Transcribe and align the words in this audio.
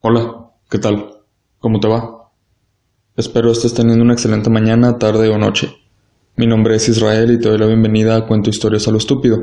Hola, 0.00 0.52
¿qué 0.70 0.78
tal? 0.78 1.10
¿Cómo 1.58 1.80
te 1.80 1.88
va? 1.88 2.30
Espero 3.16 3.50
estés 3.50 3.74
teniendo 3.74 4.04
una 4.04 4.12
excelente 4.12 4.48
mañana, 4.48 4.96
tarde 4.96 5.28
o 5.28 5.38
noche. 5.38 5.74
Mi 6.36 6.46
nombre 6.46 6.76
es 6.76 6.88
Israel 6.88 7.32
y 7.32 7.40
te 7.40 7.48
doy 7.48 7.58
la 7.58 7.66
bienvenida 7.66 8.14
a 8.14 8.24
Cuento 8.24 8.48
Historias 8.48 8.86
a 8.86 8.92
lo 8.92 8.98
Estúpido. 8.98 9.38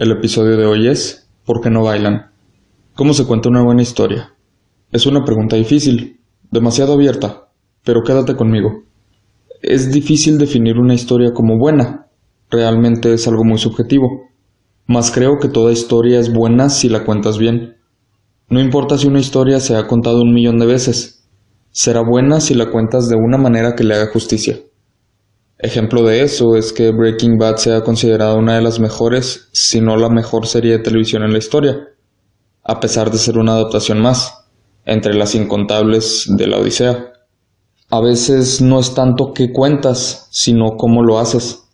El 0.00 0.10
episodio 0.10 0.56
de 0.56 0.66
hoy 0.66 0.88
es 0.88 1.30
¿Por 1.44 1.60
qué 1.60 1.70
no 1.70 1.84
bailan? 1.84 2.32
¿Cómo 2.96 3.14
se 3.14 3.24
cuenta 3.24 3.48
una 3.48 3.62
buena 3.62 3.82
historia? 3.82 4.34
Es 4.90 5.06
una 5.06 5.24
pregunta 5.24 5.54
difícil, 5.54 6.18
demasiado 6.50 6.94
abierta, 6.94 7.50
pero 7.84 8.02
quédate 8.02 8.34
conmigo. 8.34 8.82
Es 9.62 9.92
difícil 9.92 10.38
definir 10.38 10.76
una 10.76 10.94
historia 10.94 11.32
como 11.32 11.56
buena, 11.56 12.08
realmente 12.50 13.14
es 13.14 13.28
algo 13.28 13.44
muy 13.44 13.58
subjetivo, 13.58 14.08
mas 14.88 15.12
creo 15.12 15.38
que 15.38 15.46
toda 15.46 15.70
historia 15.70 16.18
es 16.18 16.32
buena 16.32 16.68
si 16.68 16.88
la 16.88 17.04
cuentas 17.04 17.38
bien. 17.38 17.76
No 18.48 18.60
importa 18.60 18.98
si 18.98 19.06
una 19.06 19.20
historia 19.20 19.58
se 19.60 19.76
ha 19.76 19.86
contado 19.86 20.22
un 20.22 20.34
millón 20.34 20.58
de 20.58 20.66
veces, 20.66 21.26
será 21.70 22.02
buena 22.02 22.40
si 22.40 22.54
la 22.54 22.70
cuentas 22.70 23.08
de 23.08 23.16
una 23.16 23.38
manera 23.38 23.74
que 23.74 23.84
le 23.84 23.94
haga 23.94 24.12
justicia. 24.12 24.58
Ejemplo 25.58 26.02
de 26.02 26.22
eso 26.22 26.56
es 26.56 26.72
que 26.72 26.90
Breaking 26.90 27.38
Bad 27.38 27.56
sea 27.56 27.80
considerada 27.80 28.34
una 28.34 28.56
de 28.56 28.62
las 28.62 28.80
mejores, 28.80 29.48
si 29.52 29.80
no 29.80 29.96
la 29.96 30.10
mejor 30.10 30.46
serie 30.46 30.72
de 30.72 30.78
televisión 30.80 31.22
en 31.22 31.32
la 31.32 31.38
historia, 31.38 31.88
a 32.62 32.80
pesar 32.80 33.10
de 33.10 33.18
ser 33.18 33.38
una 33.38 33.52
adaptación 33.52 34.00
más, 34.00 34.44
entre 34.84 35.14
las 35.14 35.34
incontables 35.34 36.26
de 36.28 36.46
la 36.46 36.58
Odisea. 36.58 37.12
A 37.90 38.00
veces 38.00 38.60
no 38.60 38.78
es 38.78 38.94
tanto 38.94 39.32
qué 39.34 39.52
cuentas, 39.52 40.28
sino 40.30 40.76
cómo 40.76 41.02
lo 41.02 41.18
haces. 41.18 41.64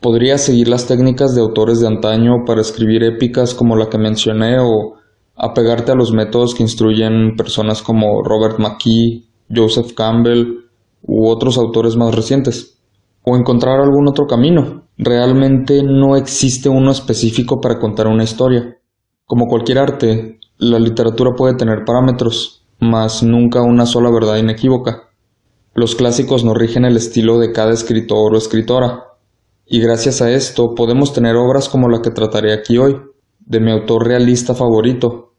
Podrías 0.00 0.40
seguir 0.40 0.68
las 0.68 0.86
técnicas 0.86 1.34
de 1.34 1.42
autores 1.42 1.80
de 1.80 1.86
antaño 1.86 2.44
para 2.46 2.60
escribir 2.60 3.02
épicas 3.04 3.54
como 3.54 3.76
la 3.76 3.88
que 3.88 3.98
mencioné 3.98 4.58
o 4.58 4.96
apegarte 5.36 5.92
a 5.92 5.94
los 5.94 6.12
métodos 6.12 6.54
que 6.54 6.62
instruyen 6.62 7.34
personas 7.36 7.82
como 7.82 8.22
Robert 8.22 8.58
McKee, 8.58 9.24
Joseph 9.54 9.92
Campbell 9.94 10.64
u 11.02 11.28
otros 11.28 11.58
autores 11.58 11.96
más 11.96 12.14
recientes, 12.14 12.78
o 13.22 13.36
encontrar 13.36 13.80
algún 13.80 14.08
otro 14.08 14.26
camino. 14.26 14.84
Realmente 14.98 15.82
no 15.82 16.16
existe 16.16 16.68
uno 16.68 16.90
específico 16.90 17.60
para 17.60 17.78
contar 17.78 18.06
una 18.06 18.24
historia. 18.24 18.78
Como 19.24 19.46
cualquier 19.46 19.78
arte, 19.78 20.38
la 20.58 20.78
literatura 20.78 21.32
puede 21.36 21.54
tener 21.54 21.84
parámetros, 21.84 22.64
mas 22.80 23.22
nunca 23.22 23.62
una 23.62 23.86
sola 23.86 24.10
verdad 24.10 24.38
inequívoca. 24.38 25.10
Los 25.74 25.94
clásicos 25.94 26.44
nos 26.44 26.56
rigen 26.56 26.84
el 26.86 26.96
estilo 26.96 27.38
de 27.38 27.52
cada 27.52 27.72
escritor 27.72 28.34
o 28.34 28.38
escritora, 28.38 29.02
y 29.66 29.80
gracias 29.80 30.22
a 30.22 30.30
esto 30.30 30.74
podemos 30.74 31.12
tener 31.12 31.36
obras 31.36 31.68
como 31.68 31.88
la 31.88 32.00
que 32.00 32.10
trataré 32.10 32.54
aquí 32.54 32.78
hoy, 32.78 32.96
de 33.46 33.60
mi 33.60 33.70
autor 33.70 34.06
realista 34.06 34.54
favorito. 34.54 35.32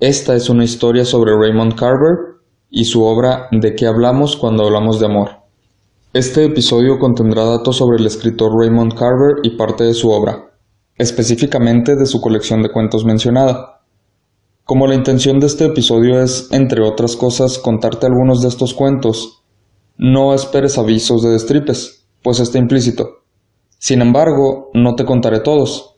Esta 0.00 0.34
es 0.34 0.48
una 0.48 0.64
historia 0.64 1.04
sobre 1.04 1.36
Raymond 1.36 1.74
Carver 1.74 2.40
y 2.70 2.86
su 2.86 3.04
obra 3.04 3.48
De 3.52 3.74
qué 3.74 3.86
hablamos 3.86 4.36
cuando 4.36 4.64
hablamos 4.64 4.98
de 4.98 5.06
amor. 5.06 5.42
Este 6.14 6.44
episodio 6.44 6.98
contendrá 6.98 7.44
datos 7.44 7.76
sobre 7.76 7.98
el 7.98 8.06
escritor 8.06 8.50
Raymond 8.58 8.94
Carver 8.94 9.36
y 9.42 9.56
parte 9.56 9.84
de 9.84 9.92
su 9.92 10.10
obra, 10.10 10.54
específicamente 10.96 11.94
de 11.94 12.06
su 12.06 12.22
colección 12.22 12.62
de 12.62 12.72
cuentos 12.72 13.04
mencionada. 13.04 13.82
Como 14.64 14.86
la 14.86 14.94
intención 14.94 15.38
de 15.38 15.46
este 15.46 15.66
episodio 15.66 16.22
es, 16.22 16.48
entre 16.52 16.82
otras 16.82 17.16
cosas, 17.16 17.58
contarte 17.58 18.06
algunos 18.06 18.40
de 18.40 18.48
estos 18.48 18.72
cuentos, 18.72 19.42
no 19.98 20.32
esperes 20.32 20.78
avisos 20.78 21.22
de 21.22 21.30
destripes, 21.30 22.08
pues 22.22 22.40
está 22.40 22.58
implícito. 22.58 23.24
Sin 23.78 24.00
embargo, 24.00 24.70
no 24.72 24.94
te 24.94 25.04
contaré 25.04 25.40
todos, 25.40 25.91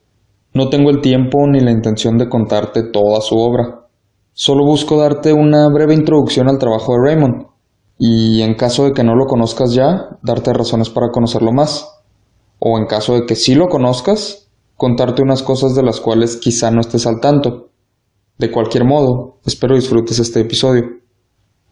no 0.55 0.69
tengo 0.69 0.91
el 0.91 1.01
tiempo 1.01 1.49
ni 1.49 1.59
la 1.59 1.73
intención 1.73 2.17
de 2.17 2.29
contarte 2.29 2.85
toda 2.85 3.21
su 3.21 3.37
obra. 3.37 3.89
Solo 4.33 4.65
busco 4.65 4.97
darte 4.97 5.33
una 5.33 5.69
breve 5.69 5.95
introducción 5.95 6.49
al 6.49 6.59
trabajo 6.59 6.93
de 6.93 7.01
Raymond, 7.05 7.47
y 7.99 8.41
en 8.41 8.55
caso 8.55 8.85
de 8.85 8.93
que 8.93 9.03
no 9.03 9.17
lo 9.17 9.27
conozcas 9.27 9.75
ya, 9.75 10.17
darte 10.23 10.53
razones 10.53 10.91
para 10.91 11.11
conocerlo 11.11 11.53
más. 11.53 11.89
O 12.61 12.79
en 12.79 12.87
caso 12.87 13.14
de 13.14 13.27
que 13.27 13.35
sí 13.35 13.57
lo 13.57 13.67
conozcas, 13.67 14.48
contarte 14.77 15.23
unas 15.23 15.43
cosas 15.43 15.75
de 15.75 15.83
las 15.83 16.01
cuales 16.01 16.37
quizá 16.37 16.70
no 16.70 16.81
estés 16.81 17.07
al 17.07 17.20
tanto. 17.20 17.70
De 18.39 18.53
cualquier 18.53 18.85
modo, 18.85 19.39
espero 19.45 19.75
disfrutes 19.75 20.20
este 20.20 20.41
episodio. 20.41 20.85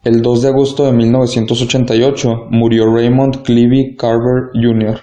El 0.02 0.22
2 0.22 0.42
de 0.42 0.48
agosto 0.48 0.86
de 0.86 0.92
1988 0.92 2.28
murió 2.50 2.92
Raymond 2.92 3.42
Cleavy 3.42 3.94
Carver 3.96 4.50
Jr. 4.54 5.00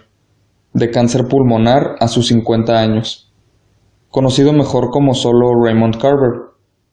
de 0.73 0.91
cáncer 0.91 1.29
pulmonar 1.29 1.95
a 2.01 2.09
sus 2.09 2.27
50 2.27 2.77
años 2.77 3.28
conocido 4.09 4.53
mejor 4.53 4.89
como 4.89 5.13
solo 5.13 5.53
Raymond 5.63 5.97
Carver. 5.97 6.49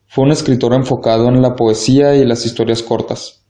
Fue 0.06 0.25
un 0.25 0.32
escritor 0.32 0.75
enfocado 0.75 1.28
en 1.28 1.43
la 1.43 1.54
poesía 1.54 2.15
y 2.15 2.25
las 2.25 2.44
historias 2.44 2.82
cortas. 2.82 3.44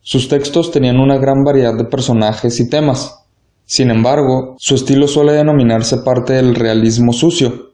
Sus 0.00 0.28
textos 0.28 0.70
tenían 0.70 1.00
una 1.00 1.18
gran 1.18 1.44
variedad 1.44 1.74
de 1.74 1.84
personajes 1.84 2.60
y 2.60 2.70
temas. 2.70 3.26
Sin 3.64 3.90
embargo, 3.90 4.54
su 4.58 4.74
estilo 4.74 5.06
suele 5.08 5.32
denominarse 5.32 5.98
parte 5.98 6.32
del 6.32 6.54
realismo 6.54 7.12
sucio, 7.12 7.72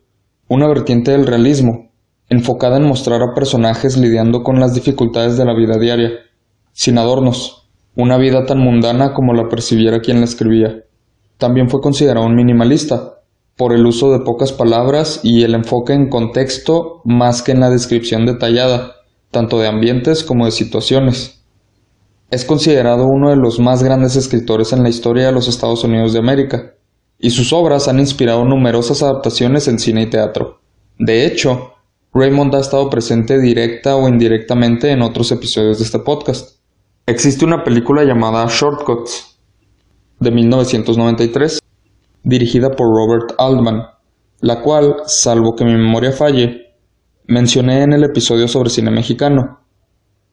una 0.49 0.66
vertiente 0.66 1.12
del 1.12 1.27
realismo, 1.27 1.91
enfocada 2.28 2.78
en 2.78 2.88
mostrar 2.88 3.22
a 3.22 3.34
personajes 3.34 3.97
lidiando 3.97 4.43
con 4.43 4.59
las 4.59 4.75
dificultades 4.75 5.37
de 5.37 5.44
la 5.44 5.55
vida 5.55 5.78
diaria, 5.78 6.11
sin 6.72 6.99
adornos, 6.99 7.69
una 7.94 8.16
vida 8.16 8.44
tan 8.47 8.59
mundana 8.59 9.15
como 9.15 9.34
la 9.34 9.49
percibiera 9.49 10.00
quien 10.00 10.19
la 10.19 10.25
escribía. 10.25 10.82
También 11.38 11.69
fue 11.69 11.81
considerado 11.81 12.26
un 12.26 12.34
minimalista, 12.34 13.14
por 13.57 13.73
el 13.73 13.87
uso 13.87 14.13
de 14.13 14.25
pocas 14.25 14.53
palabras 14.53 15.21
y 15.23 15.45
el 15.45 15.55
enfoque 15.55 15.93
en 15.93 16.09
contexto 16.09 17.01
más 17.05 17.43
que 17.43 17.53
en 17.53 17.61
la 17.61 17.71
descripción 17.71 18.27
detallada, 18.27 18.97
tanto 19.31 19.59
de 19.59 19.69
ambientes 19.69 20.25
como 20.25 20.45
de 20.45 20.51
situaciones. 20.51 21.45
Es 22.31 22.45
considerado 22.45 23.07
uno 23.07 23.31
de 23.31 23.37
los 23.37 23.61
más 23.61 23.83
grandes 23.83 24.17
escritores 24.17 24.73
en 24.73 24.83
la 24.83 24.89
historia 24.89 25.27
de 25.27 25.33
los 25.33 25.47
Estados 25.47 25.85
Unidos 25.85 26.13
de 26.13 26.19
América, 26.19 26.75
y 27.19 27.31
sus 27.31 27.53
obras 27.53 27.87
han 27.87 28.01
inspirado 28.01 28.45
numerosas 28.45 29.03
adaptaciones 29.03 29.69
en 29.69 29.79
cine 29.79 30.03
y 30.03 30.11
teatro. 30.11 30.61
De 30.99 31.27
hecho, 31.27 31.75
Raymond 32.13 32.55
ha 32.55 32.61
estado 32.61 32.91
presente 32.91 33.41
directa 33.41 33.97
o 33.97 34.09
indirectamente 34.09 34.91
en 34.91 35.03
otros 35.03 35.33
episodios 35.33 35.79
de 35.79 35.85
este 35.85 35.99
podcast. 36.01 36.59
Existe 37.07 37.45
una 37.45 37.65
película 37.65 38.05
llamada 38.05 38.47
Shortcuts, 38.49 39.39
de 40.21 40.31
1993, 40.31 41.61
dirigida 42.25 42.71
por 42.71 42.89
Robert 42.89 43.35
Altman, 43.39 43.83
la 44.41 44.61
cual, 44.62 44.97
salvo 45.07 45.55
que 45.55 45.65
mi 45.65 45.73
memoria 45.73 46.11
falle, 46.11 46.75
mencioné 47.27 47.83
en 47.83 47.93
el 47.93 48.05
episodio 48.05 48.49
sobre 48.49 48.71
cine 48.71 48.91
mexicano. 48.91 49.61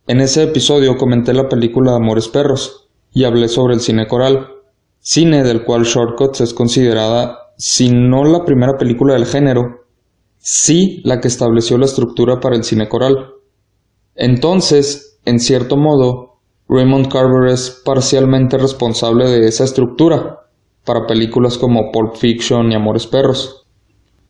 En 0.07 0.19
ese 0.19 0.44
episodio 0.44 0.97
comenté 0.97 1.34
la 1.34 1.47
película 1.47 1.96
Amores 1.96 2.28
Perros 2.28 2.90
y 3.13 3.25
hablé 3.25 3.47
sobre 3.47 3.75
el 3.75 3.81
cine 3.81 4.07
coral, 4.07 4.47
cine 5.00 5.44
del 5.44 5.63
cual 5.63 5.84
Shortcuts 5.84 6.41
es 6.41 6.53
considerada, 6.53 7.38
si 7.57 7.91
no 7.91 8.23
la 8.23 8.44
primera 8.44 8.78
película 8.78 9.13
del 9.13 9.25
género, 9.25 9.85
sí 10.40 11.02
la 11.03 11.19
que 11.19 11.28
estableció 11.28 11.78
la 11.78 11.85
estructura 11.85 12.40
para 12.40 12.56
el 12.56 12.63
cine 12.63 12.90
coral. 12.90 13.34
Entonces, 14.16 15.19
en 15.25 15.40
cierto 15.40 15.78
modo, 15.78 16.40
Raymond 16.68 17.12
Carver 17.12 17.52
es 17.52 17.81
parcialmente 17.85 18.58
responsable 18.58 19.29
de 19.29 19.47
esa 19.47 19.66
estructura, 19.66 20.40
para 20.86 21.06
películas 21.06 21.58
como 21.58 21.92
Pulp 21.92 22.16
Fiction 22.16 22.72
y 22.72 22.75
Amores 22.75 23.08
Perros. 23.08 23.68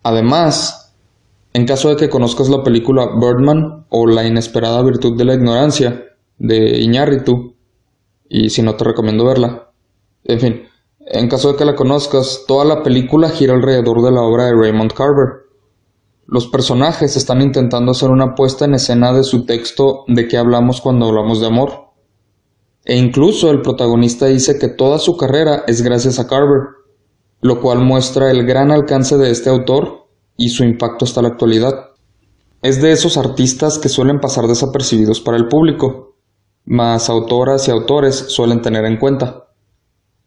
Además, 0.03 0.93
en 1.53 1.65
caso 1.65 1.89
de 1.89 1.95
que 1.95 2.09
conozcas 2.09 2.49
la 2.49 2.63
película 2.63 3.09
Birdman 3.19 3.85
o 3.89 4.07
La 4.07 4.25
inesperada 4.25 4.81
virtud 4.83 5.17
de 5.17 5.25
la 5.25 5.33
ignorancia 5.33 6.05
de 6.37 6.79
Iñárritu, 6.79 7.55
y 8.29 8.49
si 8.49 8.61
no 8.61 8.75
te 8.75 8.85
recomiendo 8.85 9.25
verla. 9.25 9.69
En 10.23 10.39
fin, 10.39 10.63
en 10.99 11.27
caso 11.27 11.51
de 11.51 11.57
que 11.57 11.65
la 11.65 11.75
conozcas, 11.75 12.45
toda 12.47 12.63
la 12.63 12.83
película 12.83 13.29
gira 13.29 13.53
alrededor 13.53 14.01
de 14.01 14.11
la 14.11 14.21
obra 14.21 14.45
de 14.45 14.55
Raymond 14.55 14.93
Carver. 14.93 15.41
Los 16.25 16.47
personajes 16.47 17.17
están 17.17 17.41
intentando 17.41 17.91
hacer 17.91 18.09
una 18.09 18.33
puesta 18.35 18.63
en 18.63 18.75
escena 18.75 19.11
de 19.11 19.23
su 19.23 19.45
texto 19.45 20.05
de 20.07 20.29
qué 20.29 20.37
hablamos 20.37 20.79
cuando 20.79 21.07
hablamos 21.07 21.41
de 21.41 21.47
amor. 21.47 21.80
E 22.83 22.97
incluso 22.97 23.51
el 23.51 23.61
protagonista 23.61 24.25
dice 24.25 24.57
que 24.57 24.67
toda 24.67 24.97
su 24.97 25.15
carrera 25.15 25.63
es 25.67 25.83
gracias 25.83 26.17
a 26.19 26.27
Carver, 26.27 26.61
lo 27.41 27.61
cual 27.61 27.79
muestra 27.79 28.31
el 28.31 28.45
gran 28.45 28.71
alcance 28.71 29.17
de 29.17 29.29
este 29.29 29.49
autor 29.49 30.07
y 30.35 30.49
su 30.49 30.63
impacto 30.63 31.05
hasta 31.05 31.21
la 31.21 31.29
actualidad. 31.29 31.91
Es 32.63 32.81
de 32.81 32.91
esos 32.91 33.17
artistas 33.17 33.77
que 33.77 33.89
suelen 33.89 34.19
pasar 34.19 34.47
desapercibidos 34.47 35.21
para 35.21 35.37
el 35.37 35.47
público, 35.47 36.15
mas 36.65 37.09
autoras 37.09 37.67
y 37.67 37.71
autores 37.71 38.15
suelen 38.15 38.61
tener 38.61 38.85
en 38.85 38.97
cuenta. 38.97 39.47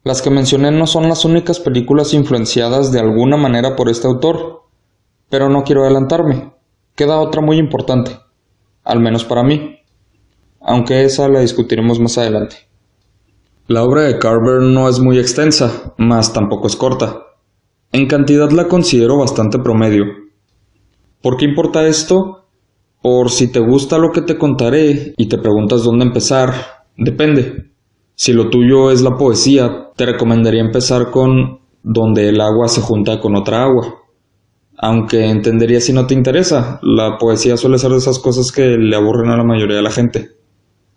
Las 0.03 0.21
que 0.21 0.29
mencioné 0.29 0.71
no 0.71 0.87
son 0.87 1.09
las 1.09 1.25
únicas 1.25 1.59
películas 1.59 2.13
influenciadas 2.13 2.91
de 2.91 2.99
alguna 2.99 3.37
manera 3.37 3.75
por 3.75 3.89
este 3.89 4.07
autor, 4.07 4.63
pero 5.29 5.49
no 5.49 5.63
quiero 5.63 5.83
adelantarme. 5.83 6.53
Queda 6.95 7.19
otra 7.19 7.41
muy 7.41 7.57
importante, 7.57 8.17
al 8.83 8.99
menos 8.99 9.25
para 9.25 9.43
mí 9.43 9.79
aunque 10.65 11.03
esa 11.03 11.29
la 11.29 11.41
discutiremos 11.41 11.99
más 11.99 12.17
adelante. 12.17 12.55
La 13.67 13.83
obra 13.83 14.01
de 14.01 14.19
Carver 14.19 14.61
no 14.61 14.89
es 14.89 14.99
muy 14.99 15.19
extensa, 15.19 15.93
mas 15.97 16.33
tampoco 16.33 16.67
es 16.67 16.75
corta. 16.75 17.21
En 17.91 18.07
cantidad 18.07 18.49
la 18.51 18.67
considero 18.67 19.17
bastante 19.17 19.59
promedio. 19.59 20.03
¿Por 21.21 21.37
qué 21.37 21.45
importa 21.45 21.87
esto? 21.87 22.47
Por 23.01 23.29
si 23.29 23.51
te 23.51 23.59
gusta 23.59 23.97
lo 23.97 24.11
que 24.11 24.21
te 24.21 24.37
contaré 24.37 25.13
y 25.17 25.29
te 25.29 25.37
preguntas 25.37 25.83
dónde 25.83 26.05
empezar, 26.05 26.53
depende. 26.97 27.71
Si 28.15 28.33
lo 28.33 28.49
tuyo 28.49 28.91
es 28.91 29.01
la 29.01 29.17
poesía, 29.17 29.91
te 29.95 30.05
recomendaría 30.05 30.61
empezar 30.61 31.11
con 31.11 31.59
donde 31.83 32.29
el 32.29 32.41
agua 32.41 32.67
se 32.67 32.81
junta 32.81 33.19
con 33.19 33.35
otra 33.35 33.63
agua. 33.63 34.01
Aunque 34.77 35.25
entendería 35.29 35.79
si 35.79 35.93
no 35.93 36.07
te 36.07 36.15
interesa, 36.15 36.79
la 36.81 37.17
poesía 37.17 37.57
suele 37.57 37.77
ser 37.77 37.91
de 37.91 37.97
esas 37.97 38.19
cosas 38.19 38.51
que 38.51 38.77
le 38.77 38.95
aburren 38.95 39.29
a 39.29 39.37
la 39.37 39.43
mayoría 39.43 39.77
de 39.77 39.83
la 39.83 39.91
gente, 39.91 40.31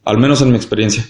al 0.08 0.16
menos 0.16 0.40
en 0.40 0.50
mi 0.50 0.56
experiencia. 0.56 1.06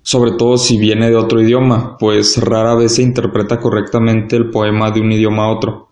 Sobre 0.00 0.32
todo 0.32 0.56
si 0.56 0.78
viene 0.78 1.10
de 1.10 1.16
otro 1.16 1.42
idioma, 1.42 1.98
pues 1.98 2.38
rara 2.38 2.74
vez 2.74 2.94
se 2.94 3.02
interpreta 3.02 3.60
correctamente 3.60 4.34
el 4.34 4.48
poema 4.48 4.90
de 4.90 5.00
un 5.02 5.12
idioma 5.12 5.44
a 5.44 5.52
otro. 5.52 5.90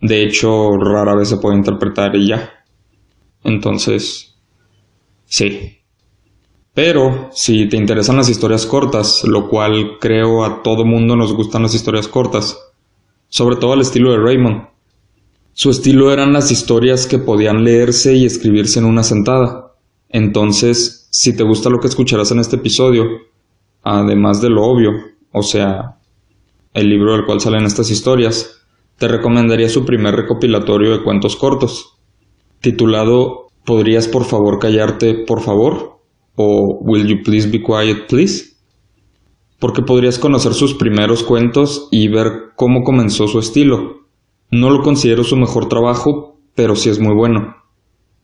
De 0.00 0.22
hecho, 0.22 0.76
rara 0.76 1.16
vez 1.16 1.28
se 1.28 1.38
puede 1.38 1.56
interpretar 1.56 2.14
y 2.14 2.28
ya. 2.28 2.50
Entonces, 3.42 4.36
sí. 5.24 5.78
Pero 6.72 7.30
si 7.32 7.68
te 7.68 7.76
interesan 7.76 8.16
las 8.16 8.28
historias 8.28 8.64
cortas, 8.64 9.24
lo 9.24 9.48
cual 9.48 9.98
creo 10.00 10.44
a 10.44 10.62
todo 10.62 10.84
mundo 10.84 11.16
nos 11.16 11.32
gustan 11.32 11.64
las 11.64 11.74
historias 11.74 12.06
cortas, 12.06 12.56
sobre 13.28 13.56
todo 13.56 13.72
al 13.72 13.80
estilo 13.80 14.12
de 14.12 14.18
Raymond, 14.18 14.68
su 15.52 15.70
estilo 15.70 16.12
eran 16.12 16.32
las 16.32 16.52
historias 16.52 17.08
que 17.08 17.18
podían 17.18 17.64
leerse 17.64 18.14
y 18.14 18.24
escribirse 18.24 18.78
en 18.78 18.84
una 18.84 19.02
sentada. 19.02 19.74
Entonces, 20.08 20.97
si 21.10 21.36
te 21.36 21.42
gusta 21.42 21.70
lo 21.70 21.78
que 21.78 21.88
escucharás 21.88 22.30
en 22.32 22.40
este 22.40 22.56
episodio, 22.56 23.04
además 23.82 24.40
de 24.40 24.50
lo 24.50 24.62
obvio, 24.64 24.90
o 25.32 25.42
sea, 25.42 25.98
el 26.74 26.88
libro 26.88 27.12
del 27.12 27.24
cual 27.24 27.40
salen 27.40 27.64
estas 27.64 27.90
historias, 27.90 28.62
te 28.96 29.08
recomendaría 29.08 29.68
su 29.68 29.84
primer 29.84 30.14
recopilatorio 30.14 30.92
de 30.92 31.02
cuentos 31.02 31.36
cortos, 31.36 31.98
titulado 32.60 33.48
¿Podrías 33.64 34.08
por 34.08 34.24
favor 34.24 34.58
callarte, 34.58 35.24
por 35.26 35.40
favor? 35.40 35.98
o 36.38 36.78
Will 36.80 37.06
you 37.06 37.22
please 37.22 37.48
be 37.48 37.60
quiet, 37.60 38.06
please? 38.08 38.56
Porque 39.58 39.82
podrías 39.82 40.18
conocer 40.18 40.54
sus 40.54 40.74
primeros 40.74 41.24
cuentos 41.24 41.88
y 41.90 42.06
ver 42.08 42.52
cómo 42.54 42.84
comenzó 42.84 43.26
su 43.26 43.40
estilo, 43.40 44.06
no 44.50 44.70
lo 44.70 44.82
considero 44.82 45.24
su 45.24 45.36
mejor 45.36 45.68
trabajo, 45.68 46.38
pero 46.54 46.76
sí 46.76 46.90
es 46.90 47.00
muy 47.00 47.14
bueno. 47.14 47.56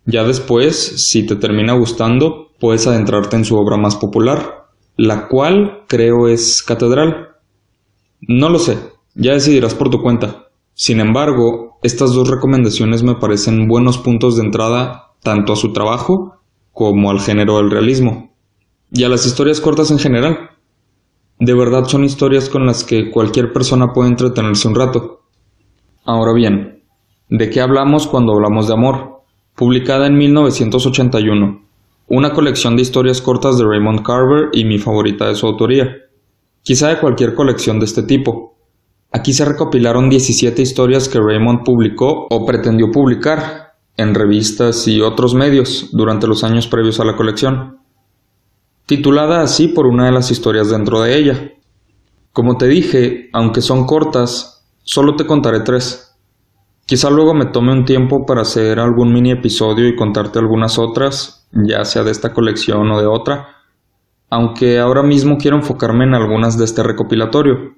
Ya 0.06 0.22
después, 0.22 1.08
si 1.08 1.26
te 1.26 1.34
termina 1.34 1.72
gustando, 1.74 2.52
puedes 2.64 2.86
adentrarte 2.86 3.36
en 3.36 3.44
su 3.44 3.58
obra 3.58 3.76
más 3.76 3.94
popular, 3.94 4.68
la 4.96 5.28
cual 5.28 5.82
creo 5.86 6.28
es 6.28 6.62
Catedral. 6.62 7.36
No 8.22 8.48
lo 8.48 8.58
sé, 8.58 8.78
ya 9.14 9.34
decidirás 9.34 9.74
por 9.74 9.90
tu 9.90 10.00
cuenta. 10.00 10.46
Sin 10.72 10.98
embargo, 10.98 11.78
estas 11.82 12.14
dos 12.14 12.30
recomendaciones 12.30 13.02
me 13.02 13.16
parecen 13.16 13.68
buenos 13.68 13.98
puntos 13.98 14.36
de 14.36 14.44
entrada 14.44 15.12
tanto 15.22 15.52
a 15.52 15.56
su 15.56 15.74
trabajo 15.74 16.36
como 16.72 17.10
al 17.10 17.20
género 17.20 17.58
del 17.58 17.70
realismo, 17.70 18.34
y 18.90 19.04
a 19.04 19.10
las 19.10 19.26
historias 19.26 19.60
cortas 19.60 19.90
en 19.90 19.98
general. 19.98 20.52
De 21.38 21.52
verdad 21.52 21.84
son 21.84 22.02
historias 22.02 22.48
con 22.48 22.64
las 22.64 22.82
que 22.82 23.10
cualquier 23.10 23.52
persona 23.52 23.92
puede 23.92 24.08
entretenerse 24.08 24.68
un 24.68 24.74
rato. 24.74 25.20
Ahora 26.02 26.32
bien, 26.32 26.82
¿de 27.28 27.50
qué 27.50 27.60
hablamos 27.60 28.06
cuando 28.06 28.32
hablamos 28.32 28.68
de 28.68 28.72
amor? 28.72 29.20
Publicada 29.54 30.06
en 30.06 30.16
1981, 30.16 31.63
una 32.08 32.32
colección 32.32 32.76
de 32.76 32.82
historias 32.82 33.20
cortas 33.20 33.58
de 33.58 33.64
Raymond 33.64 34.02
Carver 34.02 34.50
y 34.52 34.64
mi 34.64 34.78
favorita 34.78 35.28
de 35.28 35.34
su 35.34 35.46
autoría. 35.46 35.88
Quizá 36.62 36.88
de 36.88 36.98
cualquier 36.98 37.34
colección 37.34 37.78
de 37.78 37.86
este 37.86 38.02
tipo. 38.02 38.56
Aquí 39.12 39.32
se 39.32 39.44
recopilaron 39.44 40.08
17 40.08 40.60
historias 40.60 41.08
que 41.08 41.20
Raymond 41.20 41.64
publicó 41.64 42.26
o 42.30 42.44
pretendió 42.44 42.90
publicar 42.90 43.74
en 43.96 44.14
revistas 44.14 44.88
y 44.88 45.00
otros 45.00 45.34
medios 45.34 45.90
durante 45.92 46.26
los 46.26 46.42
años 46.42 46.66
previos 46.66 46.98
a 46.98 47.04
la 47.04 47.16
colección, 47.16 47.78
titulada 48.86 49.42
así 49.42 49.68
por 49.68 49.86
una 49.86 50.06
de 50.06 50.12
las 50.12 50.30
historias 50.30 50.68
dentro 50.68 51.00
de 51.02 51.16
ella. 51.16 51.52
Como 52.32 52.56
te 52.56 52.66
dije, 52.66 53.30
aunque 53.32 53.60
son 53.60 53.86
cortas, 53.86 54.54
Solo 54.86 55.16
te 55.16 55.24
contaré 55.24 55.60
tres. 55.60 56.14
Quizá 56.84 57.08
luego 57.08 57.32
me 57.32 57.46
tome 57.46 57.72
un 57.72 57.86
tiempo 57.86 58.26
para 58.26 58.42
hacer 58.42 58.78
algún 58.78 59.14
mini 59.14 59.30
episodio 59.30 59.88
y 59.88 59.96
contarte 59.96 60.38
algunas 60.38 60.78
otras, 60.78 61.43
ya 61.54 61.84
sea 61.84 62.02
de 62.02 62.10
esta 62.10 62.32
colección 62.32 62.90
o 62.90 63.00
de 63.00 63.06
otra, 63.06 63.48
aunque 64.30 64.78
ahora 64.80 65.02
mismo 65.02 65.36
quiero 65.38 65.56
enfocarme 65.56 66.04
en 66.04 66.14
algunas 66.14 66.58
de 66.58 66.64
este 66.64 66.82
recopilatorio, 66.82 67.74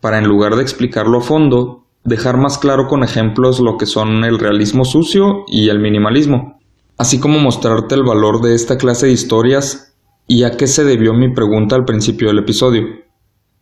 para 0.00 0.18
en 0.18 0.28
lugar 0.28 0.56
de 0.56 0.62
explicarlo 0.62 1.18
a 1.18 1.22
fondo, 1.22 1.86
dejar 2.04 2.36
más 2.36 2.58
claro 2.58 2.86
con 2.86 3.02
ejemplos 3.02 3.60
lo 3.60 3.76
que 3.76 3.86
son 3.86 4.24
el 4.24 4.38
realismo 4.38 4.84
sucio 4.84 5.44
y 5.46 5.68
el 5.68 5.80
minimalismo, 5.80 6.58
así 6.96 7.18
como 7.20 7.38
mostrarte 7.38 7.94
el 7.94 8.02
valor 8.02 8.40
de 8.40 8.54
esta 8.54 8.76
clase 8.76 9.06
de 9.06 9.12
historias 9.12 9.96
y 10.26 10.44
a 10.44 10.52
qué 10.56 10.66
se 10.66 10.84
debió 10.84 11.12
mi 11.12 11.32
pregunta 11.32 11.76
al 11.76 11.84
principio 11.84 12.28
del 12.28 12.38
episodio. 12.38 12.84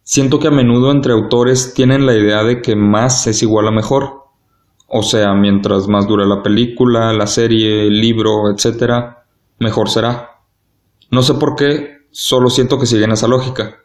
Siento 0.03 0.39
que 0.39 0.49
a 0.49 0.51
menudo 0.51 0.91
entre 0.91 1.13
autores 1.13 1.75
tienen 1.75 2.07
la 2.07 2.15
idea 2.15 2.43
de 2.43 2.63
que 2.63 2.75
más 2.75 3.27
es 3.27 3.43
igual 3.43 3.69
a 3.69 3.71
mejor. 3.71 4.25
O 4.87 5.03
sea, 5.03 5.35
mientras 5.35 5.87
más 5.87 6.09
dure 6.09 6.27
la 6.27 6.43
película, 6.43 7.13
la 7.13 7.27
serie, 7.27 7.87
el 7.87 8.01
libro, 8.01 8.51
etc., 8.51 9.18
mejor 9.59 9.89
será. 9.89 10.43
No 11.11 11.23
sé 11.23 11.35
por 11.35 11.57
qué, 11.57 11.99
solo 12.11 12.51
siento 12.51 12.79
que 12.79 12.87
siguen 12.87 13.13
esa 13.13 13.29
lógica. 13.29 13.77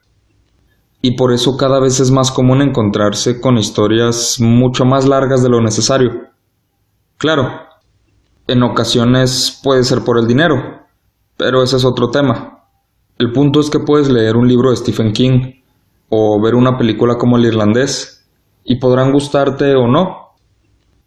Y 1.01 1.17
por 1.17 1.33
eso 1.33 1.57
cada 1.57 1.79
vez 1.79 1.99
es 1.99 2.11
más 2.11 2.31
común 2.31 2.61
encontrarse 2.61 3.41
con 3.41 3.57
historias 3.57 4.39
mucho 4.39 4.85
más 4.85 5.07
largas 5.07 5.43
de 5.43 5.49
lo 5.49 5.61
necesario. 5.61 6.29
Claro, 7.17 7.49
en 8.47 8.63
ocasiones 8.63 9.59
puede 9.63 9.83
ser 9.83 10.03
por 10.03 10.17
el 10.17 10.27
dinero, 10.27 10.55
pero 11.37 11.63
ese 11.63 11.77
es 11.77 11.85
otro 11.85 12.09
tema. 12.09 12.65
El 13.17 13.31
punto 13.31 13.59
es 13.59 13.69
que 13.69 13.79
puedes 13.79 14.09
leer 14.09 14.35
un 14.35 14.47
libro 14.47 14.69
de 14.69 14.77
Stephen 14.77 15.13
King 15.13 15.61
o 16.09 16.41
ver 16.41 16.55
una 16.55 16.77
película 16.77 17.15
como 17.15 17.37
el 17.37 17.45
irlandés, 17.45 18.23
y 18.63 18.79
podrán 18.79 19.11
gustarte 19.11 19.75
o 19.75 19.87
no, 19.87 20.35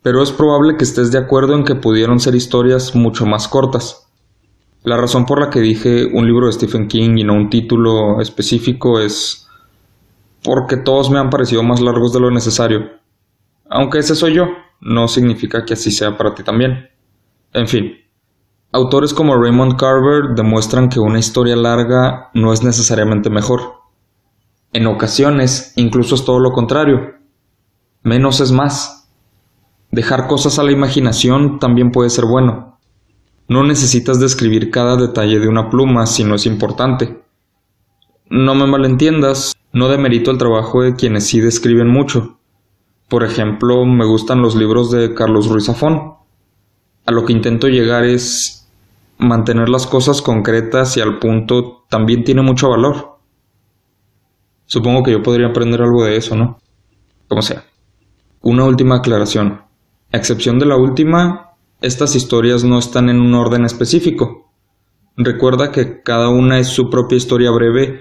pero 0.02 0.22
es 0.22 0.30
probable 0.30 0.76
que 0.76 0.84
estés 0.84 1.10
de 1.10 1.18
acuerdo 1.18 1.54
en 1.54 1.64
que 1.64 1.74
pudieron 1.74 2.20
ser 2.20 2.34
historias 2.34 2.94
mucho 2.94 3.24
más 3.24 3.48
cortas. 3.48 4.05
La 4.86 4.96
razón 4.96 5.26
por 5.26 5.40
la 5.40 5.50
que 5.50 5.58
dije 5.58 6.06
un 6.12 6.28
libro 6.28 6.46
de 6.46 6.52
Stephen 6.52 6.86
King 6.86 7.16
y 7.16 7.24
no 7.24 7.34
un 7.34 7.50
título 7.50 8.20
específico 8.20 9.00
es 9.00 9.48
porque 10.44 10.76
todos 10.76 11.10
me 11.10 11.18
han 11.18 11.28
parecido 11.28 11.64
más 11.64 11.80
largos 11.80 12.12
de 12.12 12.20
lo 12.20 12.30
necesario. 12.30 12.92
Aunque 13.68 13.98
ese 13.98 14.14
soy 14.14 14.34
yo, 14.34 14.44
no 14.80 15.08
significa 15.08 15.64
que 15.64 15.74
así 15.74 15.90
sea 15.90 16.16
para 16.16 16.36
ti 16.36 16.44
también. 16.44 16.88
En 17.52 17.66
fin, 17.66 17.94
autores 18.70 19.12
como 19.12 19.34
Raymond 19.34 19.76
Carver 19.76 20.36
demuestran 20.36 20.88
que 20.88 21.00
una 21.00 21.18
historia 21.18 21.56
larga 21.56 22.30
no 22.32 22.52
es 22.52 22.62
necesariamente 22.62 23.28
mejor. 23.28 23.80
En 24.72 24.86
ocasiones, 24.86 25.72
incluso 25.74 26.14
es 26.14 26.24
todo 26.24 26.38
lo 26.38 26.52
contrario. 26.52 27.16
Menos 28.04 28.40
es 28.40 28.52
más. 28.52 29.10
Dejar 29.90 30.28
cosas 30.28 30.60
a 30.60 30.62
la 30.62 30.70
imaginación 30.70 31.58
también 31.58 31.90
puede 31.90 32.08
ser 32.08 32.26
bueno. 32.26 32.75
No 33.48 33.62
necesitas 33.62 34.18
describir 34.18 34.70
cada 34.70 34.96
detalle 34.96 35.38
de 35.38 35.48
una 35.48 35.70
pluma 35.70 36.06
si 36.06 36.24
no 36.24 36.34
es 36.34 36.46
importante. 36.46 37.22
No 38.28 38.54
me 38.56 38.66
malentiendas, 38.66 39.54
no 39.72 39.88
demerito 39.88 40.30
el 40.32 40.38
trabajo 40.38 40.82
de 40.82 40.96
quienes 40.96 41.28
sí 41.28 41.40
describen 41.40 41.88
mucho. 41.88 42.38
Por 43.08 43.22
ejemplo, 43.22 43.84
me 43.84 44.04
gustan 44.04 44.42
los 44.42 44.56
libros 44.56 44.90
de 44.90 45.14
Carlos 45.14 45.46
Ruiz 45.46 45.66
Zafón. 45.66 46.14
A 47.04 47.12
lo 47.12 47.24
que 47.24 47.32
intento 47.32 47.68
llegar 47.68 48.04
es 48.04 48.68
mantener 49.18 49.68
las 49.68 49.86
cosas 49.86 50.22
concretas 50.22 50.96
y 50.96 51.00
al 51.00 51.20
punto 51.20 51.84
también 51.88 52.24
tiene 52.24 52.42
mucho 52.42 52.68
valor. 52.68 53.18
Supongo 54.66 55.04
que 55.04 55.12
yo 55.12 55.22
podría 55.22 55.46
aprender 55.46 55.80
algo 55.80 56.04
de 56.04 56.16
eso, 56.16 56.34
¿no? 56.34 56.58
Como 57.28 57.42
sea. 57.42 57.64
Una 58.40 58.64
última 58.64 58.96
aclaración. 58.96 59.62
A 60.12 60.16
excepción 60.16 60.58
de 60.58 60.66
la 60.66 60.76
última, 60.76 61.45
estas 61.80 62.14
historias 62.16 62.64
no 62.64 62.78
están 62.78 63.08
en 63.08 63.20
un 63.20 63.34
orden 63.34 63.64
específico. 63.64 64.50
Recuerda 65.16 65.72
que 65.72 66.02
cada 66.02 66.28
una 66.28 66.58
es 66.58 66.68
su 66.68 66.90
propia 66.90 67.16
historia 67.16 67.50
breve 67.50 68.00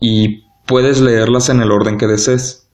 y 0.00 0.44
puedes 0.66 1.00
leerlas 1.00 1.48
en 1.48 1.60
el 1.60 1.72
orden 1.72 1.98
que 1.98 2.06
desees. 2.06 2.70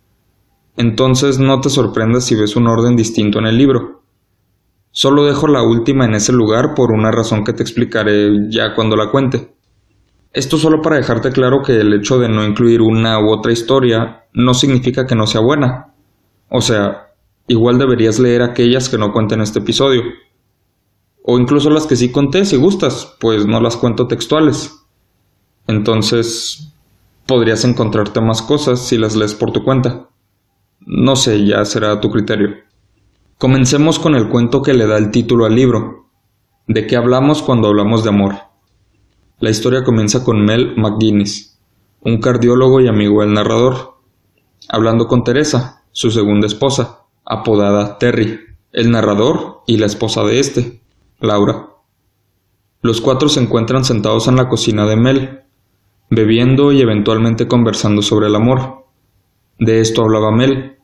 Entonces 0.76 1.38
no 1.38 1.60
te 1.60 1.70
sorprendas 1.70 2.24
si 2.24 2.34
ves 2.34 2.56
un 2.56 2.66
orden 2.66 2.96
distinto 2.96 3.38
en 3.38 3.46
el 3.46 3.56
libro. 3.56 4.02
Solo 4.90 5.24
dejo 5.24 5.48
la 5.48 5.62
última 5.62 6.04
en 6.04 6.14
ese 6.14 6.32
lugar 6.32 6.74
por 6.74 6.92
una 6.92 7.10
razón 7.10 7.44
que 7.44 7.52
te 7.52 7.62
explicaré 7.62 8.30
ya 8.48 8.74
cuando 8.74 8.96
la 8.96 9.10
cuente. 9.10 9.54
Esto 10.32 10.58
solo 10.58 10.82
para 10.82 10.96
dejarte 10.96 11.30
claro 11.30 11.62
que 11.62 11.80
el 11.80 11.92
hecho 11.94 12.18
de 12.18 12.28
no 12.28 12.44
incluir 12.44 12.82
una 12.82 13.20
u 13.20 13.32
otra 13.32 13.52
historia 13.52 14.24
no 14.32 14.52
significa 14.52 15.06
que 15.06 15.14
no 15.14 15.26
sea 15.26 15.40
buena. 15.40 15.94
O 16.48 16.60
sea, 16.60 17.12
igual 17.46 17.78
deberías 17.78 18.18
leer 18.18 18.42
aquellas 18.42 18.88
que 18.88 18.98
no 18.98 19.12
cuenten 19.12 19.40
este 19.40 19.60
episodio. 19.60 20.02
O 21.26 21.38
incluso 21.38 21.70
las 21.70 21.86
que 21.86 21.96
sí 21.96 22.12
conté 22.12 22.44
si 22.44 22.56
gustas, 22.56 23.14
pues 23.18 23.46
no 23.46 23.58
las 23.58 23.78
cuento 23.78 24.06
textuales. 24.06 24.74
Entonces, 25.66 26.70
podrías 27.26 27.64
encontrarte 27.64 28.20
más 28.20 28.42
cosas 28.42 28.80
si 28.80 28.98
las 28.98 29.16
lees 29.16 29.34
por 29.34 29.50
tu 29.50 29.64
cuenta. 29.64 30.10
No 30.80 31.16
sé, 31.16 31.46
ya 31.46 31.64
será 31.64 31.98
tu 31.98 32.10
criterio. 32.10 32.50
Comencemos 33.38 33.98
con 33.98 34.14
el 34.14 34.28
cuento 34.28 34.60
que 34.60 34.74
le 34.74 34.86
da 34.86 34.98
el 34.98 35.10
título 35.10 35.46
al 35.46 35.54
libro. 35.54 36.10
¿De 36.66 36.86
qué 36.86 36.94
hablamos 36.94 37.40
cuando 37.40 37.68
hablamos 37.68 38.04
de 38.04 38.10
amor? 38.10 38.34
La 39.38 39.48
historia 39.48 39.82
comienza 39.82 40.24
con 40.24 40.44
Mel 40.44 40.74
McGuinness, 40.76 41.58
un 42.02 42.20
cardiólogo 42.20 42.82
y 42.82 42.88
amigo 42.88 43.22
del 43.22 43.32
narrador, 43.32 43.94
hablando 44.68 45.08
con 45.08 45.24
Teresa, 45.24 45.84
su 45.90 46.10
segunda 46.10 46.46
esposa, 46.46 47.06
apodada 47.24 47.96
Terry, 47.96 48.40
el 48.72 48.90
narrador 48.90 49.62
y 49.66 49.78
la 49.78 49.86
esposa 49.86 50.22
de 50.24 50.38
este, 50.38 50.83
Laura. 51.20 51.68
Los 52.82 53.00
cuatro 53.00 53.28
se 53.28 53.40
encuentran 53.40 53.84
sentados 53.84 54.28
en 54.28 54.36
la 54.36 54.48
cocina 54.48 54.84
de 54.84 54.96
Mel, 54.96 55.40
bebiendo 56.10 56.72
y 56.72 56.80
eventualmente 56.80 57.48
conversando 57.48 58.02
sobre 58.02 58.26
el 58.26 58.34
amor. 58.34 58.84
De 59.58 59.80
esto 59.80 60.02
hablaba 60.02 60.30
Mel. 60.30 60.78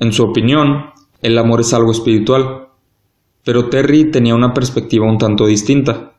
En 0.00 0.12
su 0.12 0.24
opinión, 0.24 0.90
el 1.22 1.38
amor 1.38 1.60
es 1.60 1.72
algo 1.72 1.92
espiritual, 1.92 2.68
pero 3.44 3.68
Terry 3.68 4.10
tenía 4.10 4.34
una 4.34 4.52
perspectiva 4.52 5.06
un 5.06 5.18
tanto 5.18 5.46
distinta, 5.46 6.14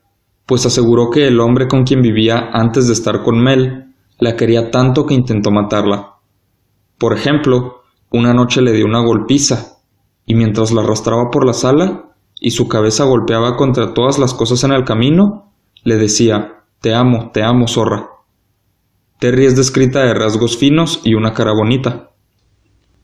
pues 0.45 0.65
aseguró 0.65 1.09
que 1.09 1.27
el 1.27 1.39
hombre 1.39 1.67
con 1.67 1.83
quien 1.83 2.01
vivía 2.01 2.49
antes 2.53 2.87
de 2.87 2.93
estar 2.93 3.23
con 3.23 3.41
Mel 3.43 3.93
la 4.19 4.35
quería 4.35 4.71
tanto 4.71 5.05
que 5.05 5.13
intentó 5.13 5.51
matarla. 5.51 6.15
Por 6.97 7.13
ejemplo, 7.13 7.81
una 8.11 8.33
noche 8.33 8.61
le 8.61 8.71
dio 8.71 8.85
una 8.85 9.03
golpiza, 9.03 9.77
y 10.25 10.35
mientras 10.35 10.71
la 10.71 10.81
arrastraba 10.81 11.29
por 11.29 11.45
la 11.45 11.53
sala 11.53 12.07
y 12.39 12.51
su 12.51 12.67
cabeza 12.67 13.06
golpeaba 13.06 13.56
contra 13.56 13.94
todas 13.94 14.20
las 14.20 14.34
cosas 14.34 14.63
en 14.63 14.72
el 14.72 14.84
camino, 14.84 15.51
le 15.84 15.98
decía 15.98 16.63
Te 16.82 16.94
amo, 16.94 17.32
te 17.34 17.44
amo, 17.44 17.67
zorra. 17.67 18.10
Terry 19.20 19.46
es 19.46 19.56
descrita 19.56 20.01
de 20.01 20.13
rasgos 20.13 20.58
finos 20.58 21.01
y 21.03 21.15
una 21.15 21.34
cara 21.34 21.51
bonita. 21.53 22.12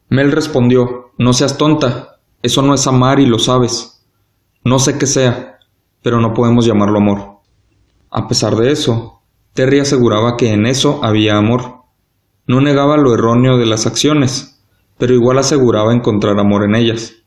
Mel 0.10 0.32
respondió 0.32 1.12
No 1.18 1.34
seas 1.34 1.58
tonta, 1.58 2.20
eso 2.42 2.62
no 2.62 2.74
es 2.74 2.86
amar 2.88 3.20
y 3.20 3.25
lo 3.25 3.40
sabes. 3.40 4.06
No 4.63 4.80
sé 4.80 4.98
qué 4.98 5.08
sea, 5.08 5.60
pero 6.02 6.20
no 6.20 6.34
podemos 6.34 6.66
llamarlo 6.66 7.00
amor. 7.00 7.40
A 8.12 8.28
pesar 8.28 8.56
de 8.56 8.72
eso, 8.72 9.22
Terry 9.54 9.80
aseguraba 9.80 10.38
que 10.38 10.52
en 10.52 10.66
eso 10.66 11.04
había 11.04 11.38
amor. 11.38 11.84
No 12.46 12.62
negaba 12.62 12.98
lo 12.98 13.13
erróneo 13.13 13.58
de 13.58 13.66
las 13.66 13.88
acciones, 13.88 14.62
pero 14.98 15.13
igual 15.13 15.38
aseguraba 15.40 15.94
encontrar 15.94 16.40
amor 16.40 16.63
en 16.63 16.75
ellas. 16.75 17.23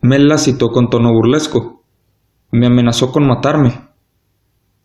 Mel 0.00 0.28
la 0.28 0.38
citó 0.38 0.68
con 0.70 0.90
tono 0.90 1.12
burlesco. 1.12 1.82
Me 2.52 2.66
amenazó 2.66 3.12
con 3.12 3.26
matarme. 3.26 3.88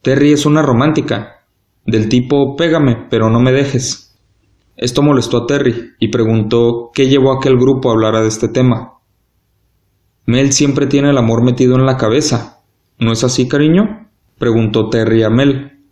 Terry 0.01 0.31
es 0.31 0.45
una 0.45 0.61
romántica, 0.61 1.45
del 1.85 2.09
tipo 2.09 2.55
pégame, 2.55 3.07
pero 3.09 3.29
no 3.29 3.39
me 3.39 3.51
dejes. 3.51 4.17
Esto 4.77 5.03
molestó 5.03 5.43
a 5.43 5.45
Terry 5.45 5.91
y 5.99 6.07
preguntó 6.09 6.89
qué 6.93 7.07
llevó 7.07 7.33
a 7.33 7.39
que 7.39 7.49
el 7.49 7.57
grupo 7.57 7.91
hablara 7.91 8.21
de 8.21 8.29
este 8.29 8.47
tema. 8.47 8.99
Mel 10.25 10.53
siempre 10.53 10.87
tiene 10.87 11.09
el 11.09 11.17
amor 11.17 11.43
metido 11.43 11.75
en 11.75 11.85
la 11.85 11.97
cabeza. 11.97 12.63
¿No 12.97 13.11
es 13.11 13.23
así, 13.23 13.47
cariño? 13.47 14.09
preguntó 14.39 14.89
Terry 14.89 15.23
a 15.23 15.29
Mel. 15.29 15.83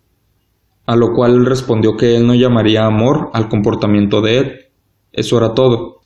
A 0.86 0.96
lo 0.96 1.12
cual 1.12 1.46
respondió 1.46 1.96
que 1.96 2.16
él 2.16 2.26
no 2.26 2.34
llamaría 2.34 2.84
amor 2.84 3.30
al 3.32 3.48
comportamiento 3.48 4.20
de 4.20 4.38
Ed. 4.38 4.52
Eso 5.12 5.38
era 5.38 5.54
todo. 5.54 6.00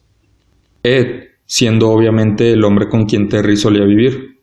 Ed, 0.82 1.28
siendo 1.46 1.90
obviamente 1.90 2.52
el 2.52 2.64
hombre 2.64 2.88
con 2.88 3.06
quien 3.06 3.28
Terry 3.28 3.56
solía 3.56 3.84
vivir. 3.84 4.40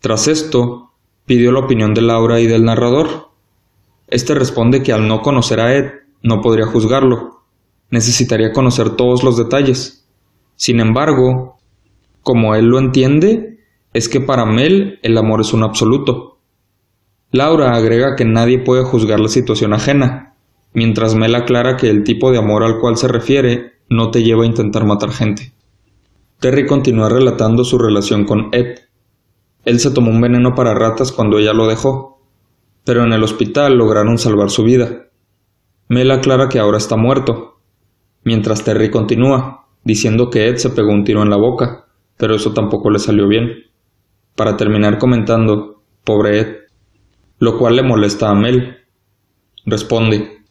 Tras 0.00 0.28
esto, 0.28 0.92
pidió 1.24 1.52
la 1.52 1.60
opinión 1.60 1.94
de 1.94 2.02
Laura 2.02 2.40
y 2.40 2.46
del 2.46 2.64
narrador. 2.64 3.30
Este 4.08 4.34
responde 4.34 4.82
que 4.82 4.92
al 4.92 5.08
no 5.08 5.22
conocer 5.22 5.60
a 5.60 5.74
Ed, 5.74 5.90
no 6.22 6.40
podría 6.40 6.66
juzgarlo. 6.66 7.42
Necesitaría 7.90 8.52
conocer 8.52 8.90
todos 8.90 9.22
los 9.22 9.36
detalles. 9.36 10.06
Sin 10.56 10.80
embargo, 10.80 11.58
como 12.22 12.54
él 12.54 12.66
lo 12.66 12.78
entiende, 12.78 13.60
es 13.92 14.08
que 14.08 14.20
para 14.20 14.44
Mel 14.44 14.98
el 15.02 15.16
amor 15.16 15.40
es 15.40 15.52
un 15.52 15.62
absoluto. 15.62 16.38
Laura 17.30 17.74
agrega 17.74 18.14
que 18.16 18.24
nadie 18.24 18.58
puede 18.58 18.84
juzgar 18.84 19.20
la 19.20 19.28
situación 19.28 19.72
ajena, 19.72 20.34
mientras 20.72 21.14
Mel 21.14 21.34
aclara 21.34 21.76
que 21.76 21.88
el 21.88 22.04
tipo 22.04 22.30
de 22.30 22.38
amor 22.38 22.62
al 22.62 22.78
cual 22.78 22.96
se 22.96 23.08
refiere 23.08 23.72
no 23.88 24.10
te 24.10 24.22
lleva 24.22 24.42
a 24.42 24.46
intentar 24.46 24.84
matar 24.84 25.10
gente. 25.10 25.53
Terry 26.44 26.66
continúa 26.66 27.08
relatando 27.08 27.64
su 27.64 27.78
relación 27.78 28.26
con 28.26 28.50
Ed. 28.52 28.80
Él 29.64 29.80
se 29.80 29.90
tomó 29.90 30.10
un 30.10 30.20
veneno 30.20 30.54
para 30.54 30.74
ratas 30.74 31.10
cuando 31.10 31.38
ella 31.38 31.54
lo 31.54 31.66
dejó, 31.66 32.20
pero 32.84 33.02
en 33.02 33.14
el 33.14 33.22
hospital 33.22 33.78
lograron 33.78 34.18
salvar 34.18 34.50
su 34.50 34.62
vida. 34.62 35.06
Mel 35.88 36.10
aclara 36.10 36.50
que 36.50 36.58
ahora 36.58 36.76
está 36.76 36.98
muerto, 36.98 37.60
mientras 38.24 38.62
Terry 38.62 38.90
continúa, 38.90 39.68
diciendo 39.84 40.28
que 40.28 40.48
Ed 40.48 40.56
se 40.56 40.68
pegó 40.68 40.92
un 40.92 41.04
tiro 41.04 41.22
en 41.22 41.30
la 41.30 41.38
boca, 41.38 41.86
pero 42.18 42.34
eso 42.34 42.52
tampoco 42.52 42.90
le 42.90 42.98
salió 42.98 43.26
bien. 43.26 43.48
Para 44.36 44.58
terminar 44.58 44.98
comentando, 44.98 45.82
pobre 46.04 46.40
Ed, 46.40 46.56
lo 47.38 47.56
cual 47.56 47.76
le 47.76 47.82
molesta 47.84 48.28
a 48.28 48.34
Mel. 48.34 48.80
Responde, 49.64 50.42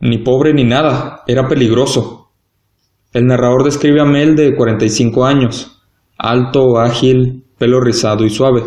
ni 0.00 0.18
pobre 0.18 0.52
ni 0.54 0.64
nada, 0.64 1.22
era 1.28 1.46
peligroso. 1.46 2.19
El 3.12 3.26
narrador 3.26 3.64
describe 3.64 4.00
a 4.00 4.04
Mel 4.04 4.36
de 4.36 4.54
45 4.54 5.24
años, 5.26 5.82
alto, 6.16 6.78
ágil, 6.78 7.44
pelo 7.58 7.80
rizado 7.80 8.24
y 8.24 8.30
suave, 8.30 8.62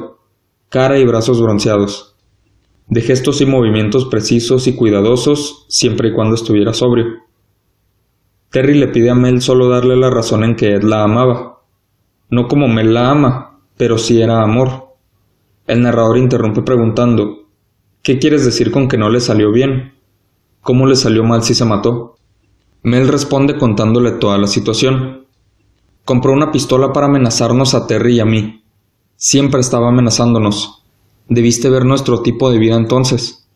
cara 0.68 1.00
y 1.00 1.06
brazos 1.06 1.42
bronceados, 1.42 2.18
de 2.88 3.00
gestos 3.00 3.40
y 3.40 3.46
movimientos 3.46 4.04
precisos 4.04 4.68
y 4.68 4.76
cuidadosos 4.76 5.66
siempre 5.70 6.10
y 6.10 6.14
cuando 6.14 6.36
estuviera 6.36 6.74
sobrio. 6.74 7.06
Terry 8.50 8.78
le 8.78 8.90
pide 8.90 9.12
a 9.12 9.16
Mel 9.16 9.42
solo 9.42 9.70
darle 9.70 9.96
la 9.96 10.10
razón 10.10 10.44
en 10.44 10.58
que 10.58 10.74
Ed 10.74 10.84
la 10.84 11.04
amaba, 11.04 11.62
no 12.30 12.50
como 12.50 12.68
Mel 12.68 12.94
la 12.94 13.12
ama, 13.12 13.62
pero 13.78 13.98
sí 13.98 14.22
era 14.22 14.44
amor. 14.44 14.90
El 15.68 15.84
narrador 15.84 16.18
interrumpe 16.18 16.64
preguntando, 16.64 17.48
¿qué 18.02 18.20
quieres 18.20 18.44
decir 18.44 18.72
con 18.72 18.90
que 18.90 18.98
no 18.98 19.10
le 19.10 19.22
salió 19.22 19.54
bien? 19.54 19.94
¿Cómo 20.60 20.86
le 20.86 20.98
salió 20.98 21.24
mal 21.24 21.44
si 21.44 21.56
se 21.56 21.64
mató? 21.64 22.13
Mel 22.84 23.08
responde 23.08 23.58
contándole 23.58 24.12
toda 24.12 24.38
la 24.38 24.48
situación. 24.48 25.26
Compró 26.04 26.34
una 26.34 26.52
pistola 26.52 26.92
para 26.92 27.06
amenazarnos 27.06 27.74
a 27.76 27.88
Terry 27.88 28.18
y 28.18 28.20
a 28.20 28.26
mí. 28.26 28.64
Siempre 29.16 29.62
estaba 29.62 29.88
amenazándonos. 29.88 30.84
Debiste 31.30 31.70
ver 31.70 31.86
nuestro 31.86 32.22
tipo 32.22 32.52
de 32.52 32.60
vida 32.60 32.76
entonces. 32.76 33.48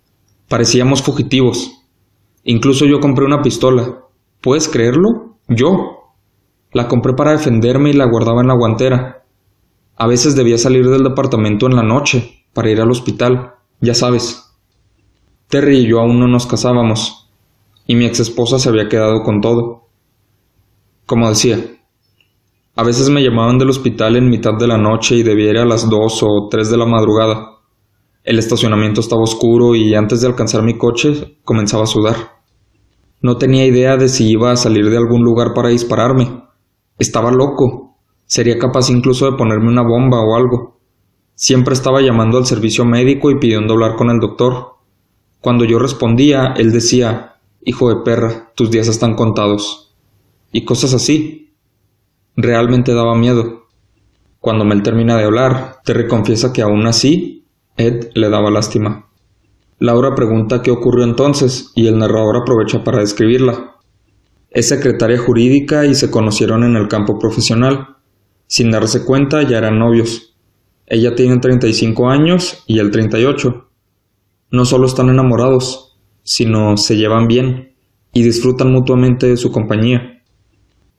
Parecíamos 0.47 1.03
fugitivos. 1.03 1.83
Incluso 2.45 2.85
yo 2.85 3.01
compré 3.01 3.25
una 3.25 3.41
pistola. 3.41 3.99
¿Puedes 4.39 4.69
creerlo? 4.69 5.35
Yo. 5.49 6.13
La 6.71 6.87
compré 6.87 7.13
para 7.13 7.31
defenderme 7.31 7.89
y 7.89 7.93
la 7.93 8.05
guardaba 8.05 8.39
en 8.39 8.47
la 8.47 8.55
guantera. 8.55 9.25
A 9.97 10.07
veces 10.07 10.37
debía 10.37 10.57
salir 10.57 10.87
del 10.87 11.03
departamento 11.03 11.65
en 11.65 11.75
la 11.75 11.83
noche 11.83 12.45
para 12.53 12.69
ir 12.69 12.79
al 12.79 12.91
hospital, 12.91 13.55
ya 13.81 13.93
sabes. 13.93 14.53
Terry 15.49 15.79
y 15.79 15.87
yo 15.87 15.99
aún 15.99 16.19
no 16.19 16.27
nos 16.27 16.45
casábamos, 16.45 17.26
y 17.87 17.95
mi 17.95 18.05
ex 18.05 18.19
esposa 18.19 18.59
se 18.59 18.69
había 18.69 18.89
quedado 18.89 19.23
con 19.23 19.41
todo. 19.41 19.87
Como 21.05 21.29
decía, 21.29 21.57
a 22.75 22.83
veces 22.83 23.09
me 23.09 23.23
llamaban 23.23 23.57
del 23.57 23.69
hospital 23.69 24.17
en 24.17 24.29
mitad 24.29 24.53
de 24.59 24.67
la 24.67 24.77
noche 24.77 25.15
y 25.15 25.23
debía 25.23 25.51
ir 25.51 25.57
a 25.57 25.65
las 25.65 25.89
dos 25.89 26.21
o 26.21 26.47
tres 26.51 26.69
de 26.69 26.77
la 26.77 26.85
madrugada. 26.85 27.57
El 28.23 28.37
estacionamiento 28.37 28.99
estaba 28.99 29.23
oscuro 29.23 29.73
y 29.73 29.95
antes 29.95 30.19
de 30.19 30.27
alcanzar 30.27 30.61
mi 30.63 30.77
coche 30.77 31.39
comenzaba 31.45 31.83
a 31.83 31.87
sudar. 31.87 32.15
No 33.21 33.37
tenía 33.37 33.65
idea 33.65 33.95
de 33.95 34.09
si 34.09 34.29
iba 34.29 34.51
a 34.51 34.57
salir 34.57 34.89
de 34.89 34.97
algún 34.97 35.23
lugar 35.23 35.53
para 35.55 35.69
dispararme. 35.69 36.43
Estaba 36.99 37.31
loco. 37.31 37.97
Sería 38.25 38.59
capaz 38.59 38.89
incluso 38.89 39.25
de 39.25 39.37
ponerme 39.37 39.69
una 39.69 39.81
bomba 39.81 40.19
o 40.19 40.35
algo. 40.35 40.77
Siempre 41.33 41.73
estaba 41.73 42.01
llamando 42.01 42.37
al 42.37 42.45
servicio 42.45 42.83
médico 42.83 43.31
y 43.31 43.39
pidiendo 43.39 43.73
hablar 43.73 43.95
con 43.95 44.09
el 44.09 44.19
doctor. 44.19 44.75
Cuando 45.39 45.63
yo 45.63 45.79
respondía, 45.79 46.53
él 46.57 46.71
decía, 46.71 47.36
Hijo 47.69 47.89
de 47.89 47.97
perra, 47.97 48.53
tus 48.55 48.71
días 48.71 48.87
están 48.87 49.15
contados. 49.15 49.93
Y 50.53 50.63
cosas 50.63 50.93
así. 50.93 51.53
Realmente 52.37 52.93
daba 52.93 53.13
miedo. 53.13 53.67
Cuando 54.39 54.63
Mel 54.63 54.83
termina 54.83 55.17
de 55.17 55.25
hablar, 55.25 55.79
Terry 55.83 56.07
confiesa 56.07 56.53
que 56.53 56.61
aún 56.61 56.87
así, 56.87 57.45
Ed 57.75 58.11
le 58.13 58.29
daba 58.29 58.51
lástima. 58.51 59.09
Laura 59.79 60.15
pregunta 60.15 60.61
qué 60.61 60.71
ocurrió 60.71 61.03
entonces 61.03 61.73
y 61.75 61.87
el 61.87 61.97
narrador 61.97 62.37
aprovecha 62.37 62.85
para 62.85 62.99
describirla. 62.99 63.75
Es 64.49 64.69
secretaria 64.69 65.17
jurídica 65.17 65.85
y 65.85 65.93
se 65.93 66.09
conocieron 66.09 66.63
en 66.63 66.77
el 66.77 66.87
campo 66.87 67.19
profesional. 67.19 67.97
Sin 68.47 68.71
darse 68.71 69.03
cuenta 69.03 69.43
ya 69.43 69.57
eran 69.57 69.77
novios. 69.77 70.37
Ella 70.85 71.15
tiene 71.15 71.37
35 71.39 72.09
años 72.09 72.63
y 72.65 72.79
él 72.79 72.91
38. 72.91 73.67
No 74.51 74.63
solo 74.63 74.87
están 74.87 75.09
enamorados, 75.09 75.86
sino 76.27 76.75
se 76.75 76.97
llevan 76.97 77.27
bien 77.27 77.73
y 78.11 78.21
disfrutan 78.21 78.71
mutuamente 78.71 79.27
de 79.27 79.37
su 79.37 79.49
compañía. 79.49 80.21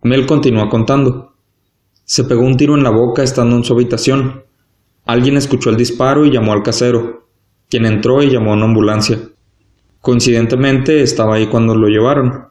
Mel 0.02 0.26
continúa 0.26 0.70
contando. 0.70 1.34
Se 2.04 2.24
pegó 2.24 2.40
un 2.40 2.56
tiro 2.56 2.74
en 2.74 2.82
la 2.82 2.90
boca 2.90 3.22
estando 3.22 3.54
en 3.56 3.64
su 3.64 3.74
habitación. 3.74 4.44
Alguien 5.04 5.36
escuchó 5.36 5.68
el 5.68 5.76
disparo 5.76 6.24
y 6.24 6.32
llamó 6.32 6.54
al 6.54 6.62
casero, 6.62 7.28
quien 7.68 7.84
entró 7.84 8.22
y 8.22 8.30
llamó 8.30 8.52
a 8.52 8.56
una 8.56 8.64
ambulancia. 8.64 9.18
Coincidentemente 10.00 11.02
estaba 11.02 11.34
ahí 11.34 11.48
cuando 11.48 11.74
lo 11.74 11.88
llevaron 11.88 12.48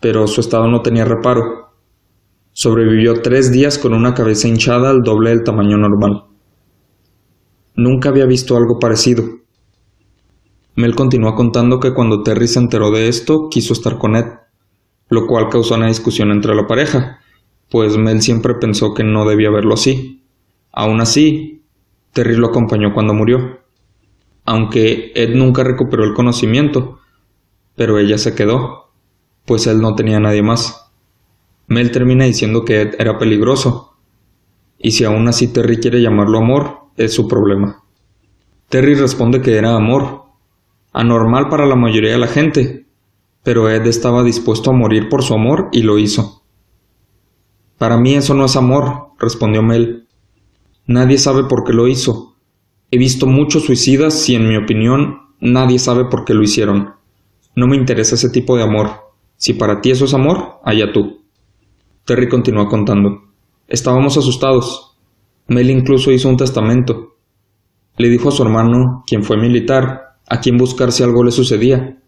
pero 0.00 0.26
su 0.26 0.40
estado 0.40 0.68
no 0.68 0.82
tenía 0.82 1.04
reparo. 1.04 1.72
Sobrevivió 2.52 3.22
tres 3.22 3.50
días 3.52 3.78
con 3.78 3.92
una 3.92 4.14
cabeza 4.14 4.48
hinchada 4.48 4.90
al 4.90 5.02
doble 5.02 5.30
del 5.30 5.44
tamaño 5.44 5.76
normal. 5.76 6.24
Nunca 7.74 8.08
había 8.08 8.24
visto 8.26 8.56
algo 8.56 8.78
parecido. 8.78 9.24
Mel 10.76 10.94
continuó 10.94 11.34
contando 11.34 11.80
que 11.80 11.94
cuando 11.94 12.22
Terry 12.22 12.46
se 12.46 12.58
enteró 12.58 12.90
de 12.90 13.08
esto, 13.08 13.48
quiso 13.50 13.72
estar 13.72 13.96
con 13.96 14.14
Ed, 14.14 14.26
lo 15.08 15.26
cual 15.26 15.48
causó 15.48 15.74
una 15.74 15.88
discusión 15.88 16.30
entre 16.30 16.54
la 16.54 16.66
pareja, 16.66 17.20
pues 17.70 17.96
Mel 17.96 18.20
siempre 18.20 18.54
pensó 18.56 18.92
que 18.92 19.02
no 19.02 19.26
debía 19.26 19.50
verlo 19.50 19.72
así. 19.72 20.22
Aún 20.72 21.00
así, 21.00 21.62
Terry 22.12 22.36
lo 22.36 22.48
acompañó 22.48 22.92
cuando 22.92 23.14
murió, 23.14 23.60
aunque 24.44 25.12
Ed 25.14 25.34
nunca 25.34 25.64
recuperó 25.64 26.04
el 26.04 26.12
conocimiento, 26.12 27.00
pero 27.74 27.98
ella 27.98 28.18
se 28.18 28.34
quedó, 28.34 28.90
pues 29.46 29.66
él 29.66 29.80
no 29.80 29.94
tenía 29.94 30.20
nadie 30.20 30.42
más. 30.42 30.90
Mel 31.68 31.90
termina 31.90 32.26
diciendo 32.26 32.66
que 32.66 32.82
Ed 32.82 32.96
era 32.98 33.16
peligroso, 33.16 33.96
y 34.78 34.90
si 34.90 35.04
aún 35.04 35.26
así 35.26 35.48
Terry 35.48 35.78
quiere 35.78 36.02
llamarlo 36.02 36.36
amor, 36.36 36.80
es 36.98 37.14
su 37.14 37.26
problema. 37.26 37.82
Terry 38.68 38.94
responde 38.94 39.40
que 39.40 39.56
era 39.56 39.74
amor, 39.74 40.25
anormal 40.96 41.50
para 41.50 41.66
la 41.66 41.76
mayoría 41.76 42.12
de 42.12 42.18
la 42.18 42.26
gente, 42.26 42.86
pero 43.42 43.68
Ed 43.68 43.86
estaba 43.86 44.24
dispuesto 44.24 44.70
a 44.70 44.72
morir 44.72 45.10
por 45.10 45.22
su 45.22 45.34
amor 45.34 45.68
y 45.70 45.82
lo 45.82 45.98
hizo. 45.98 46.42
Para 47.76 47.98
mí 47.98 48.14
eso 48.14 48.32
no 48.32 48.46
es 48.46 48.56
amor, 48.56 49.10
respondió 49.18 49.62
Mel. 49.62 50.08
Nadie 50.86 51.18
sabe 51.18 51.44
por 51.44 51.64
qué 51.64 51.74
lo 51.74 51.86
hizo. 51.86 52.36
He 52.90 52.96
visto 52.96 53.26
muchos 53.26 53.64
suicidas 53.64 54.26
y 54.30 54.36
en 54.36 54.48
mi 54.48 54.56
opinión 54.56 55.18
nadie 55.38 55.78
sabe 55.78 56.06
por 56.06 56.24
qué 56.24 56.32
lo 56.32 56.42
hicieron. 56.42 56.94
No 57.54 57.66
me 57.66 57.76
interesa 57.76 58.14
ese 58.14 58.30
tipo 58.30 58.56
de 58.56 58.62
amor. 58.62 58.90
Si 59.36 59.52
para 59.52 59.82
ti 59.82 59.90
eso 59.90 60.06
es 60.06 60.14
amor, 60.14 60.60
allá 60.64 60.92
tú. 60.94 61.24
Terry 62.06 62.26
continuó 62.28 62.68
contando. 62.68 63.22
Estábamos 63.68 64.16
asustados. 64.16 64.96
Mel 65.46 65.68
incluso 65.68 66.10
hizo 66.10 66.30
un 66.30 66.38
testamento. 66.38 67.16
Le 67.98 68.08
dijo 68.08 68.30
a 68.30 68.32
su 68.32 68.42
hermano, 68.42 69.04
quien 69.06 69.22
fue 69.24 69.36
militar, 69.36 70.15
a 70.28 70.40
quien 70.40 70.56
buscar 70.56 70.92
si 70.92 71.02
algo 71.02 71.22
le 71.24 71.30
sucedía. 71.30 72.00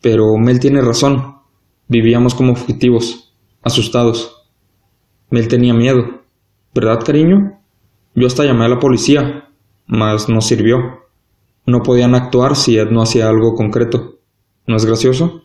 Pero 0.00 0.24
Mel 0.38 0.60
tiene 0.60 0.80
razón. 0.82 1.36
Vivíamos 1.88 2.34
como 2.34 2.54
fugitivos, 2.54 3.34
asustados. 3.62 4.48
Mel 5.30 5.48
tenía 5.48 5.74
miedo. 5.74 6.22
¿Verdad, 6.74 7.02
cariño? 7.04 7.60
Yo 8.14 8.26
hasta 8.26 8.44
llamé 8.44 8.64
a 8.64 8.68
la 8.68 8.78
policía, 8.78 9.48
mas 9.86 10.28
no 10.28 10.40
sirvió. 10.40 10.78
No 11.66 11.82
podían 11.82 12.14
actuar 12.14 12.56
si 12.56 12.78
Ed 12.78 12.90
no 12.90 13.02
hacía 13.02 13.28
algo 13.28 13.54
concreto. 13.54 14.18
¿No 14.66 14.76
es 14.76 14.84
gracioso? 14.84 15.42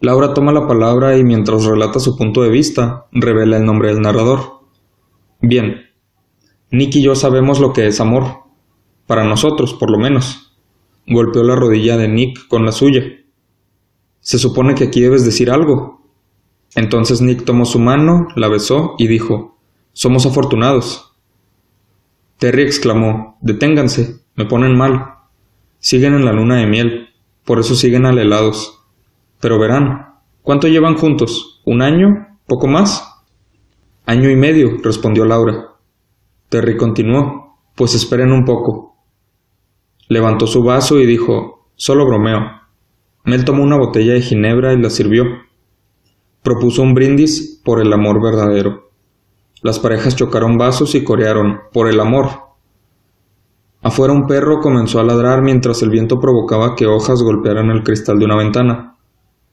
Laura 0.00 0.32
toma 0.32 0.52
la 0.52 0.66
palabra 0.66 1.16
y 1.18 1.24
mientras 1.24 1.64
relata 1.64 2.00
su 2.00 2.16
punto 2.16 2.42
de 2.42 2.50
vista, 2.50 3.06
revela 3.12 3.58
el 3.58 3.64
nombre 3.64 3.88
del 3.88 4.00
narrador. 4.00 4.60
Bien, 5.42 5.90
Nick 6.70 6.96
y 6.96 7.02
yo 7.02 7.14
sabemos 7.14 7.60
lo 7.60 7.72
que 7.72 7.86
es 7.86 8.00
amor. 8.00 8.44
Para 9.06 9.24
nosotros, 9.24 9.74
por 9.74 9.90
lo 9.90 9.98
menos. 9.98 10.49
Golpeó 11.10 11.42
la 11.42 11.56
rodilla 11.56 11.96
de 11.98 12.08
Nick 12.08 12.46
con 12.48 12.64
la 12.64 12.72
suya. 12.72 13.02
Se 14.20 14.38
supone 14.38 14.74
que 14.74 14.84
aquí 14.84 15.00
debes 15.00 15.24
decir 15.24 15.50
algo, 15.50 16.00
entonces 16.76 17.20
Nick 17.20 17.44
tomó 17.44 17.64
su 17.64 17.80
mano, 17.80 18.28
la 18.36 18.48
besó 18.48 18.94
y 18.96 19.08
dijo 19.08 19.58
Somos 19.92 20.24
afortunados. 20.24 21.16
Terry 22.38 22.62
exclamó 22.62 23.38
Deténganse, 23.40 24.20
me 24.36 24.44
ponen 24.44 24.76
mal. 24.78 25.14
Siguen 25.80 26.14
en 26.14 26.24
la 26.24 26.32
luna 26.32 26.56
de 26.56 26.66
miel, 26.66 27.08
por 27.44 27.58
eso 27.58 27.74
siguen 27.74 28.06
alelados. 28.06 28.80
Pero 29.40 29.58
verán, 29.58 30.14
¿cuánto 30.42 30.68
llevan 30.68 30.96
juntos? 30.96 31.60
¿Un 31.64 31.82
año? 31.82 32.38
¿Poco 32.46 32.68
más? 32.68 33.04
Año 34.06 34.30
y 34.30 34.36
medio, 34.36 34.76
respondió 34.82 35.24
Laura. 35.24 35.70
Terry 36.48 36.76
continuó, 36.76 37.58
pues 37.74 37.94
esperen 37.94 38.30
un 38.30 38.44
poco. 38.44 38.89
Levantó 40.10 40.46
su 40.46 40.62
vaso 40.62 41.00
y 41.00 41.06
dijo, 41.06 41.70
solo 41.76 42.04
bromeo. 42.04 42.40
Mel 43.24 43.46
tomó 43.46 43.62
una 43.62 43.78
botella 43.78 44.12
de 44.12 44.20
ginebra 44.20 44.74
y 44.74 44.82
la 44.82 44.90
sirvió 44.90 45.24
propuso 46.42 46.82
un 46.82 46.94
brindis 46.94 47.60
por 47.64 47.80
el 47.80 47.92
amor 47.92 48.22
verdadero. 48.22 48.90
Las 49.62 49.78
parejas 49.78 50.16
chocaron 50.16 50.56
vasos 50.56 50.94
y 50.94 51.04
corearon 51.04 51.60
por 51.72 51.88
el 51.88 52.00
amor. 52.00 52.28
Afuera 53.82 54.12
un 54.12 54.26
perro 54.26 54.60
comenzó 54.60 55.00
a 55.00 55.04
ladrar 55.04 55.42
mientras 55.42 55.82
el 55.82 55.90
viento 55.90 56.18
provocaba 56.18 56.74
que 56.74 56.86
hojas 56.86 57.22
golpearan 57.22 57.70
el 57.70 57.82
cristal 57.82 58.18
de 58.18 58.24
una 58.24 58.36
ventana. 58.36 58.96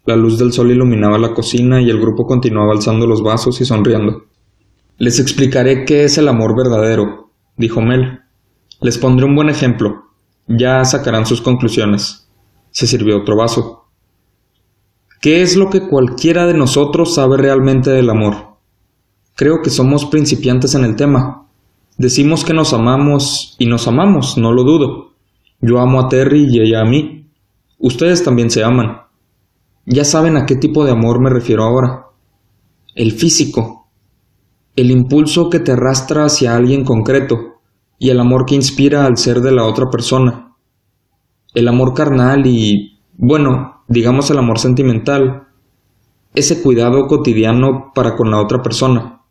La 0.06 0.16
luz 0.16 0.38
del 0.38 0.54
sol 0.54 0.72
iluminaba 0.72 1.18
la 1.18 1.34
cocina 1.34 1.82
y 1.82 1.90
el 1.90 2.00
grupo 2.00 2.26
continuaba 2.26 2.72
alzando 2.72 3.06
los 3.06 3.22
vasos 3.22 3.60
y 3.60 3.66
sonriendo. 3.66 4.26
Les 4.98 5.20
explicaré 5.20 5.84
qué 5.84 6.06
es 6.06 6.18
el 6.18 6.30
amor 6.30 6.56
verdadero, 6.56 7.32
dijo 7.58 7.82
Mel. 7.82 8.22
Les 8.82 8.98
pondré 8.98 9.26
un 9.26 9.36
buen 9.36 9.50
ejemplo. 9.50 10.07
Ya 10.48 10.86
sacarán 10.86 11.26
sus 11.26 11.42
conclusiones. 11.42 12.30
Se 12.72 12.88
sirvió 12.88 13.18
otro 13.18 13.36
vaso. 13.36 13.86
¿Qué 15.20 15.42
es 15.42 15.58
lo 15.58 15.70
que 15.70 15.88
cualquiera 15.88 16.46
de 16.46 16.54
nosotros 16.54 17.16
sabe 17.16 17.38
realmente 17.38 17.90
del 17.90 18.10
amor? 18.10 18.56
Creo 19.36 19.62
que 19.62 19.70
somos 19.70 20.06
principiantes 20.06 20.74
en 20.76 20.86
el 20.86 20.96
tema. 20.96 21.48
Decimos 21.98 22.46
que 22.46 22.54
nos 22.54 22.74
amamos 22.74 23.56
y 23.60 23.66
nos 23.66 23.88
amamos, 23.88 24.38
no 24.38 24.54
lo 24.54 24.64
dudo. 24.64 25.14
Yo 25.60 25.80
amo 25.80 26.00
a 26.00 26.08
Terry 26.08 26.48
y 26.50 26.62
ella 26.62 26.82
a 26.82 26.86
mí. 26.86 27.28
Ustedes 27.78 28.24
también 28.24 28.50
se 28.50 28.64
aman. 28.64 29.02
Ya 29.86 30.06
saben 30.06 30.38
a 30.38 30.46
qué 30.46 30.56
tipo 30.56 30.86
de 30.86 30.92
amor 30.92 31.20
me 31.20 31.30
refiero 31.30 31.64
ahora. 31.64 32.06
El 32.96 33.12
físico. 33.12 33.90
El 34.76 34.92
impulso 34.92 35.50
que 35.50 35.60
te 35.60 35.74
arrastra 35.74 36.26
hacia 36.26 36.56
alguien 36.56 36.86
concreto 36.86 37.57
y 38.00 38.10
el 38.10 38.20
amor 38.20 38.46
que 38.46 38.56
inspira 38.56 39.06
al 39.06 39.18
ser 39.18 39.42
de 39.42 39.52
la 39.52 39.66
otra 39.66 39.90
persona. 39.90 40.56
El 41.54 41.68
amor 41.68 41.94
carnal 41.94 42.46
y, 42.46 43.00
bueno, 43.18 43.84
digamos 43.88 44.30
el 44.30 44.38
amor 44.38 44.60
sentimental, 44.60 45.48
ese 46.36 46.62
cuidado 46.62 47.08
cotidiano 47.08 47.92
para 47.96 48.16
con 48.16 48.30
la 48.30 48.40
otra 48.40 48.62
persona. 48.62 49.22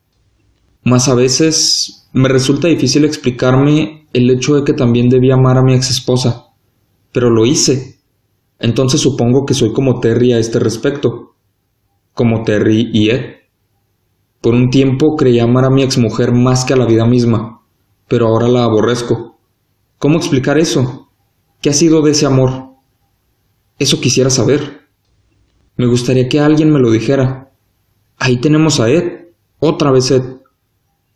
Más 0.82 1.08
a 1.08 1.14
veces 1.14 2.08
me 2.12 2.28
resulta 2.28 2.68
difícil 2.68 3.04
explicarme 3.04 4.06
el 4.12 4.30
hecho 4.30 4.54
de 4.56 4.64
que 4.64 4.72
también 4.72 5.08
debía 5.08 5.34
amar 5.34 5.58
a 5.58 5.62
mi 5.62 5.74
ex 5.74 5.90
esposa, 5.90 6.46
pero 7.12 7.30
lo 7.30 7.44
hice. 7.46 8.00
Entonces 8.58 9.00
supongo 9.00 9.44
que 9.44 9.54
soy 9.54 9.72
como 9.72 10.00
Terry 10.00 10.32
a 10.32 10.38
este 10.38 10.58
respecto, 10.58 11.34
como 12.14 12.42
Terry 12.42 12.90
y 12.92 13.10
Ed. 13.10 13.36
Por 14.40 14.54
un 14.54 14.70
tiempo 14.70 15.16
creí 15.16 15.38
amar 15.38 15.66
a 15.66 15.70
mi 15.70 15.82
exmujer 15.82 16.32
más 16.32 16.64
que 16.64 16.72
a 16.72 16.76
la 16.76 16.86
vida 16.86 17.04
misma, 17.04 17.62
pero 18.08 18.28
ahora 18.28 18.48
la 18.48 18.64
aborrezco. 18.64 19.38
¿Cómo 19.98 20.18
explicar 20.18 20.58
eso? 20.58 21.10
¿Qué 21.60 21.70
ha 21.70 21.72
sido 21.72 22.02
de 22.02 22.12
ese 22.12 22.26
amor? 22.26 22.70
Eso 23.78 24.00
quisiera 24.00 24.30
saber. 24.30 24.88
Me 25.76 25.86
gustaría 25.86 26.28
que 26.28 26.40
alguien 26.40 26.72
me 26.72 26.78
lo 26.78 26.90
dijera. 26.90 27.52
Ahí 28.18 28.40
tenemos 28.40 28.80
a 28.80 28.88
Ed. 28.88 29.26
Otra 29.58 29.90
vez 29.90 30.10
Ed. 30.10 30.22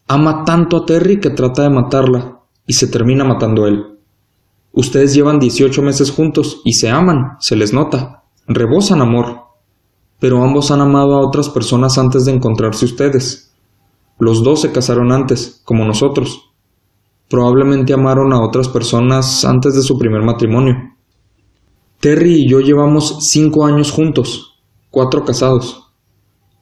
Ama 0.09 0.45
tanto 0.45 0.79
a 0.79 0.87
Terry 0.87 1.21
que 1.21 1.31
trata 1.31 1.63
de 1.63 1.71
matarla 1.71 2.41
y 2.67 2.73
se 2.73 2.89
termina 2.89 3.25
matando 3.25 3.65
a 3.65 3.69
él. 3.69 3.99
Ustedes 4.73 5.15
llevan 5.15 5.39
18 5.39 5.83
meses 5.83 6.11
juntos 6.11 6.61
y 6.65 6.75
se 6.75 6.91
aman, 6.91 7.37
se 7.41 7.57
les 7.57 7.73
nota, 7.73 8.25
rebosan 8.47 9.01
amor. 9.01 9.41
Pero 10.19 10.43
ambos 10.43 10.71
han 10.71 10.81
amado 10.81 11.15
a 11.15 11.27
otras 11.27 11.49
personas 11.49 11.97
antes 11.99 12.25
de 12.25 12.33
encontrarse 12.33 12.85
ustedes. 12.85 13.53
Los 14.19 14.45
dos 14.45 14.61
se 14.61 14.71
casaron 14.71 15.13
antes, 15.13 15.63
como 15.65 15.85
nosotros. 15.85 16.50
Probablemente 17.31 17.93
amaron 17.93 18.33
a 18.33 18.45
otras 18.45 18.69
personas 18.69 19.45
antes 19.45 19.77
de 19.77 19.83
su 19.83 19.97
primer 19.97 20.23
matrimonio. 20.23 20.75
Terry 22.01 22.43
y 22.43 22.51
yo 22.51 22.59
llevamos 22.59 23.31
cinco 23.31 23.65
años 23.65 23.93
juntos, 23.93 24.61
cuatro 24.91 25.25
casados. 25.25 25.93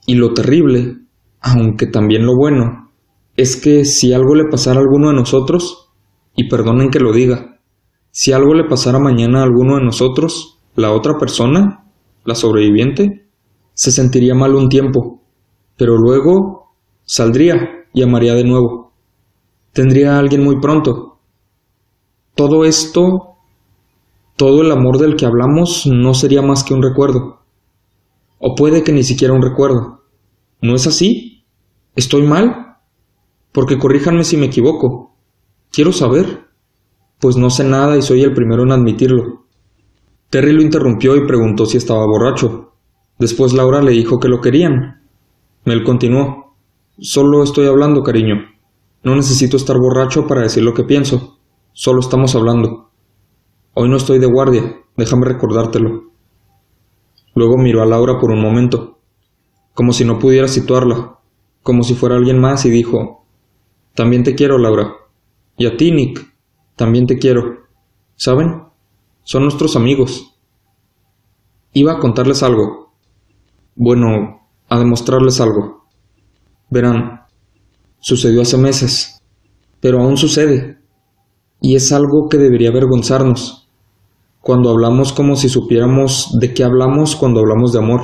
Y 0.05 0.13
lo 0.13 0.35
terrible, 0.35 0.97
aunque 1.41 1.87
también 1.87 2.23
lo 2.23 2.35
bueno, 2.37 2.91
es 3.35 3.55
que 3.55 3.83
si 3.83 4.13
algo 4.13 4.35
le 4.35 4.45
pasara 4.45 4.79
a 4.79 4.83
alguno 4.83 5.07
de 5.07 5.15
nosotros, 5.15 5.89
y 6.35 6.47
perdonen 6.47 6.91
que 6.91 6.99
lo 6.99 7.13
diga, 7.13 7.59
si 8.11 8.31
algo 8.31 8.53
le 8.53 8.65
pasara 8.65 8.99
mañana 8.99 9.39
a 9.39 9.43
alguno 9.43 9.77
de 9.77 9.85
nosotros, 9.85 10.59
la 10.75 10.91
otra 10.91 11.17
persona, 11.17 11.85
la 12.25 12.35
sobreviviente, 12.35 13.27
se 13.73 13.91
sentiría 13.91 14.35
mal 14.35 14.53
un 14.53 14.69
tiempo, 14.69 15.23
pero 15.77 15.97
luego 15.97 16.75
saldría 17.05 17.87
y 17.91 18.03
amaría 18.03 18.35
de 18.35 18.43
nuevo. 18.43 18.93
Tendría 19.73 20.15
a 20.15 20.19
alguien 20.19 20.43
muy 20.43 20.59
pronto. 20.59 21.19
Todo 22.35 22.65
esto 22.65 23.29
todo 24.39 24.61
el 24.61 24.71
amor 24.71 24.99
del 24.99 25.17
que 25.17 25.25
hablamos 25.25 25.85
no 25.85 26.13
sería 26.13 26.41
más 26.41 26.63
que 26.63 26.73
un 26.73 26.81
recuerdo. 26.81 27.41
O 28.39 28.55
puede 28.55 28.85
que 28.85 28.93
ni 28.93 29.03
siquiera 29.03 29.33
un 29.33 29.41
recuerdo. 29.41 30.03
¿No 30.61 30.75
es 30.75 30.87
así? 30.87 31.43
¿Estoy 31.97 32.21
mal? 32.21 32.77
Porque 33.51 33.77
corríjanme 33.77 34.23
si 34.23 34.37
me 34.37 34.45
equivoco. 34.45 35.13
Quiero 35.73 35.91
saber. 35.91 36.47
Pues 37.19 37.35
no 37.35 37.49
sé 37.49 37.65
nada 37.65 37.97
y 37.97 38.01
soy 38.01 38.23
el 38.23 38.33
primero 38.33 38.63
en 38.63 38.71
admitirlo. 38.71 39.43
Terry 40.29 40.53
lo 40.53 40.61
interrumpió 40.61 41.17
y 41.17 41.27
preguntó 41.27 41.65
si 41.65 41.75
estaba 41.75 42.05
borracho. 42.05 42.71
Después 43.17 43.51
Laura 43.51 43.81
le 43.81 43.91
dijo 43.91 44.21
que 44.21 44.29
lo 44.29 44.39
querían. 44.39 45.01
Mel 45.65 45.83
continuó. 45.83 46.55
Solo 46.97 47.43
estoy 47.43 47.67
hablando, 47.67 48.03
cariño. 48.03 48.35
No 49.01 49.15
necesito 49.15 49.55
estar 49.55 49.77
borracho 49.77 50.27
para 50.27 50.41
decir 50.41 50.63
lo 50.63 50.73
que 50.73 50.83
pienso. 50.83 51.39
Solo 51.71 52.01
estamos 52.01 52.35
hablando. 52.35 52.89
Hoy 53.73 53.87
no 53.87 53.95
estoy 53.95 54.19
de 54.19 54.25
guardia, 54.25 54.81
déjame 54.97 55.25
recordártelo. 55.25 56.11
Luego 57.33 57.57
miró 57.57 57.81
a 57.81 57.85
Laura 57.85 58.19
por 58.19 58.31
un 58.31 58.41
momento, 58.41 58.99
como 59.73 59.93
si 59.93 60.03
no 60.03 60.19
pudiera 60.19 60.49
situarla, 60.49 61.19
como 61.63 61.83
si 61.83 61.93
fuera 61.93 62.17
alguien 62.17 62.39
más, 62.39 62.65
y 62.65 62.69
dijo, 62.69 63.25
También 63.95 64.23
te 64.23 64.35
quiero, 64.35 64.57
Laura. 64.57 64.93
Y 65.55 65.65
a 65.65 65.77
ti, 65.77 65.91
Nick, 65.91 66.35
también 66.75 67.07
te 67.07 67.17
quiero. 67.17 67.59
¿Saben? 68.15 68.63
Son 69.23 69.43
nuestros 69.43 69.77
amigos. 69.77 70.35
Iba 71.71 71.93
a 71.93 71.99
contarles 71.99 72.43
algo. 72.43 72.93
Bueno, 73.75 74.41
a 74.67 74.79
demostrarles 74.79 75.39
algo. 75.39 75.85
Verán, 76.69 77.21
sucedió 77.99 78.41
hace 78.41 78.57
meses, 78.57 79.21
pero 79.79 80.01
aún 80.01 80.17
sucede, 80.17 80.79
y 81.61 81.75
es 81.75 81.91
algo 81.91 82.27
que 82.29 82.37
debería 82.37 82.69
avergonzarnos, 82.69 83.69
cuando 84.41 84.69
hablamos 84.69 85.13
como 85.13 85.35
si 85.35 85.49
supiéramos 85.49 86.37
de 86.39 86.53
qué 86.53 86.63
hablamos 86.63 87.15
cuando 87.15 87.41
hablamos 87.41 87.73
de 87.73 87.79
amor. 87.79 88.01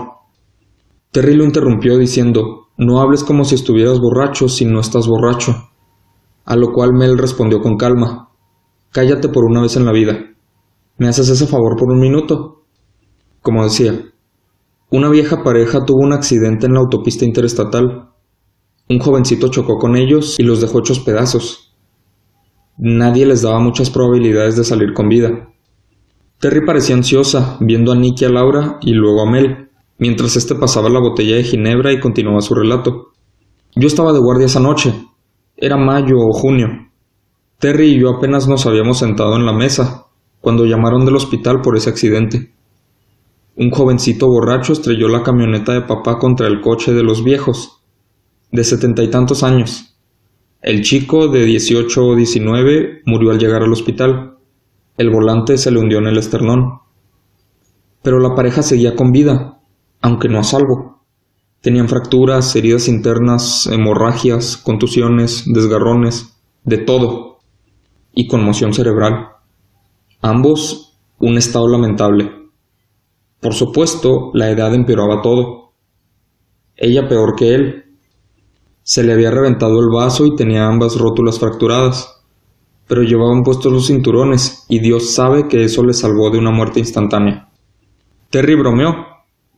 Terry 1.12 1.34
lo 1.36 1.46
interrumpió 1.46 1.98
diciendo, 1.98 2.68
no 2.78 3.00
hables 3.00 3.24
como 3.24 3.46
si 3.46 3.56
estuvieras 3.56 4.00
borracho 4.00 4.50
si 4.50 4.66
no 4.66 4.82
estás 4.82 5.08
borracho. 5.08 5.56
A 6.44 6.56
lo 6.56 6.74
cual 6.74 6.94
Mel 6.94 7.18
respondió 7.18 7.62
con 7.62 7.78
calma, 7.78 8.30
cállate 8.92 9.30
por 9.30 9.46
una 9.46 9.62
vez 9.62 9.78
en 9.78 9.86
la 9.86 9.94
vida. 9.94 10.20
¿Me 10.98 11.08
haces 11.08 11.30
ese 11.30 11.48
favor 11.48 11.78
por 11.78 11.90
un 11.92 12.00
minuto? 12.00 12.64
Como 13.42 13.64
decía, 13.64 13.94
una 14.92 15.10
vieja 15.10 15.44
pareja 15.44 15.86
tuvo 15.86 16.00
un 16.04 16.14
accidente 16.14 16.68
en 16.68 16.74
la 16.74 16.80
autopista 16.82 17.26
interestatal. 17.26 18.10
Un 18.88 19.00
jovencito 19.00 19.48
chocó 19.48 19.80
con 19.80 19.96
ellos 19.96 20.40
y 20.40 20.44
los 20.44 20.62
dejó 20.62 20.80
hechos 20.80 21.00
pedazos. 21.00 21.76
Nadie 22.78 23.26
les 23.26 23.42
daba 23.42 23.60
muchas 23.60 23.90
probabilidades 23.90 24.56
de 24.58 24.64
salir 24.64 24.94
con 24.94 25.10
vida. 25.10 25.50
Terry 26.40 26.64
parecía 26.66 26.96
ansiosa, 26.96 27.58
viendo 27.62 27.92
a 27.92 27.96
Nick 27.96 28.22
y 28.22 28.26
a 28.26 28.30
Laura 28.30 28.78
y 28.82 28.92
luego 28.92 29.22
a 29.22 29.32
Mel, 29.32 29.70
mientras 29.98 30.36
éste 30.36 30.54
pasaba 30.54 30.90
la 30.90 31.00
botella 31.00 31.36
de 31.36 31.44
ginebra 31.44 31.94
y 31.94 32.00
continuaba 32.00 32.42
su 32.42 32.54
relato. 32.54 33.14
Yo 33.76 33.88
estaba 33.88 34.14
de 34.14 34.20
guardia 34.20 34.46
esa 34.46 34.60
noche. 34.60 34.94
Era 35.58 35.78
mayo 35.78 36.20
o 36.20 36.32
junio. 36.32 36.68
Terry 37.58 37.88
y 37.88 38.00
yo 38.00 38.12
apenas 38.12 38.48
nos 38.48 38.68
habíamos 38.68 39.00
sentado 39.00 39.36
en 39.36 39.48
la 39.48 39.54
mesa, 39.54 40.06
cuando 40.42 40.66
llamaron 40.66 41.06
del 41.06 41.16
hospital 41.16 41.62
por 41.62 41.76
ese 41.76 41.90
accidente. 41.90 42.54
Un 43.56 43.72
jovencito 43.72 44.28
borracho 44.28 44.74
estrelló 44.74 45.08
la 45.08 45.24
camioneta 45.24 45.74
de 45.74 45.82
papá 45.82 46.20
contra 46.20 46.46
el 46.48 46.62
coche 46.62 46.94
de 46.94 47.04
los 47.04 47.24
viejos, 47.24 47.82
de 48.56 48.64
setenta 48.64 49.04
y 49.04 49.10
tantos 49.10 49.44
años. 49.44 49.96
El 50.62 50.82
chico, 50.82 51.28
de 51.28 51.46
dieciocho 51.46 52.08
o 52.08 52.16
diecinueve, 52.16 53.02
murió 53.06 53.32
al 53.32 53.38
llegar 53.38 53.62
al 53.62 53.72
hospital. 53.72 54.38
El 54.98 55.10
volante 55.10 55.58
se 55.58 55.70
le 55.70 55.80
hundió 55.80 56.00
en 56.00 56.08
el 56.08 56.18
esternón. 56.18 56.80
Pero 58.02 58.20
la 58.20 58.34
pareja 58.34 58.64
seguía 58.64 58.96
con 58.96 59.12
vida, 59.12 59.60
aunque 60.02 60.30
no 60.30 60.40
a 60.40 60.44
salvo. 60.44 61.04
Tenían 61.62 61.90
fracturas, 61.90 62.56
heridas 62.56 62.88
internas, 62.88 63.68
hemorragias, 63.68 64.58
contusiones, 64.58 65.44
desgarrones, 65.46 66.38
de 66.64 66.78
todo, 66.78 67.40
y 68.14 68.28
conmoción 68.28 68.74
cerebral. 68.74 69.30
Ambos 70.22 70.98
un 71.20 71.38
estado 71.38 71.68
lamentable. 71.68 72.32
Por 73.40 73.54
supuesto, 73.54 74.32
la 74.34 74.50
edad 74.50 74.74
empeoraba 74.74 75.22
todo. 75.22 75.74
Ella 76.76 77.08
peor 77.08 77.36
que 77.36 77.54
él. 77.56 77.85
Se 78.88 79.04
le 79.04 79.14
había 79.14 79.32
reventado 79.32 79.80
el 79.80 79.90
vaso 79.90 80.28
y 80.28 80.36
tenía 80.36 80.68
ambas 80.68 80.96
rótulas 81.00 81.40
fracturadas, 81.40 82.22
pero 82.86 83.02
llevaban 83.02 83.42
puestos 83.42 83.74
los 83.74 83.88
cinturones 83.88 84.68
y 84.70 84.78
Dios 84.78 85.10
sabe 85.10 85.48
que 85.48 85.64
eso 85.64 85.84
le 85.84 85.94
salvó 85.94 86.30
de 86.30 86.38
una 86.38 86.52
muerte 86.52 86.82
instantánea. 86.82 87.50
Terry 88.30 88.54
bromeó, 88.54 88.94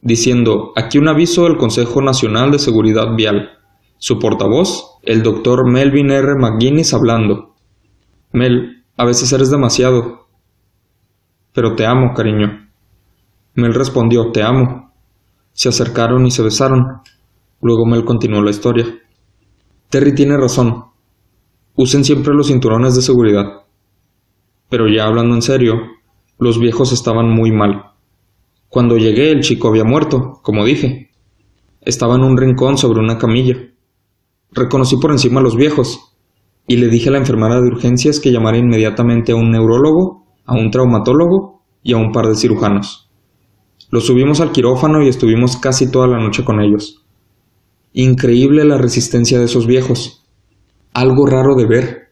diciendo, 0.02 0.72
aquí 0.78 0.98
un 0.98 1.10
aviso 1.10 1.44
del 1.44 1.58
Consejo 1.58 2.02
Nacional 2.02 2.52
de 2.52 2.60
Seguridad 2.60 3.18
Vial. 3.18 3.50
Su 3.98 4.18
portavoz, 4.18 4.98
el 5.04 5.24
doctor 5.24 5.70
Melvin 5.70 6.10
R. 6.10 6.36
McGuinness, 6.40 6.94
hablando. 6.94 7.54
Mel, 8.32 8.86
a 8.96 9.04
veces 9.04 9.34
eres 9.34 9.52
demasiado. 9.52 10.30
Pero 11.52 11.76
te 11.76 11.86
amo, 11.86 12.14
cariño. 12.14 12.70
Mel 13.56 13.74
respondió 13.74 14.32
Te 14.32 14.42
amo. 14.42 14.94
Se 15.52 15.68
acercaron 15.68 16.26
y 16.26 16.32
se 16.32 16.44
besaron. 16.44 17.02
Luego 17.60 17.86
Mel 17.86 18.06
continuó 18.06 18.42
la 18.42 18.52
historia. 18.52 18.86
Terry 19.90 20.14
tiene 20.14 20.36
razón. 20.36 20.84
Usen 21.76 22.04
siempre 22.04 22.34
los 22.34 22.48
cinturones 22.48 22.96
de 22.96 23.02
seguridad. 23.02 23.46
Pero 24.70 24.88
ya 24.94 25.06
hablando 25.06 25.34
en 25.34 25.42
serio, 25.42 25.76
los 26.38 26.60
viejos 26.60 26.92
estaban 26.92 27.30
muy 27.30 27.52
mal. 27.52 27.94
Cuando 28.68 28.98
llegué 28.98 29.32
el 29.32 29.40
chico 29.40 29.70
había 29.70 29.86
muerto, 29.86 30.40
como 30.42 30.66
dije. 30.66 31.12
Estaba 31.80 32.16
en 32.16 32.24
un 32.24 32.36
rincón 32.36 32.78
sobre 32.78 33.00
una 33.00 33.18
camilla. 33.18 33.56
Reconocí 34.52 34.98
por 34.98 35.12
encima 35.12 35.40
a 35.40 35.44
los 35.44 35.56
viejos, 35.56 36.16
y 36.68 36.76
le 36.76 36.90
dije 36.90 37.08
a 37.08 37.14
la 37.14 37.20
enfermera 37.20 37.62
de 37.62 37.68
urgencias 37.68 38.20
que 38.20 38.32
llamara 38.32 38.58
inmediatamente 38.58 39.32
a 39.32 39.38
un 39.38 39.52
neurólogo, 39.52 40.26
a 40.46 40.54
un 40.54 40.70
traumatólogo 40.70 41.62
y 41.82 41.94
a 41.94 41.98
un 41.98 42.12
par 42.12 42.28
de 42.28 42.36
cirujanos. 42.36 43.10
Los 43.90 44.06
subimos 44.06 44.42
al 44.42 44.52
quirófano 44.52 45.02
y 45.02 45.08
estuvimos 45.08 45.56
casi 45.56 45.90
toda 45.90 46.08
la 46.08 46.18
noche 46.18 46.44
con 46.44 46.60
ellos. 46.60 47.07
Increíble 48.00 48.64
la 48.64 48.78
resistencia 48.78 49.40
de 49.40 49.46
esos 49.46 49.66
viejos. 49.66 50.24
Algo 50.94 51.26
raro 51.26 51.56
de 51.56 51.66
ver. 51.66 52.12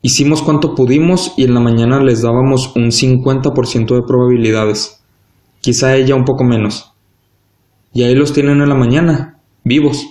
Hicimos 0.00 0.42
cuanto 0.42 0.76
pudimos 0.76 1.34
y 1.36 1.42
en 1.42 1.54
la 1.54 1.60
mañana 1.60 2.00
les 2.00 2.22
dábamos 2.22 2.76
un 2.76 2.92
50% 2.92 3.96
de 3.96 4.02
probabilidades. 4.06 5.02
Quizá 5.60 5.96
ella 5.96 6.14
un 6.14 6.24
poco 6.24 6.44
menos. 6.44 6.92
Y 7.92 8.04
ahí 8.04 8.14
los 8.14 8.32
tienen 8.32 8.60
en 8.60 8.68
la 8.68 8.76
mañana, 8.76 9.40
vivos. 9.64 10.06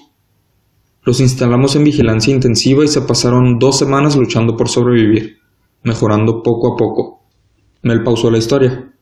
Los 1.04 1.22
instalamos 1.22 1.78
en 1.78 1.86
vigilancia 1.86 2.36
intensiva 2.36 2.84
y 2.84 2.90
se 2.90 3.00
pasaron 3.00 3.60
dos 3.60 3.78
semanas 3.78 4.18
luchando 4.18 4.58
por 4.58 4.68
sobrevivir, 4.68 5.38
mejorando 5.84 6.44
poco 6.44 6.74
a 6.74 6.76
poco. 6.76 7.22
Mel 7.82 8.04
pausó 8.04 8.30
la 8.30 8.40
historia. 8.40 8.94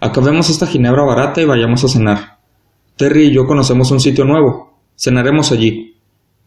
Acabemos 0.00 0.48
esta 0.48 0.66
ginebra 0.66 1.04
barata 1.04 1.42
y 1.42 1.44
vayamos 1.44 1.84
a 1.84 1.88
cenar. 1.88 2.38
Terry 2.96 3.24
y 3.24 3.34
yo 3.34 3.44
conocemos 3.44 3.90
un 3.90 4.00
sitio 4.00 4.24
nuevo. 4.24 4.75
Cenaremos 4.96 5.52
allí. 5.52 6.00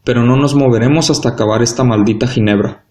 Pero 0.03 0.23
no 0.23 0.35
nos 0.35 0.55
moveremos 0.55 1.09
hasta 1.09 1.29
acabar 1.29 1.61
esta 1.61 1.83
maldita 1.83 2.27
ginebra. 2.27 2.85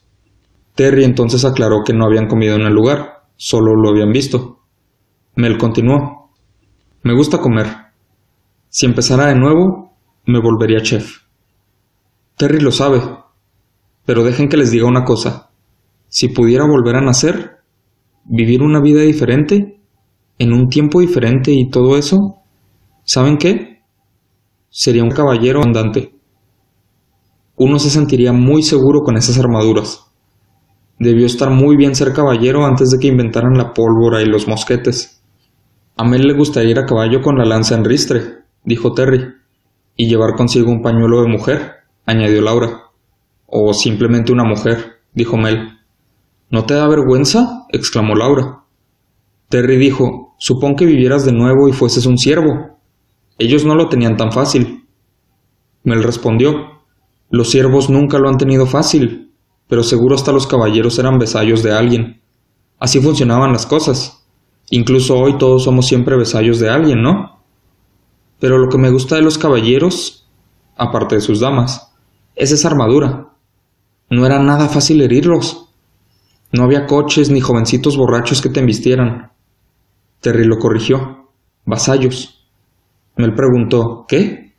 Terry 0.75 1.05
entonces 1.05 1.45
aclaró 1.45 1.83
que 1.85 1.93
no 1.93 2.05
habían 2.05 2.29
comido 2.29 2.55
en 2.55 2.63
el 2.63 2.73
lugar, 2.73 3.25
solo 3.37 3.75
lo 3.75 3.91
habían 3.91 4.13
visto. 4.13 4.61
Mel 5.35 5.59
continuó. 5.59 6.31
Me 7.03 7.15
gusta 7.15 7.39
comer. 7.39 7.67
Si 8.69 8.87
empezara 8.87 9.27
de 9.27 9.35
nuevo, 9.35 9.97
me 10.27 10.41
volvería 10.41 10.81
chef. 10.81 11.23
Terry 12.37 12.61
lo 12.61 12.71
sabe. 12.71 13.01
Pero 14.07 14.23
dejen 14.23 14.49
que 14.49 14.57
les 14.57 14.71
diga 14.71 14.87
una 14.87 15.05
cosa. 15.05 15.51
Si 16.09 16.29
pudiera 16.29 16.65
volver 16.65 16.97
a 16.97 17.01
nacer, 17.01 17.59
vivir 18.25 18.63
una 18.63 18.81
vida 18.81 19.03
diferente, 19.03 19.81
en 20.39 20.53
un 20.53 20.69
tiempo 20.69 21.01
diferente 21.01 21.51
y 21.51 21.69
todo 21.69 21.99
eso, 21.99 22.37
¿saben 23.05 23.37
qué? 23.37 23.78
Sería 24.71 25.03
un 25.03 25.11
caballero 25.11 25.63
andante. 25.63 26.15
Uno 27.57 27.79
se 27.79 27.91
sentiría 27.91 28.33
muy 28.33 28.63
seguro 28.63 29.01
con 29.01 29.17
esas 29.17 29.39
armaduras. 29.39 30.05
Debió 30.99 31.27
estar 31.27 31.51
muy 31.51 31.77
bien 31.77 31.95
ser 31.95 32.13
caballero 32.13 32.67
antes 32.67 32.91
de 32.91 32.99
que 32.99 33.09
inventaran 33.09 33.57
la 33.57 33.73
pólvora 33.73 34.21
y 34.21 34.27
los 34.27 34.47
mosquetes. 34.47 35.23
A 35.97 36.05
Mel 36.05 36.27
le 36.27 36.35
gustaría 36.35 36.71
ir 36.71 36.79
a 36.79 36.87
caballo 36.87 37.23
con 37.23 37.39
la 37.39 37.45
lanza 37.45 37.75
en 37.75 37.85
ristre, 37.85 38.45
dijo 38.63 38.93
Terry, 38.93 39.35
y 39.97 40.09
llevar 40.09 40.35
consigo 40.37 40.71
un 40.71 40.83
pañuelo 40.83 41.23
de 41.23 41.29
mujer, 41.29 41.73
añadió 42.05 42.43
Laura. 42.43 42.83
O 43.47 43.73
simplemente 43.73 44.33
una 44.33 44.45
mujer, 44.45 45.01
dijo 45.15 45.37
Mel. 45.37 45.79
¿No 46.51 46.65
te 46.65 46.75
da 46.75 46.87
vergüenza? 46.87 47.67
exclamó 47.71 48.15
Laura. 48.15 48.65
Terry 49.49 49.77
dijo, 49.77 50.37
Supón 50.39 50.77
que 50.77 50.87
vivieras 50.87 51.25
de 51.25 51.33
nuevo 51.33 51.69
y 51.69 51.73
fueses 51.73 52.07
un 52.07 52.19
siervo. 52.19 52.78
Ellos 53.39 53.65
no 53.65 53.75
lo 53.75 53.89
tenían 53.89 54.17
tan 54.17 54.33
fácil. 54.33 54.87
Mel 55.85 56.03
respondió, 56.03 56.83
Los 57.31 57.51
siervos 57.51 57.89
nunca 57.89 58.19
lo 58.19 58.29
han 58.29 58.37
tenido 58.37 58.67
fácil, 58.67 59.33
pero 59.69 59.83
seguro 59.85 60.17
hasta 60.17 60.33
los 60.33 60.47
caballeros 60.47 60.99
eran 60.99 61.19
besallos 61.19 61.63
de 61.63 61.73
alguien. 61.73 62.21
Así 62.81 63.01
funcionaban 63.01 63.53
las 63.53 63.65
cosas. 63.65 64.27
Incluso 64.71 65.19
hoy 65.19 65.39
todos 65.39 65.65
somos 65.65 65.87
siempre 65.87 66.17
besallos 66.17 66.59
de 66.59 66.69
alguien, 66.69 67.03
¿no? 67.03 67.41
Pero 68.41 68.59
lo 68.59 68.69
que 68.69 68.79
me 68.79 68.91
gusta 68.91 69.17
de 69.17 69.23
los 69.23 69.39
caballeros, 69.39 70.29
aparte 70.77 71.17
de 71.17 71.21
sus 71.21 71.41
damas, 71.41 71.93
es 72.35 72.53
esa 72.53 72.69
armadura. 72.69 73.31
No 74.11 74.27
era 74.27 74.39
nada 74.39 74.69
fácil 74.69 75.01
herirlos. 75.01 75.69
No 76.53 76.65
había 76.65 76.87
coches 76.87 77.31
ni 77.31 77.41
jovencitos 77.41 77.97
borrachos 77.97 78.41
que 78.41 78.49
te 78.49 78.61
embistieran. 78.61 79.33
Terry 80.21 80.45
lo 80.45 80.59
corrigió. 80.59 81.31
Vasallos. 81.65 82.38
Mel 83.19 83.35
preguntó 83.35 84.07
¿Qué? 84.09 84.55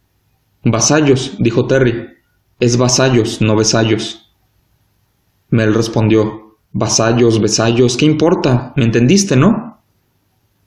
Vasallos, 0.64 1.38
dijo 1.40 1.66
Terry. 1.66 2.10
Es 2.60 2.78
vasallos, 2.78 3.42
no 3.42 3.56
vasallos. 3.56 4.34
Mel 5.50 5.74
respondió 5.74 6.58
Vasallos, 6.72 7.42
besallos, 7.42 7.98
¿qué 7.98 8.06
importa? 8.06 8.74
¿Me 8.76 8.84
entendiste, 8.84 9.36
no? 9.36 9.82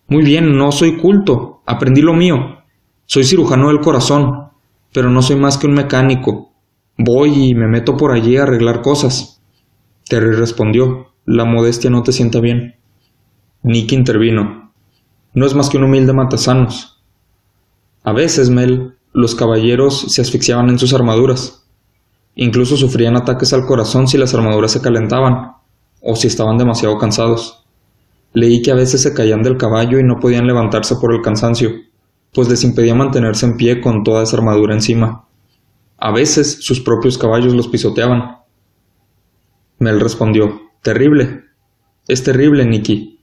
Muy 0.08 0.24
bien, 0.24 0.56
no 0.56 0.72
soy 0.72 0.96
culto, 0.96 1.62
aprendí 1.66 2.00
lo 2.00 2.14
mío. 2.14 2.64
Soy 3.04 3.24
cirujano 3.24 3.68
del 3.68 3.80
corazón, 3.80 4.48
pero 4.92 5.10
no 5.10 5.22
soy 5.22 5.36
más 5.36 5.58
que 5.58 5.66
un 5.66 5.74
mecánico. 5.74 6.54
Voy 6.96 7.50
y 7.50 7.54
me 7.54 7.68
meto 7.68 7.96
por 7.96 8.10
allí 8.12 8.36
a 8.38 8.44
arreglar 8.44 8.80
cosas. 8.80 9.42
Terry 10.08 10.34
respondió, 10.34 11.12
la 11.26 11.44
modestia 11.44 11.90
no 11.90 12.02
te 12.02 12.12
sienta 12.12 12.40
bien. 12.40 12.76
Nick 13.62 13.92
intervino. 13.92 14.72
No 15.34 15.46
es 15.46 15.54
más 15.54 15.68
que 15.68 15.76
un 15.76 15.84
humilde 15.84 16.12
matasanos. 16.12 16.91
A 18.04 18.12
veces, 18.12 18.50
Mel, 18.50 18.96
los 19.12 19.34
caballeros 19.34 20.06
se 20.08 20.22
asfixiaban 20.22 20.68
en 20.68 20.78
sus 20.78 20.92
armaduras. 20.94 21.66
Incluso 22.34 22.76
sufrían 22.76 23.16
ataques 23.16 23.52
al 23.52 23.66
corazón 23.66 24.08
si 24.08 24.18
las 24.18 24.34
armaduras 24.34 24.72
se 24.72 24.80
calentaban 24.80 25.52
o 26.00 26.16
si 26.16 26.26
estaban 26.26 26.58
demasiado 26.58 26.98
cansados. 26.98 27.64
Leí 28.32 28.62
que 28.62 28.70
a 28.70 28.74
veces 28.74 29.02
se 29.02 29.12
caían 29.12 29.42
del 29.42 29.58
caballo 29.58 29.98
y 29.98 30.02
no 30.02 30.18
podían 30.18 30.46
levantarse 30.46 30.96
por 30.96 31.14
el 31.14 31.20
cansancio, 31.20 31.70
pues 32.32 32.48
les 32.48 32.64
impedía 32.64 32.94
mantenerse 32.94 33.46
en 33.46 33.56
pie 33.56 33.80
con 33.80 34.02
toda 34.02 34.22
esa 34.22 34.36
armadura 34.36 34.74
encima. 34.74 35.26
A 35.98 36.10
veces 36.10 36.58
sus 36.60 36.80
propios 36.80 37.18
caballos 37.18 37.54
los 37.54 37.68
pisoteaban. 37.68 38.38
Mel 39.78 40.00
respondió, 40.00 40.60
Terrible. 40.82 41.44
Es 42.08 42.24
terrible, 42.24 42.64
Nicky. 42.64 43.20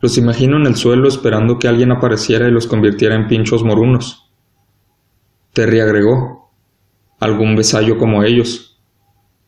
Los 0.00 0.16
imagino 0.16 0.56
en 0.56 0.66
el 0.66 0.76
suelo 0.76 1.08
esperando 1.08 1.58
que 1.58 1.68
alguien 1.68 1.92
apareciera 1.92 2.48
y 2.48 2.50
los 2.50 2.66
convirtiera 2.66 3.14
en 3.14 3.28
pinchos 3.28 3.62
morunos. 3.62 4.30
Terry 5.52 5.80
agregó, 5.80 6.50
algún 7.18 7.54
vasallo 7.54 7.98
como 7.98 8.22
ellos. 8.22 8.80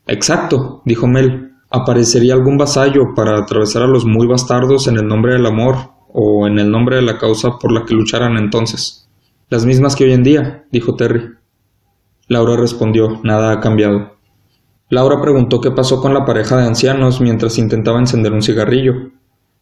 Exacto, 0.07 0.83
dijo 0.85 1.07
Mel. 1.07 1.53
Aparecería 1.71 2.35
algún 2.35 2.59
vasallo 2.59 3.15
para 3.15 3.39
atravesar 3.39 3.83
a 3.83 3.87
los 3.87 4.05
muy 4.05 4.27
bastardos 4.27 4.89
en 4.89 4.99
el 4.99 5.07
nombre 5.07 5.33
del 5.33 5.47
amor 5.47 5.93
o 6.13 6.47
en 6.47 6.59
el 6.59 6.71
nombre 6.71 6.97
de 6.97 7.03
la 7.03 7.17
causa 7.17 7.59
por 7.59 7.73
la 7.73 7.87
que 7.87 7.95
lucharan 7.95 8.37
entonces. 8.37 9.09
Las 9.49 9.65
mismas 9.65 9.97
que 9.97 10.05
hoy 10.05 10.13
en 10.13 10.23
día, 10.23 10.67
dijo 10.71 10.97
Terry. 10.97 11.31
Laura 12.29 12.57
respondió, 12.57 13.21
nada 13.23 13.53
ha 13.53 13.61
cambiado. 13.61 14.17
Laura 14.91 15.21
preguntó 15.23 15.63
qué 15.63 15.71
pasó 15.71 16.03
con 16.03 16.13
la 16.13 16.27
pareja 16.27 16.59
de 16.59 16.67
ancianos 16.67 17.23
mientras 17.23 17.57
intentaba 17.57 17.99
encender 17.99 18.33
un 18.33 18.43
cigarrillo. 18.43 19.13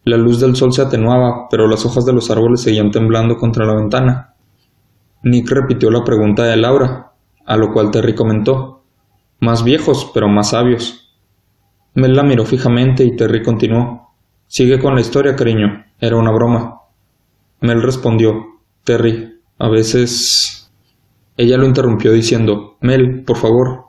La 0.03 0.17
luz 0.17 0.39
del 0.39 0.55
sol 0.55 0.73
se 0.73 0.81
atenuaba, 0.81 1.47
pero 1.49 1.67
las 1.67 1.85
hojas 1.85 2.05
de 2.05 2.13
los 2.13 2.31
árboles 2.31 2.61
seguían 2.61 2.91
temblando 2.91 3.37
contra 3.37 3.65
la 3.65 3.75
ventana. 3.75 4.33
Nick 5.23 5.49
repitió 5.51 5.91
la 5.91 6.03
pregunta 6.03 6.43
de 6.45 6.57
Laura, 6.57 7.11
a 7.45 7.57
lo 7.57 7.71
cual 7.71 7.91
Terry 7.91 8.15
comentó, 8.15 8.83
más 9.39 9.63
viejos, 9.63 10.09
pero 10.13 10.27
más 10.27 10.51
sabios. 10.51 11.15
Mel 11.93 12.15
la 12.15 12.23
miró 12.23 12.45
fijamente 12.45 13.03
y 13.03 13.15
Terry 13.15 13.43
continuó. 13.43 14.13
Sigue 14.47 14.79
con 14.79 14.95
la 14.95 15.01
historia, 15.01 15.35
cariño. 15.35 15.85
Era 15.99 16.15
una 16.17 16.31
broma. 16.31 16.81
Mel 17.59 17.81
respondió. 17.81 18.45
Terry, 18.83 19.39
a 19.59 19.69
veces... 19.69 20.71
Ella 21.37 21.57
lo 21.57 21.65
interrumpió 21.65 22.11
diciendo, 22.11 22.77
Mel, 22.81 23.23
por 23.23 23.37
favor, 23.37 23.85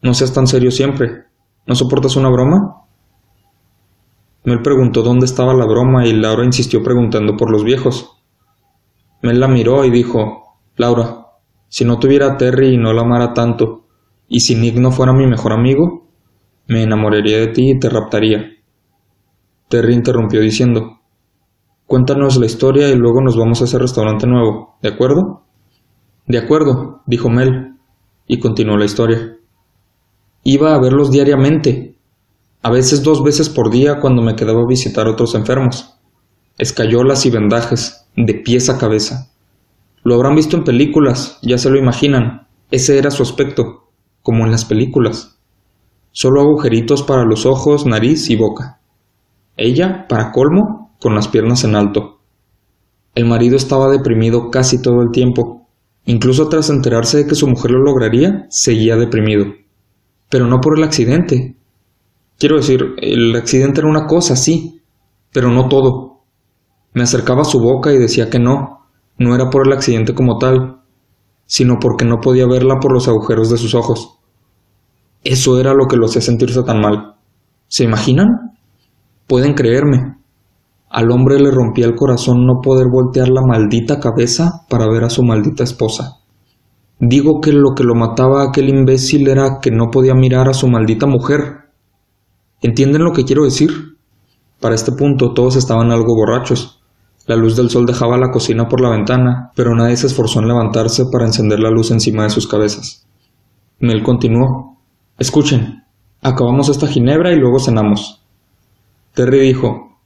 no 0.00 0.14
seas 0.14 0.32
tan 0.32 0.46
serio 0.46 0.70
siempre. 0.70 1.24
¿No 1.66 1.74
soportas 1.74 2.16
una 2.16 2.30
broma? 2.30 2.84
Mel 4.48 4.62
preguntó 4.62 5.02
dónde 5.02 5.26
estaba 5.26 5.52
la 5.52 5.66
broma 5.66 6.06
y 6.06 6.14
Laura 6.14 6.42
insistió 6.42 6.82
preguntando 6.82 7.36
por 7.36 7.50
los 7.50 7.64
viejos. 7.64 8.16
Mel 9.20 9.40
la 9.40 9.46
miró 9.46 9.84
y 9.84 9.90
dijo, 9.90 10.56
Laura, 10.76 11.26
si 11.68 11.84
no 11.84 11.98
tuviera 11.98 12.28
a 12.28 12.36
Terry 12.38 12.68
y 12.68 12.78
no 12.78 12.94
la 12.94 13.02
amara 13.02 13.34
tanto, 13.34 13.84
y 14.26 14.40
si 14.40 14.54
Nick 14.54 14.76
no 14.76 14.90
fuera 14.90 15.12
mi 15.12 15.26
mejor 15.26 15.52
amigo, 15.52 16.08
me 16.66 16.82
enamoraría 16.82 17.36
de 17.40 17.48
ti 17.48 17.72
y 17.72 17.78
te 17.78 17.90
raptaría. 17.90 18.42
Terry 19.68 19.92
interrumpió 19.92 20.40
diciendo, 20.40 20.98
Cuéntanos 21.84 22.38
la 22.38 22.46
historia 22.46 22.88
y 22.88 22.96
luego 22.96 23.20
nos 23.20 23.36
vamos 23.36 23.60
a 23.60 23.66
ese 23.66 23.78
restaurante 23.78 24.26
nuevo, 24.26 24.78
¿de 24.80 24.88
acuerdo? 24.88 25.42
De 26.26 26.38
acuerdo, 26.38 27.02
dijo 27.04 27.28
Mel, 27.28 27.74
y 28.26 28.38
continuó 28.38 28.78
la 28.78 28.86
historia. 28.86 29.36
Iba 30.42 30.74
a 30.74 30.80
verlos 30.80 31.10
diariamente, 31.10 31.97
a 32.62 32.70
veces 32.70 33.02
dos 33.02 33.22
veces 33.22 33.48
por 33.48 33.70
día 33.70 34.00
cuando 34.00 34.22
me 34.22 34.36
quedaba 34.36 34.62
a 34.62 34.68
visitar 34.68 35.06
otros 35.08 35.34
enfermos. 35.34 35.94
Escayolas 36.58 37.24
y 37.26 37.30
vendajes, 37.30 38.06
de 38.16 38.34
pies 38.34 38.68
a 38.68 38.78
cabeza. 38.78 39.30
Lo 40.02 40.14
habrán 40.14 40.34
visto 40.34 40.56
en 40.56 40.64
películas, 40.64 41.38
ya 41.42 41.58
se 41.58 41.70
lo 41.70 41.78
imaginan. 41.78 42.48
Ese 42.70 42.98
era 42.98 43.10
su 43.10 43.22
aspecto, 43.22 43.90
como 44.22 44.44
en 44.44 44.50
las 44.50 44.64
películas 44.64 45.38
solo 46.20 46.40
agujeritos 46.40 47.04
para 47.04 47.24
los 47.24 47.46
ojos, 47.46 47.86
nariz 47.86 48.28
y 48.28 48.34
boca. 48.34 48.80
Ella, 49.56 50.06
para 50.08 50.32
colmo, 50.32 50.96
con 51.00 51.14
las 51.14 51.28
piernas 51.28 51.62
en 51.62 51.76
alto. 51.76 52.18
El 53.14 53.26
marido 53.26 53.56
estaba 53.56 53.88
deprimido 53.88 54.50
casi 54.50 54.82
todo 54.82 55.02
el 55.02 55.10
tiempo. 55.12 55.68
Incluso 56.06 56.48
tras 56.48 56.70
enterarse 56.70 57.18
de 57.18 57.26
que 57.26 57.34
su 57.36 57.46
mujer 57.46 57.70
lo 57.70 57.84
lograría, 57.84 58.46
seguía 58.50 58.96
deprimido. 58.96 59.46
Pero 60.28 60.46
no 60.46 60.60
por 60.60 60.78
el 60.78 60.84
accidente. 60.84 61.56
Quiero 62.38 62.56
decir, 62.56 62.94
el 62.98 63.34
accidente 63.34 63.80
era 63.80 63.88
una 63.88 64.06
cosa, 64.06 64.36
sí, 64.36 64.80
pero 65.32 65.50
no 65.50 65.68
todo. 65.68 66.20
Me 66.94 67.02
acercaba 67.02 67.42
a 67.42 67.44
su 67.44 67.60
boca 67.60 67.92
y 67.92 67.98
decía 67.98 68.30
que 68.30 68.38
no, 68.38 68.86
no 69.18 69.34
era 69.34 69.50
por 69.50 69.66
el 69.66 69.72
accidente 69.72 70.14
como 70.14 70.38
tal, 70.38 70.80
sino 71.46 71.78
porque 71.80 72.04
no 72.04 72.20
podía 72.20 72.46
verla 72.46 72.78
por 72.80 72.92
los 72.92 73.08
agujeros 73.08 73.50
de 73.50 73.56
sus 73.56 73.74
ojos. 73.74 74.18
Eso 75.24 75.58
era 75.58 75.74
lo 75.74 75.86
que 75.86 75.96
lo 75.96 76.06
hacía 76.06 76.22
sentirse 76.22 76.62
tan 76.62 76.80
mal. 76.80 77.16
¿Se 77.66 77.84
imaginan? 77.84 78.28
Pueden 79.26 79.54
creerme. 79.54 80.16
Al 80.90 81.10
hombre 81.10 81.38
le 81.38 81.50
rompía 81.50 81.86
el 81.86 81.96
corazón 81.96 82.46
no 82.46 82.60
poder 82.62 82.86
voltear 82.88 83.28
la 83.28 83.42
maldita 83.42 84.00
cabeza 84.00 84.64
para 84.70 84.88
ver 84.88 85.04
a 85.04 85.10
su 85.10 85.22
maldita 85.22 85.64
esposa. 85.64 86.20
Digo 87.00 87.40
que 87.40 87.52
lo 87.52 87.74
que 87.74 87.84
lo 87.84 87.94
mataba 87.94 88.42
a 88.42 88.48
aquel 88.48 88.70
imbécil 88.70 89.28
era 89.28 89.58
que 89.60 89.70
no 89.70 89.90
podía 89.90 90.14
mirar 90.14 90.48
a 90.48 90.54
su 90.54 90.68
maldita 90.68 91.06
mujer. 91.06 91.67
¿Entienden 92.60 93.04
lo 93.04 93.12
que 93.12 93.24
quiero 93.24 93.44
decir? 93.44 93.70
Para 94.60 94.74
este 94.74 94.92
punto 94.92 95.32
todos 95.32 95.54
estaban 95.56 95.92
algo 95.92 96.16
borrachos. 96.16 96.82
La 97.26 97.36
luz 97.36 97.56
del 97.56 97.70
sol 97.70 97.86
dejaba 97.86 98.18
la 98.18 98.30
cocina 98.30 98.68
por 98.68 98.80
la 98.80 98.90
ventana, 98.90 99.52
pero 99.54 99.74
nadie 99.74 99.96
se 99.96 100.08
esforzó 100.08 100.40
en 100.40 100.48
levantarse 100.48 101.04
para 101.12 101.26
encender 101.26 101.60
la 101.60 101.70
luz 101.70 101.90
encima 101.90 102.24
de 102.24 102.30
sus 102.30 102.48
cabezas. 102.48 103.06
Mel 103.78 104.02
continuó. 104.02 104.76
Escuchen, 105.18 105.84
acabamos 106.20 106.68
esta 106.68 106.88
ginebra 106.88 107.32
y 107.32 107.36
luego 107.36 107.60
cenamos. 107.60 108.24
Terry 109.14 109.40
dijo, 109.40 109.98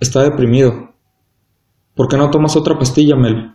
está 0.00 0.22
deprimido. 0.22 0.94
¿Por 1.94 2.08
qué 2.08 2.16
no 2.16 2.30
tomas 2.30 2.56
otra 2.56 2.78
pastilla, 2.78 3.16
Mel? 3.16 3.52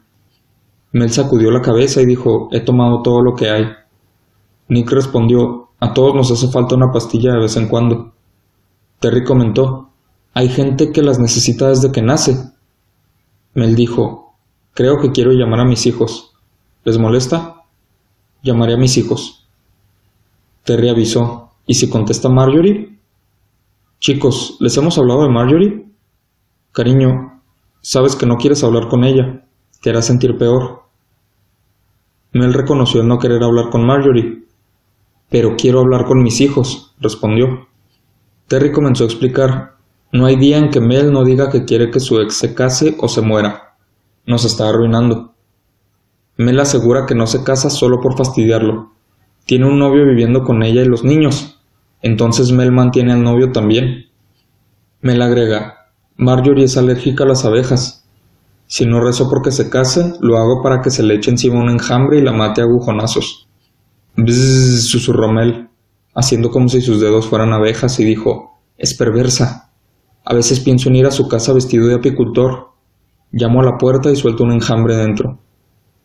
Mel 0.92 1.10
sacudió 1.10 1.50
la 1.50 1.62
cabeza 1.62 2.02
y 2.02 2.06
dijo, 2.06 2.50
he 2.52 2.60
tomado 2.60 3.02
todo 3.02 3.24
lo 3.24 3.34
que 3.34 3.50
hay. 3.50 3.66
Nick 4.68 4.92
respondió, 4.92 5.70
a 5.80 5.94
todos 5.94 6.14
nos 6.14 6.30
hace 6.30 6.50
falta 6.50 6.76
una 6.76 6.92
pastilla 6.92 7.32
de 7.34 7.40
vez 7.40 7.58
en 7.58 7.68
cuando. 7.68 8.13
Terry 9.04 9.26
comentó, 9.26 9.90
hay 10.34 10.48
gente 10.48 10.94
que 10.94 11.02
las 11.02 11.20
necesita 11.20 11.68
desde 11.68 11.92
que 11.92 12.02
nace. 12.02 12.54
Mel 13.54 13.76
dijo, 13.76 14.38
creo 14.74 15.02
que 15.02 15.12
quiero 15.12 15.34
llamar 15.34 15.60
a 15.60 15.66
mis 15.66 15.86
hijos. 15.88 16.32
¿Les 16.86 16.98
molesta? 16.98 17.66
Llamaré 18.44 18.76
a 18.76 18.78
mis 18.78 18.96
hijos. 18.96 19.46
Terry 20.64 20.88
avisó. 20.88 21.52
¿Y 21.66 21.74
si 21.74 21.90
contesta 21.90 22.30
Marjorie? 22.30 22.98
Chicos, 24.00 24.56
¿les 24.62 24.78
hemos 24.78 24.98
hablado 24.98 25.24
de 25.24 25.30
Marjorie? 25.34 25.86
Cariño, 26.72 27.42
sabes 27.82 28.16
que 28.16 28.26
no 28.26 28.38
quieres 28.38 28.64
hablar 28.64 28.88
con 28.88 29.04
ella. 29.04 29.46
Te 29.82 29.90
hará 29.90 30.02
sentir 30.02 30.38
peor. 30.38 30.84
Mel 32.32 32.54
reconoció 32.54 33.02
el 33.02 33.10
no 33.10 33.20
querer 33.20 33.44
hablar 33.44 33.70
con 33.70 33.86
Marjorie. 33.86 34.46
Pero 35.30 35.58
quiero 35.58 35.82
hablar 35.82 36.06
con 36.06 36.24
mis 36.24 36.40
hijos, 36.40 36.96
respondió. 37.02 37.68
Terry 38.54 38.72
comenzó 38.72 39.04
a 39.04 39.08
explicar. 39.08 39.78
No 40.12 40.28
hay 40.28 40.36
día 40.36 40.60
en 40.60 40.70
que 40.70 40.80
Mel 40.80 41.12
no 41.12 41.24
diga 41.24 41.50
que 41.50 41.66
quiere 41.66 41.90
que 41.90 42.00
su 42.00 42.20
ex 42.20 42.38
se 42.38 42.54
case 42.54 42.96
o 43.00 43.08
se 43.08 43.22
muera. 43.22 43.74
Nos 44.28 44.46
está 44.46 44.70
arruinando. 44.70 45.34
Mel 46.38 46.60
asegura 46.60 47.08
que 47.08 47.16
no 47.16 47.26
se 47.26 47.44
casa 47.44 47.72
solo 47.72 48.00
por 48.00 48.16
fastidiarlo, 48.16 48.92
tiene 49.48 49.66
un 49.66 49.80
novio 49.80 50.06
viviendo 50.06 50.44
con 50.44 50.62
ella 50.62 50.84
y 50.84 50.86
los 50.86 51.04
niños. 51.04 51.62
Entonces 52.04 52.52
Mel 52.52 52.72
mantiene 52.72 53.14
al 53.14 53.24
novio 53.24 53.52
también. 53.52 54.06
Mel 55.02 55.24
agrega, 55.24 55.88
Marjorie 56.16 56.66
es 56.66 56.78
alérgica 56.78 57.24
a 57.24 57.28
las 57.30 57.46
abejas. 57.46 58.08
Si 58.68 58.86
no 58.86 59.02
rezo 59.02 59.32
porque 59.32 59.50
se 59.50 59.72
case, 59.72 60.14
lo 60.22 60.38
hago 60.38 60.62
para 60.62 60.84
que 60.84 60.92
se 60.92 61.02
le 61.02 61.16
eche 61.16 61.32
encima 61.32 61.60
un 61.60 61.72
enjambre 61.72 62.20
y 62.20 62.22
la 62.22 62.34
mate 62.34 62.62
a 62.62 62.66
agujonazos. 62.66 63.48
Bzzz, 64.16 64.90
susurró 64.90 65.32
Mel, 65.32 65.70
haciendo 66.14 66.52
como 66.52 66.70
si 66.70 66.82
sus 66.82 67.00
dedos 67.00 67.28
fueran 67.28 67.54
abejas, 67.54 68.00
y 68.00 68.06
dijo, 68.06 68.60
es 68.78 68.94
perversa. 68.96 69.72
A 70.26 70.34
veces 70.34 70.60
pienso 70.60 70.90
en 70.90 70.96
ir 70.96 71.06
a 71.06 71.12
su 71.12 71.28
casa 71.28 71.54
vestido 71.54 71.88
de 71.88 71.96
apicultor. 71.96 72.72
Llamo 73.32 73.62
a 73.62 73.66
la 73.66 73.78
puerta 73.78 74.12
y 74.12 74.16
suelto 74.16 74.44
un 74.44 74.52
enjambre 74.52 74.96
dentro. 74.96 75.40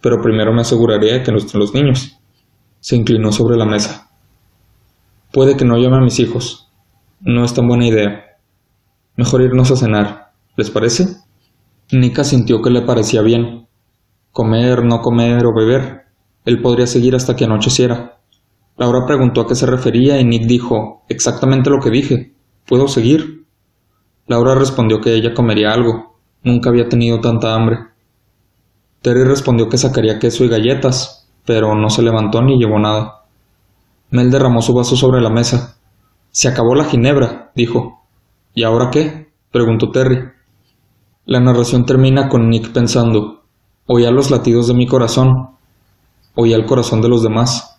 Pero 0.00 0.20
primero 0.20 0.52
me 0.52 0.62
aseguraría 0.62 1.14
de 1.14 1.22
que 1.22 1.32
no 1.32 1.38
estén 1.38 1.60
los 1.60 1.74
niños. 1.74 2.18
Se 2.80 2.96
inclinó 2.96 3.32
sobre 3.32 3.56
la 3.56 3.64
mesa. 3.64 4.10
Puede 5.32 5.56
que 5.56 5.64
no 5.64 5.76
llame 5.76 5.98
a 5.98 6.00
mis 6.00 6.18
hijos. 6.20 6.70
No 7.20 7.44
es 7.44 7.54
tan 7.54 7.68
buena 7.68 7.86
idea. 7.86 8.38
Mejor 9.16 9.42
irnos 9.42 9.70
a 9.70 9.76
cenar. 9.76 10.32
¿Les 10.56 10.70
parece? 10.70 11.06
Nika 11.92 12.24
sintió 12.24 12.62
que 12.62 12.70
le 12.70 12.82
parecía 12.82 13.22
bien. 13.22 13.66
Comer, 14.32 14.84
no 14.84 15.00
comer 15.00 15.44
o 15.46 15.54
beber. 15.54 16.06
Él 16.44 16.62
podría 16.62 16.86
seguir 16.86 17.14
hasta 17.14 17.36
que 17.36 17.44
anocheciera. 17.44 18.17
Laura 18.78 19.04
preguntó 19.06 19.40
a 19.40 19.46
qué 19.48 19.56
se 19.56 19.66
refería 19.66 20.20
y 20.20 20.24
Nick 20.24 20.46
dijo 20.46 21.02
exactamente 21.08 21.68
lo 21.68 21.80
que 21.80 21.90
dije. 21.90 22.32
¿Puedo 22.64 22.86
seguir? 22.86 23.44
Laura 24.28 24.54
respondió 24.54 25.00
que 25.00 25.14
ella 25.14 25.34
comería 25.34 25.72
algo. 25.72 26.16
Nunca 26.44 26.70
había 26.70 26.88
tenido 26.88 27.20
tanta 27.20 27.54
hambre. 27.54 27.78
Terry 29.02 29.24
respondió 29.24 29.68
que 29.68 29.78
sacaría 29.78 30.20
queso 30.20 30.44
y 30.44 30.48
galletas, 30.48 31.28
pero 31.44 31.74
no 31.74 31.90
se 31.90 32.02
levantó 32.02 32.40
ni 32.40 32.56
llevó 32.56 32.78
nada. 32.78 33.24
Mel 34.10 34.30
derramó 34.30 34.62
su 34.62 34.72
vaso 34.74 34.96
sobre 34.96 35.20
la 35.20 35.30
mesa. 35.30 35.76
Se 36.30 36.46
acabó 36.46 36.76
la 36.76 36.84
ginebra, 36.84 37.50
dijo. 37.56 38.04
¿Y 38.54 38.62
ahora 38.62 38.90
qué? 38.90 39.32
preguntó 39.50 39.90
Terry. 39.90 40.20
La 41.26 41.40
narración 41.40 41.84
termina 41.84 42.28
con 42.28 42.48
Nick 42.48 42.72
pensando. 42.72 43.42
Oía 43.86 44.12
los 44.12 44.30
latidos 44.30 44.68
de 44.68 44.74
mi 44.74 44.86
corazón. 44.86 45.56
Oía 46.36 46.56
el 46.56 46.64
corazón 46.64 47.00
de 47.00 47.08
los 47.08 47.24
demás. 47.24 47.77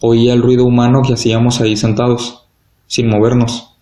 Oía 0.00 0.34
el 0.34 0.42
ruido 0.42 0.64
humano 0.64 1.02
que 1.06 1.14
hacíamos 1.14 1.60
ahí 1.60 1.76
sentados, 1.76 2.46
sin 2.86 3.08
movernos. 3.08 3.76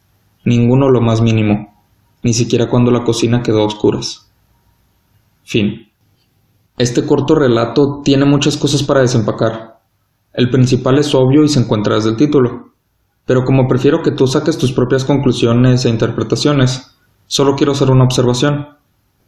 Ninguno 0.45 0.89
lo 0.91 1.01
más 1.01 1.21
mínimo, 1.21 1.75
ni 2.23 2.33
siquiera 2.33 2.69
cuando 2.69 2.91
la 2.91 3.05
cocina 3.05 3.43
quedó 3.43 3.63
a 3.63 3.67
oscuras. 3.67 4.31
Fin. 5.45 5.89
Este 6.79 7.05
corto 7.05 7.35
relato 7.35 8.01
tiene 8.05 8.25
muchas 8.25 8.57
cosas 8.57 8.83
para 8.83 9.01
desempacar. 9.01 9.81
El 10.33 10.51
principal 10.51 10.99
es 10.99 11.15
obvio 11.15 11.45
y 11.45 11.49
se 11.49 11.61
encuentra 11.61 11.97
desde 11.97 12.11
el 12.11 12.17
título. 12.17 12.73
Pero 13.27 13.45
como 13.45 13.69
prefiero 13.69 14.03
que 14.03 14.11
tú 14.11 14.27
saques 14.27 14.59
tus 14.59 14.73
propias 14.73 15.05
conclusiones 15.05 15.85
e 15.85 15.91
interpretaciones, 15.91 16.97
solo 17.27 17.55
quiero 17.55 17.73
hacer 17.73 17.91
una 17.91 18.05
observación. 18.05 18.69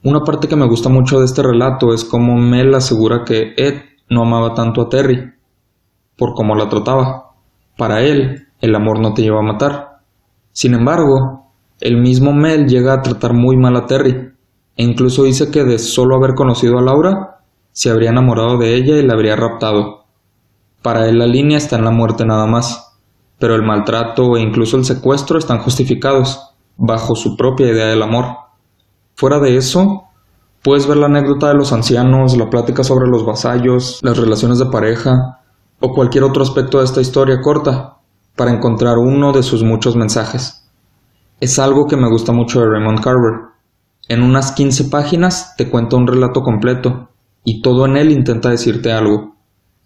Una 0.02 0.20
parte 0.20 0.48
que 0.48 0.56
me 0.56 0.66
gusta 0.66 0.88
mucho 0.88 1.18
de 1.18 1.26
este 1.26 1.42
relato 1.42 1.94
es 1.94 2.04
cómo 2.04 2.36
Mel 2.36 2.74
asegura 2.74 3.24
que 3.24 3.54
Ed 3.56 3.82
no 4.08 4.22
amaba 4.22 4.54
tanto 4.54 4.82
a 4.82 4.88
Terry, 4.88 5.33
por 6.16 6.34
cómo 6.34 6.54
la 6.54 6.68
trataba. 6.68 7.32
Para 7.76 8.02
él, 8.02 8.48
el 8.60 8.74
amor 8.74 9.00
no 9.00 9.14
te 9.14 9.22
lleva 9.22 9.40
a 9.40 9.52
matar. 9.52 9.98
Sin 10.52 10.74
embargo, 10.74 11.50
el 11.80 12.00
mismo 12.00 12.32
Mel 12.32 12.66
llega 12.66 12.94
a 12.94 13.02
tratar 13.02 13.34
muy 13.34 13.56
mal 13.56 13.76
a 13.76 13.86
Terry, 13.86 14.32
e 14.76 14.82
incluso 14.82 15.24
dice 15.24 15.50
que 15.50 15.64
de 15.64 15.78
solo 15.78 16.16
haber 16.16 16.34
conocido 16.34 16.78
a 16.78 16.82
Laura, 16.82 17.40
se 17.72 17.90
habría 17.90 18.10
enamorado 18.10 18.56
de 18.58 18.74
ella 18.74 18.96
y 18.96 19.02
la 19.02 19.14
habría 19.14 19.36
raptado. 19.36 20.04
Para 20.82 21.08
él 21.08 21.18
la 21.18 21.26
línea 21.26 21.58
está 21.58 21.76
en 21.76 21.84
la 21.84 21.90
muerte 21.90 22.24
nada 22.24 22.46
más, 22.46 22.98
pero 23.38 23.54
el 23.54 23.62
maltrato 23.62 24.36
e 24.36 24.40
incluso 24.40 24.76
el 24.76 24.84
secuestro 24.84 25.38
están 25.38 25.58
justificados, 25.58 26.54
bajo 26.76 27.14
su 27.16 27.36
propia 27.36 27.68
idea 27.68 27.86
del 27.86 28.02
amor. 28.02 28.26
Fuera 29.16 29.38
de 29.40 29.56
eso, 29.56 30.04
puedes 30.62 30.86
ver 30.86 30.96
la 30.96 31.06
anécdota 31.06 31.48
de 31.48 31.54
los 31.54 31.72
ancianos, 31.72 32.36
la 32.36 32.50
plática 32.50 32.84
sobre 32.84 33.08
los 33.08 33.26
vasallos, 33.26 34.00
las 34.02 34.16
relaciones 34.16 34.58
de 34.58 34.66
pareja, 34.66 35.40
o 35.84 35.92
cualquier 35.92 36.24
otro 36.24 36.42
aspecto 36.42 36.78
de 36.78 36.84
esta 36.84 37.02
historia 37.02 37.42
corta, 37.42 37.98
para 38.36 38.50
encontrar 38.50 38.96
uno 38.96 39.32
de 39.32 39.42
sus 39.42 39.62
muchos 39.62 39.96
mensajes. 39.96 40.66
Es 41.40 41.58
algo 41.58 41.86
que 41.86 41.98
me 41.98 42.08
gusta 42.08 42.32
mucho 42.32 42.60
de 42.60 42.70
Raymond 42.70 43.02
Carver. 43.02 43.34
En 44.08 44.22
unas 44.22 44.52
15 44.52 44.84
páginas 44.84 45.54
te 45.58 45.68
cuenta 45.68 45.96
un 45.96 46.06
relato 46.06 46.40
completo, 46.40 47.10
y 47.44 47.60
todo 47.60 47.84
en 47.84 47.98
él 47.98 48.12
intenta 48.12 48.48
decirte 48.48 48.92
algo. 48.92 49.34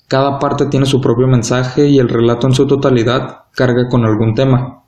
Cada 0.07 0.39
parte 0.39 0.67
tiene 0.67 0.87
su 0.87 1.01
propio 1.01 1.27
mensaje 1.27 1.89
y 1.89 1.99
el 1.99 2.09
relato 2.09 2.47
en 2.47 2.55
su 2.55 2.65
totalidad 2.69 3.47
carga 3.51 3.89
con 3.89 4.05
algún 4.05 4.35
tema. 4.35 4.85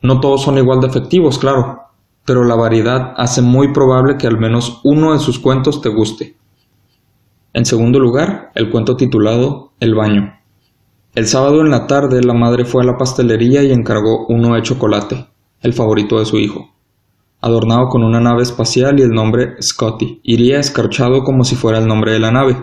No 0.00 0.20
todos 0.20 0.40
son 0.40 0.56
igual 0.56 0.80
de 0.80 0.86
efectivos, 0.86 1.38
claro, 1.38 1.82
pero 2.24 2.44
la 2.44 2.54
variedad 2.54 3.12
hace 3.18 3.42
muy 3.42 3.74
probable 3.74 4.16
que 4.16 4.26
al 4.26 4.38
menos 4.38 4.80
uno 4.84 5.12
de 5.12 5.18
sus 5.18 5.38
cuentos 5.38 5.82
te 5.82 5.90
guste. 5.90 6.38
En 7.52 7.66
segundo 7.66 8.00
lugar, 8.00 8.52
el 8.54 8.70
cuento 8.70 8.96
titulado 8.96 9.72
El 9.80 9.94
baño. 9.94 10.35
El 11.16 11.26
sábado 11.26 11.62
en 11.62 11.70
la 11.70 11.88
tarde 11.88 12.22
la 12.22 12.34
madre 12.34 12.64
fue 12.64 12.84
a 12.84 12.86
la 12.86 12.96
pastelería 12.96 13.64
y 13.64 13.72
encargó 13.72 14.26
uno 14.28 14.54
de 14.54 14.62
chocolate, 14.62 15.26
el 15.62 15.72
favorito 15.72 16.20
de 16.20 16.26
su 16.26 16.38
hijo 16.38 16.76
adornado 17.46 17.88
con 17.88 18.02
una 18.02 18.20
nave 18.20 18.42
espacial 18.42 18.98
y 18.98 19.02
el 19.02 19.10
nombre 19.10 19.54
Scotty. 19.60 20.20
Iría 20.24 20.58
escarchado 20.58 21.22
como 21.22 21.44
si 21.44 21.54
fuera 21.54 21.78
el 21.78 21.86
nombre 21.86 22.12
de 22.12 22.18
la 22.18 22.32
nave. 22.32 22.56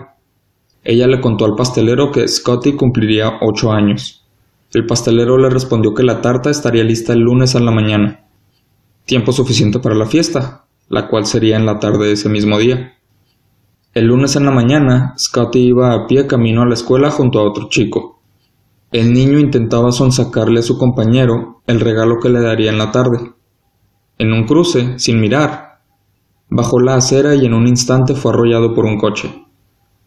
Ella 0.82 1.06
le 1.06 1.22
contó 1.22 1.46
al 1.46 1.54
pastelero 1.54 2.10
que 2.10 2.28
Scotty 2.28 2.74
cumpliría 2.74 3.38
ocho 3.40 3.72
años. 3.72 4.26
El 4.72 4.86
pastelero 4.86 5.38
le 5.38 5.48
respondió 5.48 5.94
que 5.94 6.02
la 6.02 6.20
tarta 6.20 6.50
estaría 6.50 6.84
lista 6.84 7.14
el 7.14 7.20
lunes 7.20 7.54
a 7.54 7.60
la 7.60 7.70
mañana. 7.70 8.26
Tiempo 9.06 9.32
suficiente 9.32 9.78
para 9.78 9.94
la 9.94 10.06
fiesta, 10.06 10.66
la 10.88 11.08
cual 11.08 11.24
sería 11.24 11.56
en 11.56 11.64
la 11.64 11.78
tarde 11.78 12.06
de 12.06 12.12
ese 12.12 12.28
mismo 12.28 12.58
día. 12.58 12.94
El 13.94 14.06
lunes 14.06 14.36
en 14.36 14.44
la 14.44 14.50
mañana, 14.50 15.14
Scotty 15.16 15.60
iba 15.60 15.94
a 15.94 16.06
pie 16.06 16.26
camino 16.26 16.62
a 16.62 16.66
la 16.66 16.74
escuela 16.74 17.10
junto 17.10 17.38
a 17.38 17.48
otro 17.48 17.68
chico. 17.70 18.13
El 18.94 19.12
niño 19.12 19.40
intentaba 19.40 19.90
sonsacarle 19.90 20.60
a 20.60 20.62
su 20.62 20.78
compañero 20.78 21.62
el 21.66 21.80
regalo 21.80 22.20
que 22.22 22.28
le 22.28 22.40
daría 22.40 22.70
en 22.70 22.78
la 22.78 22.92
tarde 22.92 23.34
en 24.18 24.32
un 24.32 24.44
cruce, 24.44 25.00
sin 25.00 25.20
mirar. 25.20 25.80
Bajó 26.48 26.78
la 26.78 26.94
acera 26.94 27.34
y 27.34 27.44
en 27.44 27.54
un 27.54 27.66
instante 27.66 28.14
fue 28.14 28.30
arrollado 28.30 28.72
por 28.72 28.84
un 28.84 28.96
coche. 28.96 29.46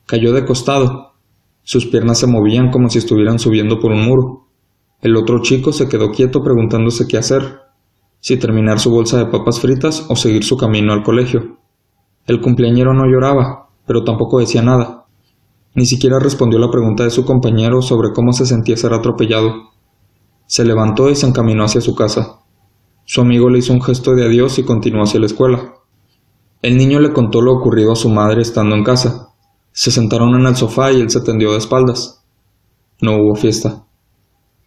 Cayó 0.05 0.31
de 0.31 0.45
costado. 0.45 1.15
Sus 1.63 1.87
piernas 1.87 2.19
se 2.19 2.27
movían 2.27 2.71
como 2.71 2.89
si 2.89 2.99
estuvieran 2.99 3.39
subiendo 3.39 3.81
por 3.81 3.91
un 3.91 4.05
muro. 4.05 4.47
El 5.01 5.17
otro 5.17 5.41
chico 5.41 5.73
se 5.73 5.89
quedó 5.89 6.11
quieto 6.11 6.41
preguntándose 6.41 7.09
qué 7.09 7.17
hacer, 7.17 7.59
si 8.21 8.37
terminar 8.37 8.79
su 8.79 8.89
bolsa 8.89 9.17
de 9.17 9.25
papas 9.25 9.59
fritas 9.59 10.05
o 10.07 10.15
seguir 10.15 10.45
su 10.45 10.55
camino 10.55 10.93
al 10.93 11.03
colegio. 11.03 11.57
El 12.25 12.39
cumpleañero 12.39 12.93
no 12.93 13.03
lloraba, 13.05 13.67
pero 13.85 14.05
tampoco 14.05 14.39
decía 14.39 14.61
nada. 14.61 14.96
Ni 15.77 15.85
siquiera 15.85 16.17
respondió 16.17 16.57
la 16.57 16.71
pregunta 16.71 17.03
de 17.03 17.11
su 17.11 17.23
compañero 17.23 17.83
sobre 17.83 18.11
cómo 18.11 18.33
se 18.33 18.47
sentía 18.47 18.75
ser 18.75 18.95
atropellado. 18.95 19.69
Se 20.47 20.65
levantó 20.65 21.07
y 21.07 21.15
se 21.15 21.27
encaminó 21.27 21.65
hacia 21.65 21.81
su 21.81 21.93
casa. 21.93 22.39
Su 23.05 23.21
amigo 23.21 23.47
le 23.47 23.59
hizo 23.59 23.73
un 23.73 23.83
gesto 23.83 24.15
de 24.15 24.25
adiós 24.25 24.57
y 24.57 24.63
continuó 24.63 25.03
hacia 25.03 25.19
la 25.19 25.27
escuela. 25.27 25.75
El 26.63 26.77
niño 26.77 26.99
le 26.99 27.13
contó 27.13 27.43
lo 27.43 27.53
ocurrido 27.53 27.91
a 27.91 27.95
su 27.95 28.09
madre 28.09 28.41
estando 28.41 28.75
en 28.75 28.83
casa. 28.83 29.27
Se 29.71 29.91
sentaron 29.91 30.33
en 30.33 30.47
el 30.47 30.55
sofá 30.55 30.91
y 30.91 30.99
él 30.99 31.11
se 31.11 31.21
tendió 31.21 31.51
de 31.51 31.59
espaldas. 31.59 32.25
No 32.99 33.15
hubo 33.17 33.35
fiesta. 33.35 33.83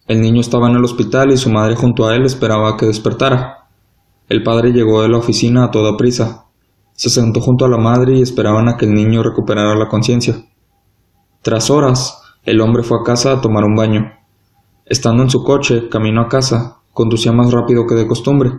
El 0.07 0.21
niño 0.21 0.39
estaba 0.39 0.69
en 0.69 0.77
el 0.77 0.85
hospital 0.85 1.33
y 1.33 1.37
su 1.37 1.51
madre 1.51 1.75
junto 1.75 2.07
a 2.07 2.15
él 2.15 2.23
esperaba 2.23 2.77
que 2.77 2.85
despertara. 2.85 3.67
El 4.29 4.43
padre 4.43 4.71
llegó 4.71 5.01
de 5.01 5.09
la 5.09 5.17
oficina 5.17 5.65
a 5.65 5.71
toda 5.71 5.97
prisa. 5.97 6.45
Se 6.93 7.09
sentó 7.09 7.41
junto 7.41 7.65
a 7.65 7.69
la 7.69 7.77
madre 7.77 8.17
y 8.17 8.21
esperaban 8.21 8.69
a 8.69 8.77
que 8.77 8.85
el 8.85 8.93
niño 8.93 9.21
recuperara 9.21 9.75
la 9.75 9.89
conciencia. 9.89 10.45
Tras 11.41 11.69
horas, 11.69 12.21
el 12.43 12.61
hombre 12.61 12.83
fue 12.83 12.99
a 12.99 13.03
casa 13.03 13.33
a 13.33 13.41
tomar 13.41 13.63
un 13.63 13.75
baño. 13.75 14.11
Estando 14.85 15.23
en 15.23 15.29
su 15.29 15.43
coche, 15.43 15.89
camino 15.89 16.21
a 16.21 16.27
casa, 16.27 16.81
Conducía 16.93 17.31
más 17.31 17.51
rápido 17.51 17.85
que 17.87 17.95
de 17.95 18.05
costumbre. 18.05 18.51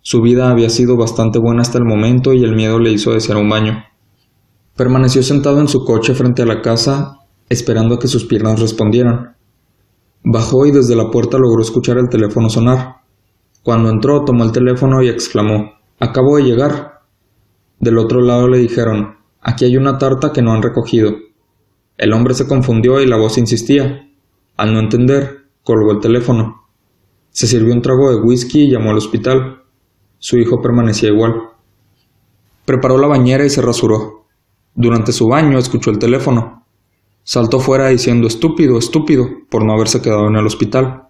Su 0.00 0.20
vida 0.22 0.50
había 0.50 0.68
sido 0.70 0.96
bastante 0.96 1.38
buena 1.38 1.62
hasta 1.62 1.78
el 1.78 1.84
momento 1.84 2.32
y 2.32 2.42
el 2.42 2.56
miedo 2.56 2.80
le 2.80 2.90
hizo 2.90 3.12
desear 3.12 3.38
un 3.38 3.48
baño. 3.48 3.84
Permaneció 4.74 5.22
sentado 5.22 5.60
en 5.60 5.68
su 5.68 5.84
coche 5.84 6.14
frente 6.14 6.42
a 6.42 6.46
la 6.46 6.60
casa, 6.62 7.20
esperando 7.48 7.94
a 7.94 7.98
que 8.00 8.08
sus 8.08 8.24
piernas 8.24 8.58
respondieran. 8.58 9.36
Bajó 10.24 10.66
y 10.66 10.72
desde 10.72 10.96
la 10.96 11.10
puerta 11.10 11.38
logró 11.38 11.62
escuchar 11.62 11.98
el 11.98 12.08
teléfono 12.08 12.48
sonar. 12.48 12.96
Cuando 13.62 13.90
entró, 13.90 14.24
tomó 14.24 14.42
el 14.42 14.50
teléfono 14.50 15.00
y 15.02 15.08
exclamó 15.08 15.74
Acabo 16.00 16.38
de 16.38 16.42
llegar. 16.42 17.02
Del 17.78 17.98
otro 17.98 18.20
lado 18.20 18.48
le 18.48 18.58
dijeron 18.58 19.18
Aquí 19.40 19.64
hay 19.64 19.76
una 19.76 19.98
tarta 19.98 20.32
que 20.32 20.42
no 20.42 20.52
han 20.52 20.62
recogido. 20.62 21.12
El 22.02 22.14
hombre 22.14 22.34
se 22.34 22.48
confundió 22.48 23.00
y 23.00 23.06
la 23.06 23.16
voz 23.16 23.38
insistía. 23.38 24.10
Al 24.56 24.74
no 24.74 24.80
entender, 24.80 25.44
colgó 25.62 25.92
el 25.92 26.00
teléfono. 26.00 26.66
Se 27.30 27.46
sirvió 27.46 27.72
un 27.72 27.80
trago 27.80 28.10
de 28.10 28.20
whisky 28.20 28.62
y 28.62 28.70
llamó 28.72 28.90
al 28.90 28.96
hospital. 28.96 29.62
Su 30.18 30.36
hijo 30.36 30.60
permanecía 30.60 31.10
igual. 31.10 31.50
Preparó 32.64 32.98
la 32.98 33.06
bañera 33.06 33.46
y 33.46 33.50
se 33.50 33.62
rasuró. 33.62 34.26
Durante 34.74 35.12
su 35.12 35.28
baño 35.28 35.58
escuchó 35.58 35.92
el 35.92 36.00
teléfono. 36.00 36.66
Saltó 37.22 37.60
fuera 37.60 37.86
diciendo 37.86 38.26
estúpido, 38.26 38.78
estúpido, 38.78 39.28
por 39.48 39.64
no 39.64 39.72
haberse 39.72 40.02
quedado 40.02 40.26
en 40.26 40.34
el 40.34 40.46
hospital. 40.46 41.04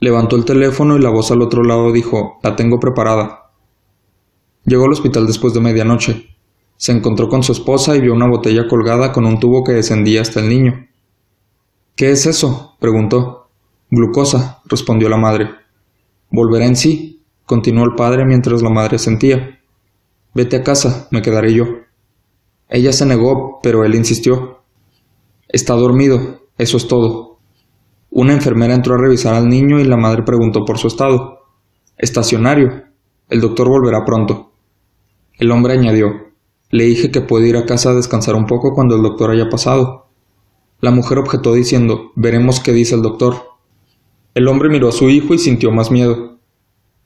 Levantó 0.00 0.36
el 0.36 0.46
teléfono 0.46 0.96
y 0.96 1.02
la 1.02 1.10
voz 1.10 1.32
al 1.32 1.42
otro 1.42 1.62
lado 1.64 1.92
dijo 1.92 2.38
La 2.42 2.56
tengo 2.56 2.80
preparada. 2.80 3.50
Llegó 4.64 4.86
al 4.86 4.92
hospital 4.92 5.26
después 5.26 5.52
de 5.52 5.60
medianoche. 5.60 6.33
Se 6.84 6.92
encontró 6.92 7.28
con 7.28 7.42
su 7.42 7.52
esposa 7.52 7.96
y 7.96 8.02
vio 8.02 8.12
una 8.12 8.28
botella 8.28 8.68
colgada 8.68 9.10
con 9.10 9.24
un 9.24 9.40
tubo 9.40 9.64
que 9.64 9.72
descendía 9.72 10.20
hasta 10.20 10.40
el 10.40 10.50
niño. 10.50 10.86
¿Qué 11.96 12.10
es 12.10 12.26
eso? 12.26 12.76
preguntó. 12.78 13.48
Glucosa, 13.90 14.60
respondió 14.66 15.08
la 15.08 15.16
madre. 15.16 15.48
Volverá 16.30 16.66
en 16.66 16.76
sí, 16.76 17.22
continuó 17.46 17.86
el 17.86 17.94
padre 17.94 18.26
mientras 18.26 18.60
la 18.60 18.68
madre 18.68 18.98
sentía. 18.98 19.60
Vete 20.34 20.56
a 20.56 20.62
casa, 20.62 21.08
me 21.10 21.22
quedaré 21.22 21.54
yo. 21.54 21.64
Ella 22.68 22.92
se 22.92 23.06
negó, 23.06 23.60
pero 23.62 23.82
él 23.86 23.94
insistió. 23.94 24.60
Está 25.48 25.72
dormido, 25.72 26.42
eso 26.58 26.76
es 26.76 26.86
todo. 26.86 27.38
Una 28.10 28.34
enfermera 28.34 28.74
entró 28.74 28.96
a 28.96 28.98
revisar 28.98 29.32
al 29.32 29.48
niño 29.48 29.80
y 29.80 29.84
la 29.84 29.96
madre 29.96 30.22
preguntó 30.22 30.66
por 30.66 30.76
su 30.76 30.88
estado. 30.88 31.46
Estacionario. 31.96 32.82
El 33.30 33.40
doctor 33.40 33.70
volverá 33.70 34.04
pronto. 34.04 34.52
El 35.38 35.50
hombre 35.50 35.72
añadió, 35.72 36.33
le 36.74 36.86
dije 36.86 37.12
que 37.12 37.20
puede 37.20 37.48
ir 37.48 37.56
a 37.56 37.66
casa 37.66 37.90
a 37.90 37.94
descansar 37.94 38.34
un 38.34 38.46
poco 38.46 38.74
cuando 38.74 38.96
el 38.96 39.02
doctor 39.02 39.30
haya 39.30 39.48
pasado. 39.48 40.08
La 40.80 40.90
mujer 40.90 41.18
objetó 41.18 41.54
diciendo, 41.54 42.10
veremos 42.16 42.58
qué 42.58 42.72
dice 42.72 42.96
el 42.96 43.02
doctor. 43.02 43.36
El 44.34 44.48
hombre 44.48 44.68
miró 44.68 44.88
a 44.88 44.92
su 44.92 45.08
hijo 45.08 45.34
y 45.34 45.38
sintió 45.38 45.70
más 45.70 45.92
miedo. 45.92 46.40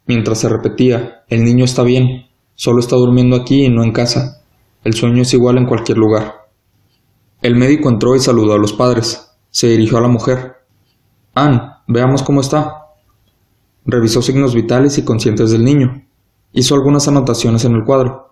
Mientras 0.07 0.39
se 0.39 0.49
repetía, 0.49 1.23
el 1.29 1.45
niño 1.45 1.67
está 1.67 1.83
bien, 1.83 2.29
solo 2.55 2.81
está 2.81 2.97
durmiendo 2.97 3.37
aquí 3.37 3.67
y 3.67 3.69
no 3.69 3.85
en 3.85 3.93
casa. 3.93 4.43
El 4.85 4.95
sueño 4.95 5.21
es 5.21 5.35
igual 5.35 5.59
en 5.59 5.67
cualquier 5.67 5.99
lugar. 5.99 6.49
El 7.43 7.55
médico 7.55 7.91
entró 7.91 8.17
y 8.17 8.21
saludó 8.21 8.55
a 8.55 8.59
los 8.59 8.73
padres. 8.73 9.33
Se 9.51 9.69
dirigió 9.69 9.99
a 9.99 10.01
la 10.01 10.09
mujer. 10.09 10.65
Ann, 11.35 11.75
veamos 11.87 12.23
cómo 12.23 12.41
está. 12.41 12.87
Revisó 13.85 14.23
signos 14.23 14.55
vitales 14.55 14.97
y 14.97 15.05
conscientes 15.05 15.51
del 15.51 15.63
niño. 15.63 16.07
Hizo 16.55 16.75
algunas 16.75 17.07
anotaciones 17.07 17.67
en 17.67 17.75
el 17.75 17.85
cuadro. 17.85 18.28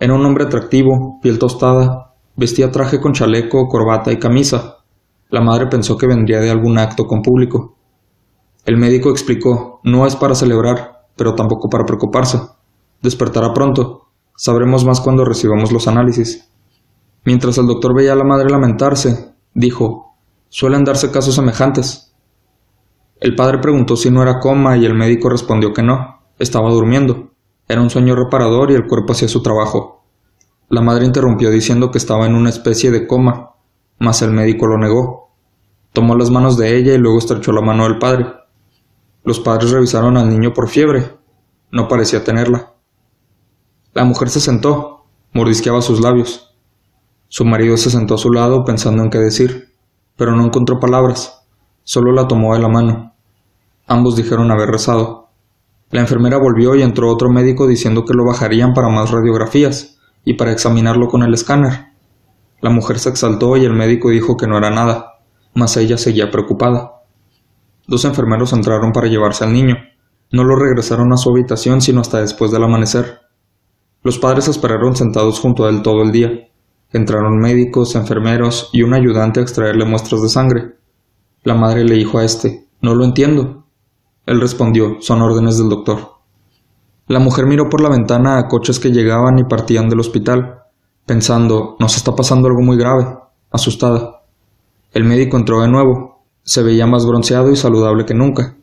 Era 0.00 0.14
un 0.14 0.24
hombre 0.24 0.44
atractivo, 0.44 1.18
piel 1.20 1.38
tostada, 1.38 2.14
vestía 2.36 2.70
traje 2.70 3.00
con 3.00 3.12
chaleco, 3.14 3.66
corbata 3.66 4.12
y 4.12 4.18
camisa. 4.18 4.76
La 5.28 5.40
madre 5.40 5.66
pensó 5.66 5.96
que 5.96 6.06
vendría 6.06 6.40
de 6.40 6.50
algún 6.50 6.78
acto 6.78 7.04
con 7.04 7.20
público. 7.20 7.76
El 8.64 8.76
médico 8.76 9.10
explicó, 9.10 9.80
no 9.82 10.06
es 10.06 10.14
para 10.14 10.34
celebrar, 10.34 11.06
pero 11.16 11.34
tampoco 11.34 11.68
para 11.68 11.84
preocuparse. 11.84 12.38
Despertará 13.02 13.52
pronto. 13.52 14.08
Sabremos 14.36 14.84
más 14.84 15.00
cuando 15.00 15.24
recibamos 15.24 15.72
los 15.72 15.88
análisis. 15.88 16.48
Mientras 17.24 17.58
el 17.58 17.66
doctor 17.66 17.94
veía 17.94 18.12
a 18.12 18.16
la 18.16 18.24
madre 18.24 18.50
lamentarse, 18.50 19.34
dijo, 19.52 20.14
suelen 20.48 20.84
darse 20.84 21.10
casos 21.10 21.34
semejantes. 21.34 22.14
El 23.20 23.34
padre 23.34 23.58
preguntó 23.58 23.96
si 23.96 24.10
no 24.12 24.22
era 24.22 24.38
coma 24.38 24.76
y 24.76 24.86
el 24.86 24.94
médico 24.94 25.28
respondió 25.28 25.72
que 25.72 25.82
no, 25.82 26.20
estaba 26.38 26.70
durmiendo. 26.70 27.27
Era 27.68 27.82
un 27.82 27.90
sueño 27.90 28.16
reparador 28.16 28.70
y 28.70 28.74
el 28.74 28.86
cuerpo 28.86 29.12
hacía 29.12 29.28
su 29.28 29.42
trabajo. 29.42 30.02
La 30.70 30.80
madre 30.80 31.04
interrumpió 31.04 31.50
diciendo 31.50 31.90
que 31.90 31.98
estaba 31.98 32.26
en 32.26 32.34
una 32.34 32.48
especie 32.48 32.90
de 32.90 33.06
coma, 33.06 33.50
mas 33.98 34.22
el 34.22 34.32
médico 34.32 34.66
lo 34.66 34.78
negó. 34.78 35.30
Tomó 35.92 36.16
las 36.16 36.30
manos 36.30 36.56
de 36.56 36.76
ella 36.76 36.94
y 36.94 36.98
luego 36.98 37.18
estrechó 37.18 37.52
la 37.52 37.60
mano 37.60 37.84
del 37.84 37.98
padre. 37.98 38.26
Los 39.22 39.40
padres 39.40 39.70
revisaron 39.70 40.16
al 40.16 40.28
niño 40.30 40.54
por 40.54 40.68
fiebre. 40.68 41.18
No 41.70 41.88
parecía 41.88 42.24
tenerla. 42.24 42.72
La 43.92 44.04
mujer 44.04 44.30
se 44.30 44.40
sentó, 44.40 45.04
mordisqueaba 45.32 45.82
sus 45.82 46.00
labios. 46.00 46.54
Su 47.28 47.44
marido 47.44 47.76
se 47.76 47.90
sentó 47.90 48.14
a 48.14 48.18
su 48.18 48.32
lado 48.32 48.64
pensando 48.64 49.02
en 49.02 49.10
qué 49.10 49.18
decir, 49.18 49.74
pero 50.16 50.34
no 50.34 50.44
encontró 50.44 50.80
palabras. 50.80 51.46
Solo 51.84 52.12
la 52.12 52.26
tomó 52.26 52.54
de 52.54 52.60
la 52.60 52.68
mano. 52.68 53.14
Ambos 53.86 54.16
dijeron 54.16 54.50
haber 54.50 54.70
rezado. 54.70 55.27
La 55.90 56.00
enfermera 56.00 56.36
volvió 56.38 56.74
y 56.74 56.82
entró 56.82 57.10
otro 57.10 57.30
médico 57.30 57.66
diciendo 57.66 58.04
que 58.04 58.14
lo 58.14 58.24
bajarían 58.26 58.74
para 58.74 58.88
más 58.88 59.10
radiografías 59.10 59.98
y 60.24 60.34
para 60.34 60.52
examinarlo 60.52 61.08
con 61.08 61.22
el 61.22 61.32
escáner. 61.32 61.92
La 62.60 62.70
mujer 62.70 62.98
se 62.98 63.08
exaltó 63.08 63.56
y 63.56 63.64
el 63.64 63.72
médico 63.72 64.10
dijo 64.10 64.36
que 64.36 64.46
no 64.46 64.58
era 64.58 64.70
nada, 64.70 65.20
mas 65.54 65.76
ella 65.76 65.96
seguía 65.96 66.30
preocupada. 66.30 66.92
Dos 67.86 68.04
enfermeros 68.04 68.52
entraron 68.52 68.92
para 68.92 69.08
llevarse 69.08 69.44
al 69.44 69.52
niño. 69.54 69.76
No 70.30 70.44
lo 70.44 70.56
regresaron 70.56 71.10
a 71.12 71.16
su 71.16 71.30
habitación 71.30 71.80
sino 71.80 72.02
hasta 72.02 72.20
después 72.20 72.50
del 72.50 72.64
amanecer. 72.64 73.20
Los 74.02 74.18
padres 74.18 74.46
esperaron 74.48 74.94
sentados 74.94 75.40
junto 75.40 75.64
a 75.64 75.70
él 75.70 75.80
todo 75.80 76.02
el 76.02 76.12
día. 76.12 76.30
Entraron 76.92 77.38
médicos, 77.38 77.94
enfermeros 77.94 78.68
y 78.72 78.82
un 78.82 78.92
ayudante 78.92 79.40
a 79.40 79.42
extraerle 79.42 79.86
muestras 79.86 80.20
de 80.20 80.28
sangre. 80.28 80.76
La 81.44 81.54
madre 81.54 81.84
le 81.84 81.94
dijo 81.94 82.18
a 82.18 82.24
éste, 82.24 82.68
No 82.82 82.94
lo 82.94 83.04
entiendo. 83.04 83.57
Él 84.28 84.42
respondió, 84.42 84.98
Son 85.00 85.22
órdenes 85.22 85.56
del 85.56 85.70
doctor. 85.70 86.16
La 87.06 87.18
mujer 87.18 87.46
miró 87.46 87.70
por 87.70 87.80
la 87.80 87.88
ventana 87.88 88.38
a 88.38 88.46
coches 88.46 88.78
que 88.78 88.90
llegaban 88.90 89.38
y 89.38 89.44
partían 89.44 89.88
del 89.88 90.00
hospital, 90.00 90.64
pensando, 91.06 91.76
nos 91.80 91.96
está 91.96 92.14
pasando 92.14 92.46
algo 92.46 92.60
muy 92.60 92.76
grave, 92.76 93.06
asustada. 93.50 94.24
El 94.92 95.04
médico 95.04 95.38
entró 95.38 95.62
de 95.62 95.68
nuevo. 95.68 96.26
Se 96.42 96.62
veía 96.62 96.86
más 96.86 97.06
bronceado 97.06 97.50
y 97.50 97.56
saludable 97.56 98.04
que 98.04 98.12
nunca. 98.12 98.54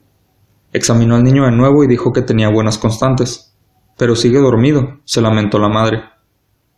Examinó 0.72 1.16
al 1.16 1.24
niño 1.24 1.46
de 1.46 1.52
nuevo 1.52 1.84
y 1.84 1.88
dijo 1.88 2.14
que 2.14 2.22
tenía 2.22 2.50
buenas 2.50 2.78
constantes. 2.78 3.58
Pero 3.98 4.16
sigue 4.16 4.38
dormido, 4.38 5.00
se 5.04 5.20
lamentó 5.20 5.58
la 5.58 5.70
madre. 5.70 6.04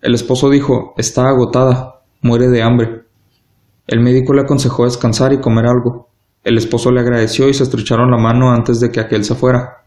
El 0.02 0.16
esposo 0.16 0.50
dijo, 0.50 0.94
está 0.96 1.28
agotada, 1.28 2.04
muere 2.22 2.48
de 2.48 2.64
hambre. 2.64 3.04
El 3.86 4.00
médico 4.00 4.34
le 4.34 4.44
aconsejó 4.44 4.86
descansar 4.86 5.34
y 5.34 5.42
comer 5.42 5.66
algo. 5.66 6.07
El 6.48 6.58
esposo 6.58 6.92
le 6.92 7.02
agradeció 7.02 7.50
y 7.50 7.54
se 7.54 7.64
estrecharon 7.64 8.10
la 8.10 8.18
mano 8.18 8.54
antes 8.54 8.80
de 8.80 8.90
que 8.90 9.02
aquel 9.02 9.26
se 9.26 9.36
fuera. 9.36 9.84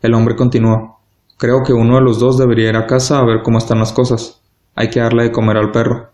El 0.00 0.14
hombre 0.14 0.36
continuó. 0.36 1.00
Creo 1.36 1.64
que 1.66 1.72
uno 1.72 1.96
de 1.96 2.02
los 2.02 2.20
dos 2.20 2.38
debería 2.38 2.68
ir 2.68 2.76
a 2.76 2.86
casa 2.86 3.18
a 3.18 3.26
ver 3.26 3.42
cómo 3.42 3.58
están 3.58 3.80
las 3.80 3.92
cosas. 3.92 4.40
Hay 4.76 4.90
que 4.90 5.00
darle 5.00 5.24
de 5.24 5.32
comer 5.32 5.56
al 5.56 5.72
perro. 5.72 6.12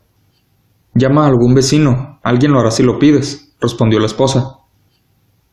Llama 0.95 1.25
a 1.25 1.27
algún 1.27 1.53
vecino. 1.53 2.19
Alguien 2.23 2.51
lo 2.51 2.59
hará 2.59 2.71
si 2.71 2.81
lo 2.81 2.97
pides, 2.97 3.53
respondió 3.61 3.99
la 3.99 4.07
esposa. 4.07 4.61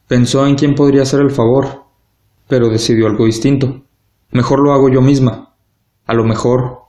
Pensó 0.06 0.46
en 0.46 0.54
quién 0.54 0.74
podría 0.74 1.02
hacer 1.02 1.20
el 1.20 1.30
favor, 1.30 1.84
pero 2.48 2.70
decidió 2.70 3.06
algo 3.06 3.26
distinto. 3.26 3.82
Mejor 4.30 4.60
lo 4.60 4.72
hago 4.72 4.88
yo 4.88 5.02
misma. 5.02 5.56
A 6.06 6.14
lo 6.14 6.24
mejor, 6.24 6.84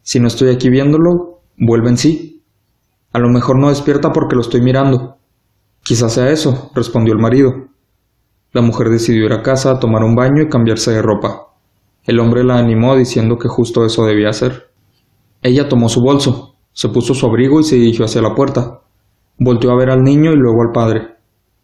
si 0.00 0.20
no 0.20 0.28
estoy 0.28 0.48
aquí 0.54 0.70
viéndolo, 0.70 1.42
vuelve 1.58 1.90
en 1.90 1.98
sí. 1.98 2.42
A 3.12 3.18
lo 3.18 3.28
mejor 3.28 3.58
no 3.58 3.68
despierta 3.68 4.10
porque 4.10 4.36
lo 4.36 4.40
estoy 4.40 4.62
mirando. 4.62 5.18
Quizás 5.84 6.14
sea 6.14 6.30
eso, 6.30 6.72
respondió 6.74 7.14
el 7.14 7.20
marido. 7.20 7.68
La 8.52 8.62
mujer 8.62 8.88
decidió 8.88 9.26
ir 9.26 9.32
a 9.32 9.42
casa, 9.42 9.78
tomar 9.78 10.02
un 10.02 10.16
baño 10.16 10.42
y 10.42 10.48
cambiarse 10.48 10.90
de 10.90 11.02
ropa. 11.02 11.52
El 12.04 12.18
hombre 12.18 12.42
la 12.42 12.58
animó 12.58 12.96
diciendo 12.96 13.38
que 13.38 13.48
justo 13.48 13.84
eso 13.84 14.04
debía 14.04 14.30
hacer. 14.30 14.70
Ella 15.42 15.68
tomó 15.68 15.88
su 15.88 16.00
bolso, 16.00 16.56
se 16.72 16.88
puso 16.88 17.14
su 17.14 17.26
abrigo 17.26 17.60
y 17.60 17.64
se 17.64 17.76
dirigió 17.76 18.06
hacia 18.06 18.22
la 18.22 18.34
puerta. 18.34 18.80
Volteó 19.38 19.70
a 19.70 19.76
ver 19.76 19.90
al 19.90 20.02
niño 20.02 20.32
y 20.32 20.36
luego 20.36 20.62
al 20.62 20.72
padre, 20.72 21.16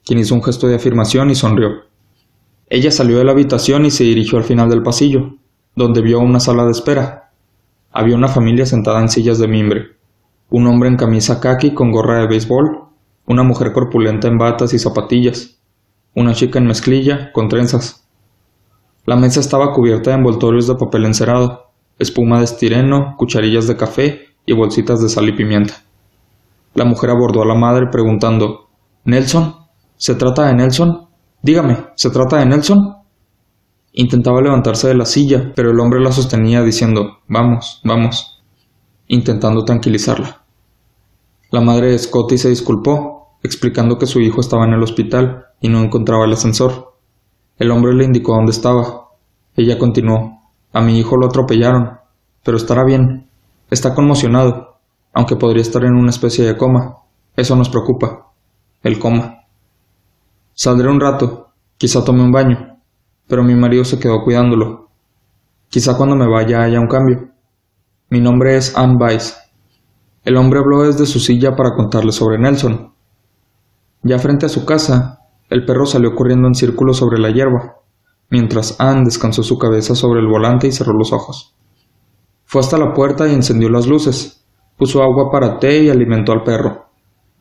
quien 0.04 0.18
hizo 0.18 0.34
un 0.34 0.42
gesto 0.44 0.68
de 0.68 0.76
afirmación 0.76 1.30
y 1.30 1.34
sonrió. 1.34 1.70
Ella 2.68 2.92
salió 2.92 3.18
de 3.18 3.24
la 3.24 3.32
habitación 3.32 3.86
y 3.86 3.90
se 3.90 4.04
dirigió 4.04 4.38
al 4.38 4.44
final 4.44 4.68
del 4.68 4.82
pasillo, 4.82 5.38
donde 5.74 6.02
vio 6.02 6.20
una 6.20 6.38
sala 6.38 6.64
de 6.64 6.70
espera. 6.70 7.32
Había 7.90 8.14
una 8.14 8.28
familia 8.28 8.66
sentada 8.66 9.00
en 9.00 9.08
sillas 9.08 9.38
de 9.38 9.48
mimbre 9.48 10.00
un 10.50 10.66
hombre 10.66 10.88
en 10.88 10.96
camisa 10.96 11.40
khaki 11.40 11.74
con 11.74 11.92
gorra 11.92 12.20
de 12.20 12.26
béisbol, 12.26 12.89
una 13.30 13.44
mujer 13.44 13.72
corpulenta 13.72 14.26
en 14.26 14.38
batas 14.38 14.74
y 14.74 14.80
zapatillas, 14.80 15.60
una 16.16 16.34
chica 16.34 16.58
en 16.58 16.66
mezclilla 16.66 17.30
con 17.30 17.48
trenzas. 17.48 18.04
La 19.06 19.14
mesa 19.14 19.38
estaba 19.38 19.72
cubierta 19.72 20.10
de 20.10 20.16
envoltorios 20.16 20.66
de 20.66 20.74
papel 20.74 21.04
encerado, 21.04 21.70
espuma 21.96 22.38
de 22.38 22.46
estireno, 22.46 23.14
cucharillas 23.16 23.68
de 23.68 23.76
café 23.76 24.22
y 24.44 24.52
bolsitas 24.52 25.00
de 25.00 25.08
sal 25.08 25.28
y 25.28 25.36
pimienta. 25.36 25.74
La 26.74 26.84
mujer 26.84 27.10
abordó 27.10 27.42
a 27.42 27.46
la 27.46 27.54
madre 27.54 27.86
preguntando 27.86 28.68
¿Nelson? 29.04 29.54
¿Se 29.96 30.16
trata 30.16 30.48
de 30.48 30.54
Nelson? 30.54 31.06
Dígame, 31.40 31.76
¿se 31.94 32.10
trata 32.10 32.38
de 32.38 32.46
Nelson? 32.46 32.96
Intentaba 33.92 34.42
levantarse 34.42 34.88
de 34.88 34.96
la 34.96 35.06
silla, 35.06 35.52
pero 35.54 35.70
el 35.70 35.78
hombre 35.78 36.00
la 36.00 36.10
sostenía 36.10 36.64
diciendo 36.64 37.20
Vamos, 37.28 37.80
vamos, 37.84 38.42
intentando 39.06 39.64
tranquilizarla. 39.64 40.42
La 41.52 41.60
madre 41.60 41.92
de 41.92 41.98
Scotty 41.98 42.38
se 42.38 42.48
disculpó, 42.48 43.19
explicando 43.42 43.98
que 43.98 44.06
su 44.06 44.20
hijo 44.20 44.40
estaba 44.40 44.64
en 44.64 44.72
el 44.72 44.82
hospital 44.82 45.46
y 45.60 45.68
no 45.68 45.80
encontraba 45.80 46.24
el 46.24 46.32
ascensor. 46.32 46.94
El 47.58 47.70
hombre 47.70 47.94
le 47.94 48.04
indicó 48.04 48.34
dónde 48.34 48.52
estaba. 48.52 49.08
Ella 49.56 49.78
continuó. 49.78 50.40
A 50.72 50.80
mi 50.80 50.98
hijo 50.98 51.16
lo 51.16 51.26
atropellaron, 51.26 51.98
pero 52.44 52.56
estará 52.56 52.84
bien. 52.84 53.28
Está 53.70 53.94
conmocionado, 53.94 54.78
aunque 55.12 55.36
podría 55.36 55.62
estar 55.62 55.84
en 55.84 55.94
una 55.94 56.10
especie 56.10 56.44
de 56.44 56.56
coma. 56.56 56.96
Eso 57.36 57.56
nos 57.56 57.68
preocupa. 57.68 58.32
El 58.82 58.98
coma. 58.98 59.44
Saldré 60.54 60.88
un 60.88 61.00
rato. 61.00 61.50
Quizá 61.76 62.04
tome 62.04 62.22
un 62.22 62.32
baño. 62.32 62.78
Pero 63.26 63.42
mi 63.42 63.54
marido 63.54 63.84
se 63.84 63.98
quedó 63.98 64.22
cuidándolo. 64.22 64.88
Quizá 65.68 65.96
cuando 65.96 66.16
me 66.16 66.26
vaya 66.26 66.62
haya 66.62 66.80
un 66.80 66.88
cambio. 66.88 67.30
Mi 68.08 68.20
nombre 68.20 68.56
es 68.56 68.76
Anne 68.76 68.96
Weiss. 68.98 69.36
El 70.24 70.36
hombre 70.36 70.58
habló 70.58 70.82
desde 70.82 71.06
su 71.06 71.20
silla 71.20 71.54
para 71.56 71.74
contarle 71.74 72.12
sobre 72.12 72.38
Nelson. 72.38 72.92
Ya 74.02 74.18
frente 74.18 74.46
a 74.46 74.48
su 74.48 74.64
casa, 74.64 75.20
el 75.50 75.64
perro 75.66 75.84
salió 75.84 76.14
corriendo 76.14 76.48
en 76.48 76.54
círculo 76.54 76.94
sobre 76.94 77.18
la 77.18 77.30
hierba, 77.30 77.76
mientras 78.30 78.80
Anne 78.80 79.04
descansó 79.04 79.42
su 79.42 79.58
cabeza 79.58 79.94
sobre 79.94 80.20
el 80.20 80.26
volante 80.26 80.68
y 80.68 80.72
cerró 80.72 80.94
los 80.94 81.12
ojos. 81.12 81.54
Fue 82.44 82.60
hasta 82.60 82.78
la 82.78 82.94
puerta 82.94 83.28
y 83.28 83.34
encendió 83.34 83.68
las 83.68 83.86
luces, 83.86 84.44
puso 84.76 85.02
agua 85.02 85.30
para 85.30 85.58
té 85.58 85.84
y 85.84 85.90
alimentó 85.90 86.32
al 86.32 86.42
perro. 86.42 86.86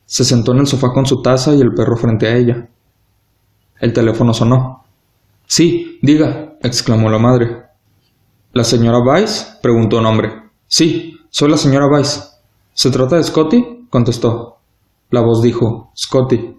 Se 0.05 0.25
sentó 0.25 0.51
en 0.51 0.59
el 0.59 0.67
sofá 0.67 0.91
con 0.91 1.05
su 1.05 1.21
taza 1.21 1.53
y 1.53 1.61
el 1.61 1.73
perro 1.73 1.95
frente 1.95 2.27
a 2.27 2.35
ella. 2.35 2.69
El 3.79 3.93
teléfono 3.93 4.33
sonó. 4.33 4.83
Sí, 5.45 5.99
diga, 6.01 6.57
exclamó 6.61 7.09
la 7.09 7.19
madre. 7.19 7.63
¿La 8.51 8.63
señora 8.63 8.99
Weiss? 8.99 9.57
preguntó 9.61 9.99
un 9.99 10.05
hombre. 10.07 10.29
Sí, 10.67 11.17
soy 11.29 11.49
la 11.49 11.57
señora 11.57 11.87
Weiss. 11.87 12.37
¿Se 12.73 12.91
trata 12.91 13.15
de 13.15 13.23
Scotty? 13.23 13.87
contestó. 13.89 14.58
La 15.09 15.21
voz 15.21 15.41
dijo, 15.41 15.91
Scotty. 15.95 16.55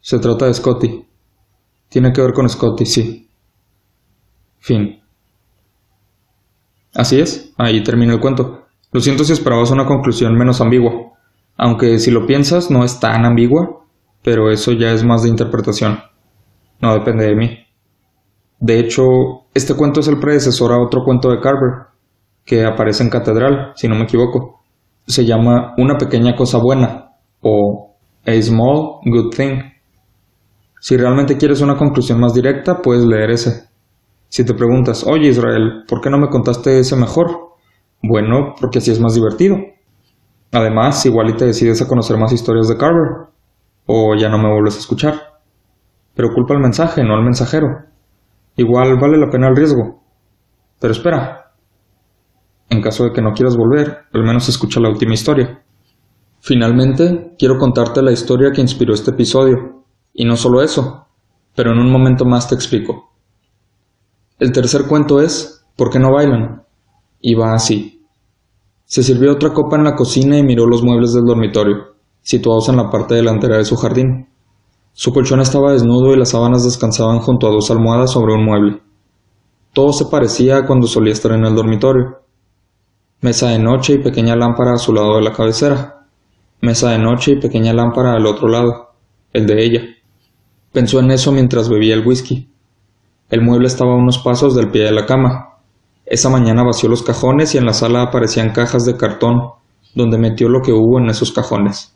Se 0.00 0.18
trata 0.18 0.46
de 0.46 0.54
Scotty. 0.54 1.06
Tiene 1.88 2.12
que 2.12 2.20
ver 2.20 2.32
con 2.32 2.48
Scotty, 2.48 2.86
sí. 2.86 3.28
Fin. 4.58 5.00
Así 6.94 7.20
es, 7.20 7.52
ahí 7.58 7.82
termina 7.82 8.14
el 8.14 8.20
cuento. 8.20 8.66
Lo 8.92 9.00
siento 9.00 9.24
si 9.24 9.32
esperabas 9.32 9.72
una 9.72 9.86
conclusión 9.86 10.34
menos 10.36 10.60
ambigua, 10.60 10.92
aunque 11.56 11.98
si 11.98 12.12
lo 12.12 12.26
piensas 12.26 12.70
no 12.70 12.84
es 12.84 13.00
tan 13.00 13.24
ambigua, 13.24 13.84
pero 14.22 14.50
eso 14.52 14.70
ya 14.72 14.92
es 14.92 15.04
más 15.04 15.24
de 15.24 15.30
interpretación. 15.30 15.98
No 16.80 16.94
depende 16.94 17.26
de 17.26 17.34
mí. 17.34 17.58
De 18.60 18.78
hecho, 18.78 19.02
este 19.52 19.74
cuento 19.74 20.00
es 20.00 20.08
el 20.08 20.20
predecesor 20.20 20.72
a 20.72 20.78
otro 20.78 21.04
cuento 21.04 21.28
de 21.30 21.40
Carver, 21.40 21.88
que 22.44 22.64
aparece 22.64 23.02
en 23.02 23.10
Catedral, 23.10 23.72
si 23.74 23.88
no 23.88 23.96
me 23.96 24.04
equivoco. 24.04 24.62
Se 25.06 25.24
llama 25.24 25.74
Una 25.76 25.98
pequeña 25.98 26.36
cosa 26.36 26.58
buena, 26.58 27.03
o 27.44 27.94
A 28.26 28.42
Small 28.42 29.00
Good 29.04 29.30
Thing. 29.36 29.60
Si 30.80 30.96
realmente 30.96 31.36
quieres 31.36 31.60
una 31.60 31.76
conclusión 31.76 32.18
más 32.18 32.34
directa, 32.34 32.82
puedes 32.82 33.04
leer 33.04 33.30
ese. 33.30 33.68
Si 34.28 34.44
te 34.44 34.54
preguntas, 34.54 35.04
oye 35.06 35.28
Israel, 35.28 35.84
¿por 35.86 36.00
qué 36.00 36.10
no 36.10 36.18
me 36.18 36.28
contaste 36.28 36.80
ese 36.80 36.96
mejor? 36.96 37.54
Bueno, 38.02 38.54
porque 38.60 38.78
así 38.78 38.90
es 38.90 39.00
más 39.00 39.14
divertido. 39.14 39.56
Además, 40.52 41.04
igual 41.06 41.30
y 41.30 41.36
te 41.36 41.46
decides 41.46 41.80
a 41.82 41.88
conocer 41.88 42.16
más 42.16 42.32
historias 42.32 42.68
de 42.68 42.76
Carver. 42.76 43.28
O 43.86 44.14
ya 44.16 44.28
no 44.28 44.38
me 44.38 44.50
vuelves 44.50 44.76
a 44.76 44.80
escuchar. 44.80 45.14
Pero 46.14 46.32
culpa 46.34 46.54
al 46.54 46.60
mensaje, 46.60 47.02
no 47.02 47.14
al 47.14 47.24
mensajero. 47.24 47.66
Igual 48.56 48.98
vale 49.00 49.18
la 49.18 49.30
pena 49.30 49.48
el 49.48 49.56
riesgo. 49.56 50.02
Pero 50.80 50.92
espera. 50.92 51.52
En 52.70 52.80
caso 52.80 53.04
de 53.04 53.12
que 53.12 53.22
no 53.22 53.32
quieras 53.32 53.56
volver, 53.56 54.04
al 54.12 54.22
menos 54.22 54.48
escucha 54.48 54.80
la 54.80 54.90
última 54.90 55.14
historia. 55.14 55.63
Finalmente, 56.46 57.34
quiero 57.38 57.56
contarte 57.56 58.02
la 58.02 58.12
historia 58.12 58.52
que 58.52 58.60
inspiró 58.60 58.92
este 58.92 59.12
episodio. 59.12 59.82
Y 60.12 60.26
no 60.26 60.36
solo 60.36 60.60
eso, 60.60 61.06
pero 61.56 61.72
en 61.72 61.78
un 61.78 61.90
momento 61.90 62.26
más 62.26 62.46
te 62.46 62.54
explico. 62.54 63.12
El 64.38 64.52
tercer 64.52 64.86
cuento 64.86 65.22
es 65.22 65.64
¿Por 65.74 65.88
qué 65.88 65.98
no 65.98 66.12
bailan? 66.12 66.62
Y 67.22 67.34
va 67.34 67.54
así. 67.54 68.04
Se 68.84 69.02
sirvió 69.02 69.32
otra 69.32 69.54
copa 69.54 69.76
en 69.76 69.84
la 69.84 69.96
cocina 69.96 70.36
y 70.36 70.42
miró 70.42 70.66
los 70.66 70.82
muebles 70.82 71.14
del 71.14 71.24
dormitorio, 71.24 71.94
situados 72.20 72.68
en 72.68 72.76
la 72.76 72.90
parte 72.90 73.14
delantera 73.14 73.56
de 73.56 73.64
su 73.64 73.76
jardín. 73.76 74.28
Su 74.92 75.14
colchón 75.14 75.40
estaba 75.40 75.72
desnudo 75.72 76.12
y 76.12 76.18
las 76.18 76.28
sábanas 76.28 76.62
descansaban 76.62 77.20
junto 77.20 77.48
a 77.48 77.52
dos 77.52 77.70
almohadas 77.70 78.10
sobre 78.10 78.34
un 78.34 78.44
mueble. 78.44 78.82
Todo 79.72 79.94
se 79.94 80.04
parecía 80.04 80.58
a 80.58 80.66
cuando 80.66 80.88
solía 80.88 81.14
estar 81.14 81.32
en 81.32 81.46
el 81.46 81.54
dormitorio. 81.54 82.18
Mesa 83.22 83.48
de 83.48 83.58
noche 83.58 83.94
y 83.94 84.02
pequeña 84.02 84.36
lámpara 84.36 84.74
a 84.74 84.78
su 84.78 84.92
lado 84.92 85.16
de 85.16 85.22
la 85.22 85.32
cabecera. 85.32 86.03
Mesa 86.64 86.92
de 86.92 86.98
noche 86.98 87.32
y 87.32 87.36
pequeña 87.36 87.74
lámpara 87.74 88.14
al 88.14 88.24
otro 88.24 88.48
lado, 88.48 88.94
el 89.34 89.46
de 89.46 89.62
ella. 89.62 89.82
Pensó 90.72 90.98
en 90.98 91.10
eso 91.10 91.30
mientras 91.30 91.68
bebía 91.68 91.92
el 91.92 92.06
whisky. 92.06 92.48
El 93.28 93.42
mueble 93.42 93.66
estaba 93.66 93.92
a 93.92 93.96
unos 93.96 94.16
pasos 94.16 94.54
del 94.54 94.70
pie 94.70 94.84
de 94.84 94.92
la 94.92 95.04
cama. 95.04 95.58
Esa 96.06 96.30
mañana 96.30 96.62
vació 96.62 96.88
los 96.88 97.02
cajones 97.02 97.54
y 97.54 97.58
en 97.58 97.66
la 97.66 97.74
sala 97.74 98.00
aparecían 98.00 98.52
cajas 98.52 98.86
de 98.86 98.96
cartón, 98.96 99.50
donde 99.94 100.16
metió 100.16 100.48
lo 100.48 100.62
que 100.62 100.72
hubo 100.72 100.98
en 100.98 101.10
esos 101.10 101.32
cajones. 101.32 101.94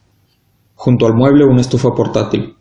Junto 0.75 1.07
al 1.07 1.15
mueble 1.15 1.47
una 1.47 1.63
estufa 1.63 1.95
portátil. 1.95 2.55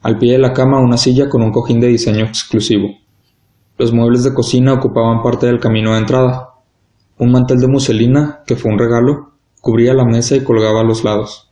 Al 0.00 0.16
pie 0.16 0.32
de 0.32 0.38
la 0.38 0.54
cama 0.54 0.80
una 0.80 0.96
silla 0.96 1.28
con 1.28 1.42
un 1.42 1.52
cojín 1.52 1.80
de 1.80 1.88
diseño 1.88 2.24
exclusivo. 2.24 2.88
Los 3.76 3.92
muebles 3.92 4.24
de 4.24 4.32
cocina 4.32 4.72
ocupaban 4.72 5.22
parte 5.22 5.48
del 5.48 5.60
camino 5.60 5.92
de 5.92 5.98
entrada. 5.98 6.54
Un 7.18 7.30
mantel 7.30 7.58
de 7.58 7.68
muselina, 7.68 8.40
que 8.46 8.56
fue 8.56 8.72
un 8.72 8.78
regalo, 8.78 9.32
cubría 9.60 9.94
la 9.94 10.04
mesa 10.04 10.36
y 10.36 10.44
colgaba 10.44 10.80
a 10.80 10.84
los 10.84 11.04
lados. 11.04 11.50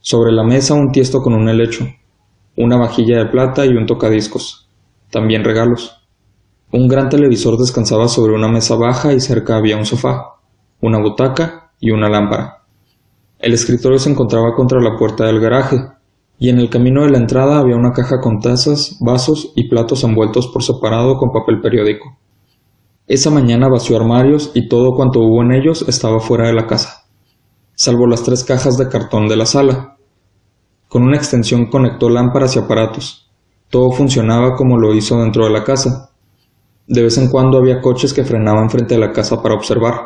Sobre 0.00 0.32
la 0.32 0.44
mesa 0.44 0.74
un 0.74 0.90
tiesto 0.90 1.20
con 1.20 1.34
un 1.34 1.48
helecho, 1.48 1.86
una 2.56 2.76
vajilla 2.76 3.18
de 3.18 3.26
plata 3.26 3.64
y 3.66 3.70
un 3.70 3.86
tocadiscos. 3.86 4.68
También 5.10 5.44
regalos. 5.44 5.98
Un 6.72 6.88
gran 6.88 7.08
televisor 7.08 7.58
descansaba 7.58 8.08
sobre 8.08 8.34
una 8.34 8.48
mesa 8.48 8.76
baja 8.76 9.12
y 9.12 9.20
cerca 9.20 9.56
había 9.56 9.76
un 9.76 9.84
sofá, 9.84 10.36
una 10.80 10.98
butaca 10.98 11.72
y 11.78 11.90
una 11.90 12.08
lámpara. 12.08 12.64
El 13.38 13.52
escritorio 13.52 13.98
se 13.98 14.10
encontraba 14.10 14.54
contra 14.54 14.80
la 14.80 14.96
puerta 14.96 15.26
del 15.26 15.40
garaje, 15.40 15.76
y 16.38 16.48
en 16.48 16.58
el 16.58 16.70
camino 16.70 17.02
de 17.02 17.10
la 17.10 17.18
entrada 17.18 17.58
había 17.58 17.76
una 17.76 17.92
caja 17.92 18.20
con 18.20 18.40
tazas, 18.40 18.98
vasos 19.00 19.52
y 19.54 19.68
platos 19.68 20.02
envueltos 20.02 20.48
por 20.48 20.62
separado 20.62 21.16
con 21.16 21.30
papel 21.30 21.60
periódico. 21.60 22.18
Esa 23.06 23.30
mañana 23.30 23.68
vació 23.68 23.96
armarios 23.96 24.50
y 24.54 24.68
todo 24.68 24.96
cuanto 24.96 25.20
hubo 25.20 25.42
en 25.42 25.52
ellos 25.52 25.84
estaba 25.88 26.20
fuera 26.20 26.46
de 26.46 26.54
la 26.54 26.66
casa, 26.66 27.01
salvo 27.74 28.06
las 28.06 28.22
tres 28.22 28.44
cajas 28.44 28.76
de 28.76 28.88
cartón 28.88 29.28
de 29.28 29.36
la 29.36 29.46
sala. 29.46 29.96
Con 30.88 31.02
una 31.02 31.16
extensión 31.16 31.66
conectó 31.66 32.08
lámparas 32.08 32.56
y 32.56 32.58
aparatos. 32.58 33.30
Todo 33.70 33.90
funcionaba 33.92 34.54
como 34.54 34.78
lo 34.78 34.94
hizo 34.94 35.18
dentro 35.20 35.44
de 35.44 35.50
la 35.50 35.64
casa. 35.64 36.10
De 36.86 37.02
vez 37.02 37.16
en 37.16 37.28
cuando 37.28 37.58
había 37.58 37.80
coches 37.80 38.12
que 38.12 38.24
frenaban 38.24 38.68
frente 38.68 38.96
a 38.96 38.98
la 38.98 39.12
casa 39.12 39.40
para 39.42 39.54
observar, 39.54 40.02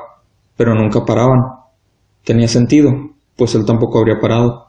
pero 0.56 0.74
nunca 0.74 1.04
paraban. 1.04 1.40
Tenía 2.24 2.48
sentido, 2.48 2.92
pues 3.36 3.54
él 3.54 3.64
tampoco 3.64 3.98
habría 3.98 4.20
parado. 4.20 4.66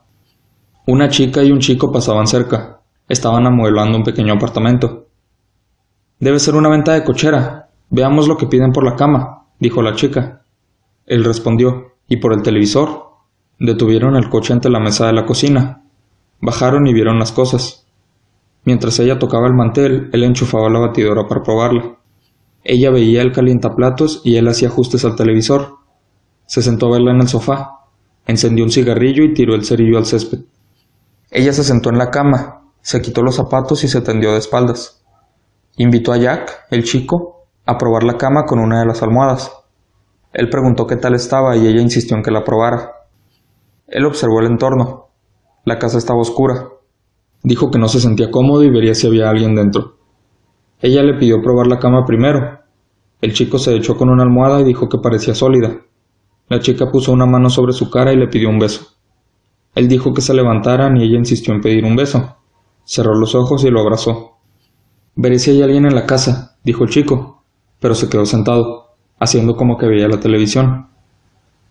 Una 0.88 1.10
chica 1.10 1.44
y 1.44 1.52
un 1.52 1.60
chico 1.60 1.92
pasaban 1.92 2.28
cerca. 2.28 2.80
Estaban 3.10 3.46
amueblando 3.46 3.98
un 3.98 4.04
pequeño 4.04 4.34
apartamento. 4.34 5.08
Debe 6.20 6.40
ser 6.40 6.56
una 6.56 6.70
venta 6.70 6.94
de 6.94 7.04
cochera. 7.04 7.70
Veamos 7.90 8.28
lo 8.28 8.38
que 8.38 8.48
piden 8.48 8.72
por 8.72 8.84
la 8.84 8.96
cama, 8.96 9.46
dijo 9.60 9.82
la 9.82 9.96
chica. 9.96 10.42
Él 11.06 11.24
respondió, 11.24 11.94
¿y 12.08 12.18
por 12.18 12.34
el 12.34 12.42
televisor? 12.42 13.08
Detuvieron 13.60 14.16
el 14.16 14.30
coche 14.30 14.54
ante 14.54 14.70
la 14.70 14.80
mesa 14.80 15.08
de 15.08 15.14
la 15.14 15.26
cocina. 15.26 15.84
Bajaron 16.40 16.88
y 16.88 16.94
vieron 16.94 17.20
las 17.20 17.32
cosas. 17.32 17.88
Mientras 18.64 19.00
ella 19.00 19.18
tocaba 19.18 19.48
el 19.48 19.54
mantel, 19.54 20.10
él 20.14 20.24
enchufaba 20.24 20.70
la 20.70 20.80
batidora 20.80 21.28
para 21.28 21.42
probarla. 21.42 21.98
Ella 22.64 22.92
veía 22.92 23.22
el 23.22 23.32
calientaplatos 23.32 24.22
y 24.24 24.36
él 24.36 24.48
hacía 24.48 24.68
ajustes 24.68 25.06
al 25.06 25.16
televisor. 25.16 25.78
Se 26.46 26.62
sentó 26.62 26.88
a 26.88 26.92
verla 26.92 27.12
en 27.12 27.22
el 27.22 27.28
sofá, 27.28 27.80
encendió 28.26 28.66
un 28.66 28.72
cigarrillo 28.72 29.24
y 29.24 29.34
tiró 29.34 29.56
el 29.56 29.66
cerillo 29.66 29.98
al 29.98 30.06
césped. 30.06 30.40
Ella 31.32 31.54
se 31.54 31.64
sentó 31.64 31.90
en 31.90 31.98
la 31.98 32.12
cama, 32.12 32.62
se 32.82 33.02
quitó 33.02 33.22
los 33.22 33.36
zapatos 33.36 33.84
y 33.84 33.88
se 33.88 34.02
tendió 34.02 34.32
de 34.34 34.40
espaldas. 34.40 35.04
Invitó 35.78 36.12
a 36.14 36.18
Jack, 36.18 36.66
el 36.70 36.84
chico, 36.84 37.48
a 37.66 37.78
probar 37.78 38.04
la 38.04 38.18
cama 38.18 38.46
con 38.46 38.60
una 38.60 38.80
de 38.80 38.86
las 38.86 39.02
almohadas. 39.02 39.52
Él 40.38 40.50
preguntó 40.52 40.86
qué 40.86 40.98
tal 40.98 41.16
estaba 41.16 41.58
y 41.58 41.66
ella 41.66 41.82
insistió 41.82 42.16
en 42.16 42.22
que 42.22 42.30
la 42.30 42.44
probara. 42.44 42.92
Él 43.88 44.06
observó 44.06 44.40
el 44.40 44.46
entorno. 44.46 45.08
La 45.66 45.80
casa 45.80 45.98
estaba 45.98 46.22
oscura. 46.22 46.68
Dijo 47.42 47.72
que 47.72 47.80
no 47.80 47.88
se 47.88 48.00
sentía 48.00 48.30
cómodo 48.30 48.64
y 48.64 48.70
vería 48.70 48.94
si 48.94 49.08
había 49.08 49.32
alguien 49.32 49.56
dentro. 49.56 49.98
Ella 50.80 51.02
le 51.02 51.16
pidió 51.16 51.42
probar 51.42 51.66
la 51.66 51.80
cama 51.80 52.06
primero. 52.06 52.60
El 53.20 53.34
chico 53.34 53.58
se 53.58 53.76
echó 53.76 53.98
con 53.98 54.12
una 54.12 54.22
almohada 54.22 54.62
y 54.62 54.64
dijo 54.64 54.88
que 54.88 55.00
parecía 55.00 55.34
sólida. 55.34 55.82
La 56.50 56.60
chica 56.60 56.92
puso 56.92 57.12
una 57.12 57.26
mano 57.26 57.50
sobre 57.50 57.74
su 57.74 57.90
cara 57.90 58.14
y 58.14 58.18
le 58.18 58.28
pidió 58.28 58.48
un 58.50 58.60
beso. 58.60 58.86
Él 59.74 59.88
dijo 59.88 60.14
que 60.14 60.22
se 60.22 60.36
levantaran 60.36 60.98
y 60.98 61.04
ella 61.04 61.18
insistió 61.18 61.52
en 61.52 61.62
pedir 61.62 61.84
un 61.84 61.96
beso. 61.96 62.38
Cerró 62.84 63.16
los 63.16 63.34
ojos 63.34 63.64
y 63.64 63.72
lo 63.72 63.82
abrazó. 63.82 64.34
Veré 65.16 65.40
si 65.40 65.50
hay 65.50 65.64
alguien 65.64 65.88
en 65.88 65.96
la 65.96 66.06
casa, 66.06 66.60
dijo 66.64 66.84
el 66.84 66.92
chico, 66.92 67.44
pero 67.80 67.96
se 67.96 68.08
quedó 68.08 68.28
sentado, 68.28 68.87
haciendo 69.20 69.56
como 69.56 69.78
que 69.78 69.88
veía 69.88 70.08
la 70.08 70.20
televisión. 70.20 70.88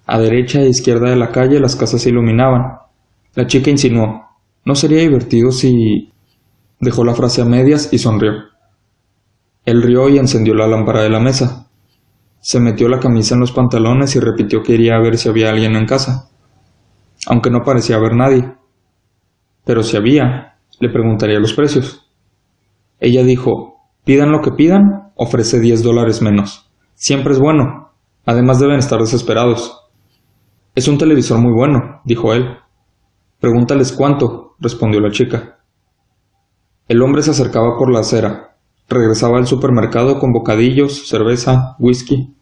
A 0.07 0.19
derecha 0.19 0.61
e 0.61 0.69
izquierda 0.69 1.11
de 1.11 1.17
la 1.17 1.31
calle 1.31 1.61
las 1.61 1.77
casas 1.77 2.03
se 2.03 2.11
iluminaban. 2.11 2.79
La 3.35 3.47
chica 3.47 3.71
insinuó, 3.71 4.25
¿no 4.65 4.75
sería 4.75 5.01
divertido 5.01 5.51
si... 5.51 6.13
dejó 6.81 7.05
la 7.05 7.15
frase 7.15 7.43
a 7.43 7.45
medias 7.45 7.93
y 7.93 7.99
sonrió. 7.99 8.33
Él 9.65 9.83
rió 9.83 10.09
y 10.09 10.19
encendió 10.19 10.55
la 10.55 10.67
lámpara 10.67 11.03
de 11.03 11.11
la 11.11 11.21
mesa. 11.21 11.69
Se 12.41 12.61
metió 12.61 12.89
la 12.89 13.01
camisa 13.01 13.35
en 13.35 13.41
los 13.41 13.53
pantalones 13.53 14.15
y 14.15 14.21
repitió 14.21 14.63
que 14.63 14.75
iría 14.75 14.97
a 14.97 15.01
ver 15.01 15.19
si 15.19 15.29
había 15.29 15.51
alguien 15.51 15.75
en 15.75 15.87
casa 15.87 16.31
aunque 17.27 17.51
no 17.51 17.63
parecía 17.63 17.97
haber 17.97 18.15
nadie. 18.15 18.55
Pero 19.65 19.83
si 19.83 19.97
había, 19.97 20.59
le 20.81 20.89
preguntaría 20.89 21.41
los 21.41 21.53
precios. 21.53 22.09
Ella 23.01 23.25
dijo, 23.25 23.91
pidan 24.05 24.33
lo 24.33 24.41
que 24.41 24.53
pidan, 24.53 25.13
ofrece 25.17 25.61
diez 25.61 25.83
dólares 25.83 26.23
menos. 26.23 26.66
Siempre 26.97 27.35
es 27.35 27.39
bueno. 27.39 27.93
Además 28.25 28.59
deben 28.59 28.79
estar 28.79 28.99
desesperados. 28.99 29.85
Es 30.75 30.89
un 30.89 30.97
televisor 30.97 31.39
muy 31.39 31.53
bueno, 31.53 32.01
dijo 32.05 32.33
él. 32.33 32.57
Pregúntales 33.39 33.93
cuánto, 33.93 34.57
respondió 34.59 34.99
la 35.01 35.11
chica. 35.11 35.59
El 36.89 37.03
hombre 37.03 37.23
se 37.23 37.33
acercaba 37.33 37.77
por 37.77 37.93
la 37.93 38.01
acera. 38.01 38.57
Regresaba 38.89 39.37
al 39.37 39.47
supermercado 39.47 40.19
con 40.19 40.33
bocadillos, 40.33 41.07
cerveza, 41.07 41.77
whisky. 41.79 42.35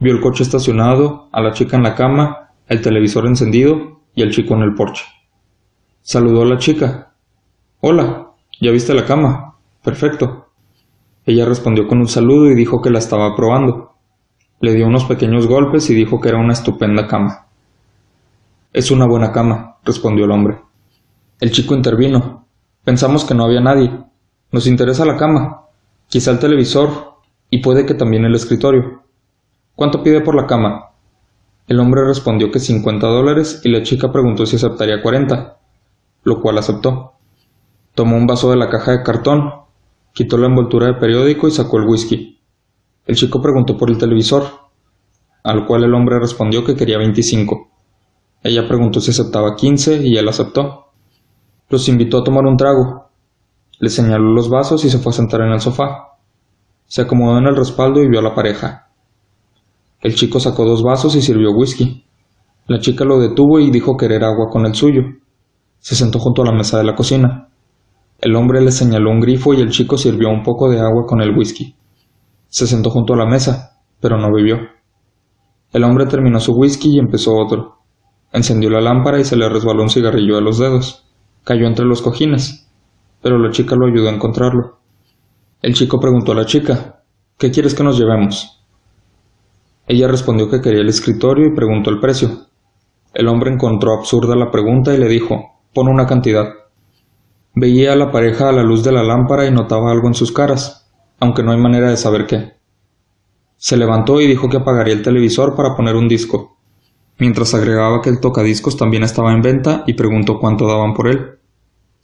Vio 0.00 0.14
el 0.14 0.20
coche 0.22 0.44
estacionado, 0.44 1.28
a 1.30 1.42
la 1.42 1.52
chica 1.52 1.76
en 1.76 1.82
la 1.82 1.94
cama, 1.94 2.52
el 2.68 2.80
televisor 2.80 3.26
encendido 3.26 4.00
y 4.14 4.22
el 4.22 4.32
chico 4.32 4.54
en 4.54 4.62
el 4.62 4.74
porche. 4.74 5.04
Saludó 6.00 6.42
a 6.42 6.46
la 6.46 6.58
chica. 6.58 7.14
Hola, 7.80 8.30
¿ya 8.62 8.70
viste 8.70 8.94
la 8.94 9.04
cama? 9.04 9.56
Perfecto. 9.82 10.43
Ella 11.26 11.46
respondió 11.46 11.88
con 11.88 11.98
un 11.98 12.08
saludo 12.08 12.50
y 12.50 12.54
dijo 12.54 12.82
que 12.82 12.90
la 12.90 12.98
estaba 12.98 13.34
probando. 13.34 13.94
Le 14.60 14.74
dio 14.74 14.86
unos 14.86 15.04
pequeños 15.04 15.46
golpes 15.46 15.88
y 15.90 15.94
dijo 15.94 16.20
que 16.20 16.28
era 16.28 16.38
una 16.38 16.52
estupenda 16.52 17.06
cama. 17.06 17.46
Es 18.72 18.90
una 18.90 19.06
buena 19.06 19.32
cama, 19.32 19.78
respondió 19.84 20.24
el 20.24 20.30
hombre. 20.30 20.60
El 21.40 21.50
chico 21.50 21.74
intervino. 21.74 22.46
Pensamos 22.84 23.24
que 23.24 23.34
no 23.34 23.44
había 23.44 23.60
nadie. 23.60 23.90
Nos 24.52 24.66
interesa 24.66 25.04
la 25.04 25.16
cama, 25.16 25.62
quizá 26.08 26.30
el 26.30 26.38
televisor 26.38 27.14
y 27.50 27.58
puede 27.58 27.86
que 27.86 27.94
también 27.94 28.24
el 28.24 28.34
escritorio. 28.34 29.02
¿Cuánto 29.74 30.02
pide 30.02 30.20
por 30.20 30.34
la 30.34 30.46
cama? 30.46 30.90
El 31.66 31.80
hombre 31.80 32.04
respondió 32.04 32.50
que 32.50 32.60
50 32.60 33.06
dólares 33.06 33.62
y 33.64 33.70
la 33.70 33.82
chica 33.82 34.12
preguntó 34.12 34.44
si 34.44 34.56
aceptaría 34.56 35.02
40, 35.02 35.56
lo 36.24 36.40
cual 36.40 36.58
aceptó. 36.58 37.14
Tomó 37.94 38.16
un 38.16 38.26
vaso 38.26 38.50
de 38.50 38.56
la 38.56 38.68
caja 38.68 38.92
de 38.92 39.02
cartón, 39.02 39.63
quitó 40.14 40.38
la 40.38 40.46
envoltura 40.46 40.86
de 40.86 40.94
periódico 40.94 41.48
y 41.48 41.50
sacó 41.50 41.76
el 41.78 41.88
whisky. 41.88 42.40
El 43.04 43.16
chico 43.16 43.42
preguntó 43.42 43.76
por 43.76 43.90
el 43.90 43.98
televisor, 43.98 44.44
al 45.42 45.66
cual 45.66 45.84
el 45.84 45.92
hombre 45.92 46.18
respondió 46.18 46.64
que 46.64 46.76
quería 46.76 46.96
25. 46.96 47.68
Ella 48.44 48.66
preguntó 48.66 49.00
si 49.00 49.10
aceptaba 49.10 49.56
15 49.56 50.06
y 50.06 50.16
él 50.16 50.28
aceptó. 50.28 50.92
Los 51.68 51.88
invitó 51.88 52.18
a 52.18 52.24
tomar 52.24 52.44
un 52.44 52.56
trago. 52.56 53.10
Le 53.80 53.90
señaló 53.90 54.32
los 54.32 54.48
vasos 54.48 54.84
y 54.84 54.90
se 54.90 54.98
fue 54.98 55.10
a 55.10 55.16
sentar 55.16 55.40
en 55.40 55.52
el 55.52 55.60
sofá. 55.60 56.18
Se 56.86 57.02
acomodó 57.02 57.38
en 57.38 57.46
el 57.46 57.56
respaldo 57.56 58.00
y 58.00 58.08
vio 58.08 58.20
a 58.20 58.22
la 58.22 58.34
pareja. 58.34 58.88
El 60.00 60.14
chico 60.14 60.38
sacó 60.38 60.64
dos 60.64 60.82
vasos 60.82 61.16
y 61.16 61.22
sirvió 61.22 61.50
whisky. 61.50 62.04
La 62.68 62.78
chica 62.78 63.04
lo 63.04 63.18
detuvo 63.18 63.58
y 63.58 63.70
dijo 63.70 63.96
querer 63.96 64.22
agua 64.22 64.48
con 64.50 64.64
el 64.64 64.74
suyo. 64.74 65.02
Se 65.80 65.96
sentó 65.96 66.20
junto 66.20 66.42
a 66.42 66.46
la 66.46 66.52
mesa 66.52 66.78
de 66.78 66.84
la 66.84 66.94
cocina. 66.94 67.48
El 68.24 68.36
hombre 68.36 68.62
le 68.62 68.72
señaló 68.72 69.10
un 69.10 69.20
grifo 69.20 69.52
y 69.52 69.60
el 69.60 69.68
chico 69.68 69.98
sirvió 69.98 70.30
un 70.30 70.42
poco 70.42 70.70
de 70.70 70.80
agua 70.80 71.04
con 71.06 71.20
el 71.20 71.36
whisky. 71.36 71.76
Se 72.48 72.66
sentó 72.66 72.88
junto 72.88 73.12
a 73.12 73.18
la 73.18 73.26
mesa, 73.26 73.82
pero 74.00 74.16
no 74.16 74.32
bebió. 74.32 74.60
El 75.74 75.84
hombre 75.84 76.06
terminó 76.06 76.40
su 76.40 76.54
whisky 76.54 76.94
y 76.94 76.98
empezó 76.98 77.36
otro. 77.36 77.82
Encendió 78.32 78.70
la 78.70 78.80
lámpara 78.80 79.20
y 79.20 79.24
se 79.24 79.36
le 79.36 79.46
resbaló 79.50 79.82
un 79.82 79.90
cigarrillo 79.90 80.38
a 80.38 80.40
los 80.40 80.58
dedos. 80.58 81.04
Cayó 81.44 81.66
entre 81.66 81.84
los 81.84 82.00
cojines, 82.00 82.66
pero 83.20 83.36
la 83.38 83.50
chica 83.50 83.76
lo 83.76 83.88
ayudó 83.88 84.08
a 84.08 84.14
encontrarlo. 84.14 84.78
El 85.60 85.74
chico 85.74 86.00
preguntó 86.00 86.32
a 86.32 86.36
la 86.36 86.46
chica, 86.46 87.02
¿Qué 87.36 87.50
quieres 87.50 87.74
que 87.74 87.84
nos 87.84 87.98
llevemos? 87.98 88.64
Ella 89.86 90.08
respondió 90.08 90.48
que 90.48 90.62
quería 90.62 90.80
el 90.80 90.88
escritorio 90.88 91.48
y 91.48 91.54
preguntó 91.54 91.90
el 91.90 92.00
precio. 92.00 92.46
El 93.12 93.28
hombre 93.28 93.52
encontró 93.52 93.92
absurda 93.92 94.34
la 94.34 94.50
pregunta 94.50 94.94
y 94.94 94.98
le 94.98 95.08
dijo, 95.08 95.60
pon 95.74 95.88
una 95.88 96.06
cantidad. 96.06 96.46
Veía 97.56 97.92
a 97.92 97.96
la 97.96 98.10
pareja 98.10 98.48
a 98.48 98.52
la 98.52 98.64
luz 98.64 98.82
de 98.82 98.90
la 98.90 99.04
lámpara 99.04 99.46
y 99.46 99.52
notaba 99.52 99.92
algo 99.92 100.08
en 100.08 100.14
sus 100.14 100.32
caras, 100.32 100.90
aunque 101.20 101.44
no 101.44 101.52
hay 101.52 101.58
manera 101.58 101.88
de 101.88 101.96
saber 101.96 102.26
qué. 102.26 102.54
Se 103.56 103.76
levantó 103.76 104.20
y 104.20 104.26
dijo 104.26 104.48
que 104.48 104.56
apagaría 104.56 104.92
el 104.92 105.02
televisor 105.02 105.54
para 105.54 105.76
poner 105.76 105.94
un 105.94 106.08
disco, 106.08 106.58
mientras 107.18 107.54
agregaba 107.54 108.02
que 108.02 108.10
el 108.10 108.18
tocadiscos 108.18 108.76
también 108.76 109.04
estaba 109.04 109.32
en 109.32 109.40
venta 109.40 109.84
y 109.86 109.94
preguntó 109.94 110.40
cuánto 110.40 110.66
daban 110.66 110.94
por 110.94 111.06
él. 111.06 111.38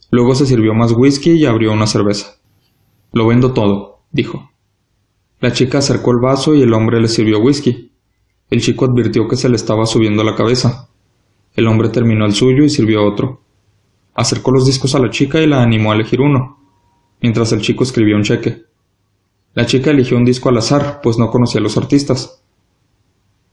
Luego 0.09 0.35
se 0.35 0.45
sirvió 0.45 0.73
más 0.73 0.93
whisky 0.93 1.31
y 1.31 1.45
abrió 1.45 1.73
una 1.73 1.85
cerveza. 1.85 2.37
Lo 3.11 3.27
vendo 3.27 3.53
todo, 3.53 4.03
dijo. 4.11 4.51
La 5.41 5.51
chica 5.51 5.79
acercó 5.79 6.11
el 6.11 6.19
vaso 6.19 6.55
y 6.55 6.61
el 6.61 6.73
hombre 6.73 7.01
le 7.01 7.09
sirvió 7.09 7.39
whisky. 7.39 7.91
El 8.49 8.61
chico 8.61 8.85
advirtió 8.85 9.27
que 9.27 9.35
se 9.35 9.49
le 9.49 9.57
estaba 9.57 9.85
subiendo 9.85 10.23
la 10.23 10.35
cabeza. 10.35 10.89
El 11.55 11.67
hombre 11.67 11.89
terminó 11.89 12.25
el 12.25 12.33
suyo 12.33 12.63
y 12.63 12.69
sirvió 12.69 13.05
otro. 13.05 13.41
Acercó 14.13 14.51
los 14.51 14.65
discos 14.65 14.93
a 14.95 14.99
la 14.99 15.09
chica 15.09 15.39
y 15.39 15.47
la 15.47 15.61
animó 15.61 15.91
a 15.91 15.95
elegir 15.95 16.21
uno, 16.21 16.59
mientras 17.21 17.51
el 17.51 17.61
chico 17.61 17.83
escribía 17.83 18.15
un 18.15 18.23
cheque. 18.23 18.63
La 19.53 19.65
chica 19.65 19.91
eligió 19.91 20.17
un 20.17 20.25
disco 20.25 20.49
al 20.49 20.57
azar, 20.57 20.99
pues 21.01 21.17
no 21.17 21.29
conocía 21.29 21.59
a 21.59 21.63
los 21.63 21.77
artistas. 21.77 22.41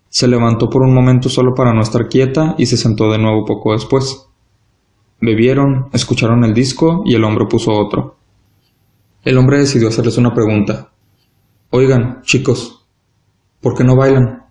Se 0.09 0.29
levantó 0.29 0.71
por 0.71 0.83
un 0.83 0.95
momento 0.95 1.29
solo 1.29 1.55
para 1.55 1.73
no 1.73 1.83
estar 1.83 2.09
quieta 2.09 2.55
y 2.57 2.67
se 2.67 2.77
sentó 2.77 3.11
de 3.11 3.19
nuevo 3.19 3.45
poco 3.45 3.73
después. 3.73 4.27
Bebieron, 5.21 5.89
escucharon 5.93 6.45
el 6.45 6.55
disco 6.55 7.03
y 7.05 7.15
el 7.15 7.25
hombre 7.25 7.47
puso 7.47 7.73
otro. 7.73 8.17
El 9.25 9.37
hombre 9.37 9.59
decidió 9.59 9.89
hacerles 9.89 10.17
una 10.17 10.33
pregunta. 10.33 10.93
Oigan, 11.71 12.23
chicos, 12.23 12.87
¿por 13.61 13.75
qué 13.75 13.85
no 13.85 13.97
bailan? 13.97 14.45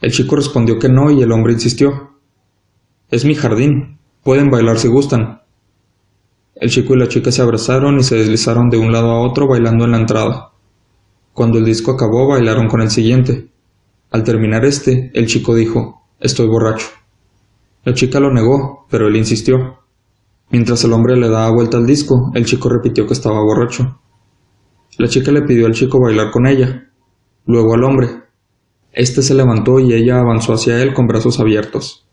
El 0.00 0.12
chico 0.12 0.36
respondió 0.36 0.78
que 0.78 0.88
no 0.88 1.10
y 1.10 1.22
el 1.22 1.32
hombre 1.32 1.52
insistió. 1.52 2.12
Es 3.10 3.24
mi 3.24 3.34
jardín, 3.34 3.97
Pueden 4.28 4.50
bailar 4.50 4.78
si 4.78 4.88
gustan. 4.88 5.40
El 6.54 6.68
chico 6.68 6.92
y 6.92 6.98
la 6.98 7.08
chica 7.08 7.32
se 7.32 7.40
abrazaron 7.40 7.98
y 7.98 8.02
se 8.02 8.16
deslizaron 8.16 8.68
de 8.68 8.76
un 8.76 8.92
lado 8.92 9.10
a 9.10 9.26
otro 9.26 9.48
bailando 9.48 9.86
en 9.86 9.92
la 9.92 9.96
entrada. 9.96 10.52
Cuando 11.32 11.56
el 11.56 11.64
disco 11.64 11.92
acabó 11.92 12.28
bailaron 12.28 12.68
con 12.68 12.82
el 12.82 12.90
siguiente. 12.90 13.48
Al 14.10 14.24
terminar 14.24 14.66
este, 14.66 15.10
el 15.14 15.28
chico 15.28 15.54
dijo 15.54 16.02
Estoy 16.20 16.46
borracho. 16.46 16.88
La 17.84 17.94
chica 17.94 18.20
lo 18.20 18.30
negó, 18.30 18.86
pero 18.90 19.08
él 19.08 19.16
insistió. 19.16 19.78
Mientras 20.50 20.84
el 20.84 20.92
hombre 20.92 21.16
le 21.16 21.30
daba 21.30 21.50
vuelta 21.50 21.78
al 21.78 21.86
disco, 21.86 22.30
el 22.34 22.44
chico 22.44 22.68
repitió 22.68 23.06
que 23.06 23.14
estaba 23.14 23.40
borracho. 23.40 23.98
La 24.98 25.08
chica 25.08 25.32
le 25.32 25.40
pidió 25.40 25.64
al 25.64 25.72
chico 25.72 26.00
bailar 26.02 26.30
con 26.32 26.46
ella, 26.46 26.90
luego 27.46 27.72
al 27.72 27.82
hombre. 27.82 28.08
Este 28.92 29.22
se 29.22 29.32
levantó 29.32 29.80
y 29.80 29.94
ella 29.94 30.20
avanzó 30.20 30.52
hacia 30.52 30.82
él 30.82 30.92
con 30.92 31.06
brazos 31.06 31.40
abiertos. 31.40 32.06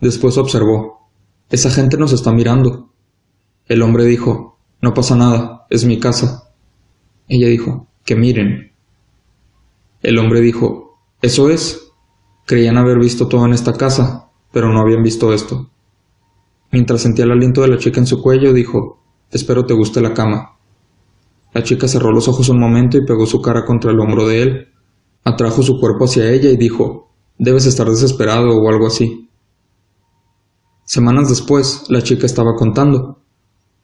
Después 0.00 0.38
observó. 0.38 1.03
Esa 1.50 1.70
gente 1.70 1.96
nos 1.96 2.12
está 2.12 2.32
mirando. 2.32 2.90
El 3.66 3.82
hombre 3.82 4.04
dijo, 4.04 4.58
No 4.80 4.94
pasa 4.94 5.16
nada, 5.16 5.66
es 5.70 5.84
mi 5.84 6.00
casa. 6.00 6.50
Ella 7.28 7.48
dijo, 7.48 7.88
Que 8.04 8.16
miren. 8.16 8.72
El 10.02 10.18
hombre 10.18 10.40
dijo, 10.40 10.98
Eso 11.22 11.50
es. 11.50 11.92
Creían 12.46 12.76
haber 12.76 12.98
visto 12.98 13.28
todo 13.28 13.46
en 13.46 13.52
esta 13.52 13.72
casa, 13.74 14.30
pero 14.52 14.70
no 14.72 14.80
habían 14.80 15.02
visto 15.02 15.32
esto. 15.32 15.70
Mientras 16.70 17.02
sentía 17.02 17.24
el 17.24 17.30
aliento 17.30 17.62
de 17.62 17.68
la 17.68 17.78
chica 17.78 18.00
en 18.00 18.06
su 18.06 18.20
cuello, 18.20 18.52
dijo, 18.52 19.00
Espero 19.30 19.64
te 19.64 19.74
guste 19.74 20.00
la 20.00 20.12
cama. 20.12 20.58
La 21.52 21.62
chica 21.62 21.88
cerró 21.88 22.10
los 22.10 22.28
ojos 22.28 22.48
un 22.48 22.58
momento 22.58 22.98
y 22.98 23.06
pegó 23.06 23.26
su 23.26 23.40
cara 23.40 23.64
contra 23.64 23.92
el 23.92 24.00
hombro 24.00 24.26
de 24.26 24.42
él. 24.42 24.68
Atrajo 25.24 25.62
su 25.62 25.78
cuerpo 25.78 26.04
hacia 26.04 26.30
ella 26.30 26.50
y 26.50 26.56
dijo, 26.56 27.10
Debes 27.38 27.66
estar 27.66 27.88
desesperado 27.88 28.56
o 28.56 28.68
algo 28.68 28.86
así. 28.86 29.30
Semanas 30.84 31.28
después, 31.28 31.84
la 31.88 32.02
chica 32.02 32.26
estaba 32.26 32.54
contando. 32.56 33.18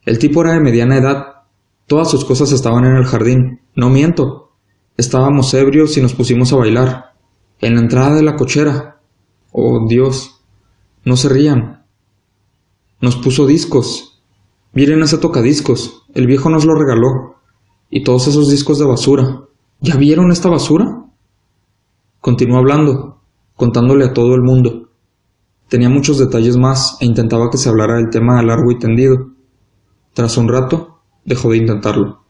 El 0.05 0.19
tipo 0.19 0.41
era 0.41 0.53
de 0.53 0.61
mediana 0.61 0.97
edad. 0.97 1.25
Todas 1.87 2.09
sus 2.09 2.25
cosas 2.25 2.51
estaban 2.51 2.85
en 2.85 2.95
el 2.95 3.05
jardín. 3.05 3.61
No 3.75 3.89
miento. 3.89 4.51
Estábamos 4.97 5.53
ebrios 5.53 5.97
y 5.97 6.01
nos 6.01 6.13
pusimos 6.13 6.53
a 6.53 6.57
bailar. 6.57 7.13
En 7.59 7.75
la 7.75 7.81
entrada 7.81 8.15
de 8.15 8.23
la 8.23 8.35
cochera. 8.35 9.01
Oh, 9.51 9.87
Dios. 9.87 10.41
No 11.03 11.17
se 11.17 11.29
rían. 11.29 11.85
Nos 12.99 13.15
puso 13.15 13.47
discos. 13.47 14.21
Miren 14.73 15.01
ese 15.01 15.17
tocadiscos. 15.17 16.03
El 16.13 16.27
viejo 16.27 16.49
nos 16.49 16.65
lo 16.65 16.75
regaló. 16.75 17.37
Y 17.89 18.03
todos 18.03 18.27
esos 18.27 18.49
discos 18.49 18.77
de 18.77 18.85
basura. 18.85 19.41
¿Ya 19.79 19.95
vieron 19.95 20.31
esta 20.31 20.49
basura? 20.49 21.05
Continuó 22.19 22.59
hablando, 22.59 23.19
contándole 23.55 24.05
a 24.05 24.13
todo 24.13 24.35
el 24.35 24.43
mundo. 24.43 24.90
Tenía 25.71 25.87
muchos 25.87 26.17
detalles 26.17 26.57
más 26.57 26.97
e 26.99 27.05
intentaba 27.05 27.49
que 27.49 27.57
se 27.57 27.69
hablara 27.69 27.95
del 27.95 28.09
tema 28.09 28.37
a 28.37 28.43
largo 28.43 28.71
y 28.71 28.77
tendido. 28.77 29.29
Tras 30.13 30.35
un 30.35 30.49
rato, 30.49 30.99
dejó 31.23 31.51
de 31.51 31.59
intentarlo. 31.59 32.25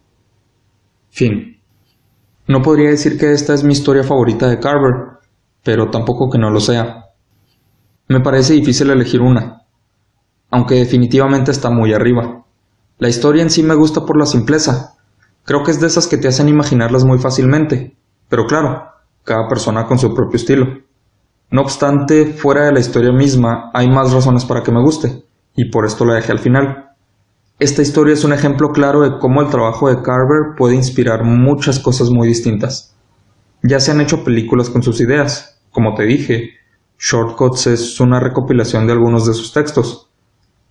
Fin. 1.10 1.60
No 2.46 2.62
podría 2.62 2.92
decir 2.92 3.18
que 3.18 3.32
esta 3.32 3.56
es 3.56 3.64
mi 3.64 3.74
historia 3.74 4.04
favorita 4.04 4.48
de 4.48 4.60
Carver, 4.60 5.18
pero 5.64 5.90
tampoco 5.90 6.30
que 6.30 6.38
no 6.38 6.52
lo 6.52 6.60
sea. 6.60 7.06
Me 8.08 8.20
parece 8.20 8.54
difícil 8.54 8.92
elegir 8.92 9.22
una, 9.22 9.64
aunque 10.52 10.76
definitivamente 10.76 11.50
está 11.50 11.72
muy 11.72 11.94
arriba. 11.94 12.46
La 13.00 13.10
historia 13.10 13.42
en 13.42 13.50
sí 13.50 13.64
me 13.64 13.74
gusta 13.74 14.06
por 14.06 14.20
la 14.20 14.28
simpleza. 14.28 14.98
Creo 15.46 15.64
que 15.64 15.72
es 15.72 15.82
de 15.82 15.88
esas 15.88 16.06
que 16.06 16.18
te 16.18 16.28
hacen 16.28 16.48
imaginarlas 16.48 17.06
muy 17.06 17.18
fácilmente, 17.18 17.98
pero 18.30 18.46
claro, 18.46 18.84
cada 19.24 19.48
persona 19.48 19.88
con 19.88 19.98
su 19.98 20.14
propio 20.14 20.36
estilo. 20.36 20.91
No 21.52 21.64
obstante, 21.64 22.28
fuera 22.28 22.66
de 22.66 22.72
la 22.72 22.80
historia 22.80 23.12
misma, 23.12 23.72
hay 23.74 23.90
más 23.90 24.14
razones 24.14 24.46
para 24.46 24.64
que 24.64 24.72
me 24.72 24.82
guste, 24.82 25.26
y 25.54 25.70
por 25.70 25.86
esto 25.86 26.06
la 26.06 26.16
dejé 26.16 26.32
al 26.32 26.40
final. 26.40 26.92
Esta 27.60 27.82
historia 27.82 28.14
es 28.14 28.24
un 28.24 28.32
ejemplo 28.32 28.70
claro 28.70 29.02
de 29.02 29.20
cómo 29.20 29.42
el 29.42 29.50
trabajo 29.50 29.90
de 29.90 30.02
Carver 30.02 30.56
puede 30.58 30.76
inspirar 30.76 31.26
muchas 31.26 31.78
cosas 31.80 32.10
muy 32.10 32.26
distintas. 32.26 32.96
Ya 33.64 33.82
se 33.82 33.92
han 33.92 34.00
hecho 34.00 34.24
películas 34.24 34.70
con 34.70 34.82
sus 34.82 35.02
ideas, 35.02 35.62
como 35.72 35.94
te 35.94 36.04
dije, 36.04 36.52
Shortcuts 36.98 37.68
es 37.68 38.00
una 38.00 38.22
recopilación 38.22 38.88
de 38.88 38.94
algunos 38.94 39.28
de 39.28 39.34
sus 39.34 39.52
textos, 39.52 40.10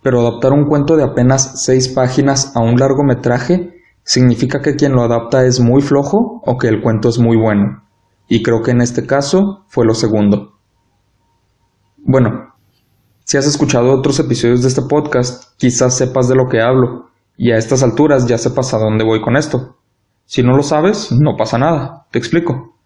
pero 0.03 0.21
adaptar 0.21 0.55
un 0.55 0.65
cuento 0.65 0.97
de 0.97 1.05
apenas 1.05 1.63
seis 1.63 1.89
páginas 1.89 2.57
a 2.57 2.61
un 2.61 2.77
largometraje 2.77 3.75
significa 4.03 4.63
que 4.63 4.77
quien 4.77 4.93
lo 4.93 5.03
adapta 5.03 5.45
es 5.45 5.61
muy 5.61 5.83
flojo 5.83 6.41
o 6.43 6.57
que 6.57 6.69
el 6.69 6.81
cuento 6.81 7.11
es 7.11 7.19
muy 7.19 7.37
bueno, 7.37 7.83
y 8.29 8.43
creo 8.43 8.63
que 8.63 8.71
en 8.71 8.81
este 8.81 9.05
caso 9.05 9.67
fue 9.69 9.85
lo 9.85 9.93
segundo. 9.93 10.60
Bueno, 12.03 12.55
si 13.25 13.37
has 13.37 13.47
escuchado 13.47 13.93
otros 13.93 14.19
episodios 14.19 14.63
de 14.63 14.69
este 14.69 14.83
podcast, 14.83 15.53
quizás 15.59 15.97
sepas 15.97 16.29
de 16.29 16.35
lo 16.35 16.49
que 16.49 16.61
hablo, 16.61 17.11
y 17.37 17.53
a 17.53 17.57
estas 17.57 17.83
alturas 17.83 18.27
ya 18.27 18.39
sepas 18.39 18.73
a 18.73 18.79
dónde 18.79 19.05
voy 19.05 19.21
con 19.21 19.37
esto. 19.37 19.77
Si 20.25 20.43
no 20.43 20.57
lo 20.57 20.63
sabes, 20.63 21.13
no 21.13 21.37
pasa 21.37 21.59
nada, 21.59 22.07
te 22.11 22.19
explico. 22.19 22.79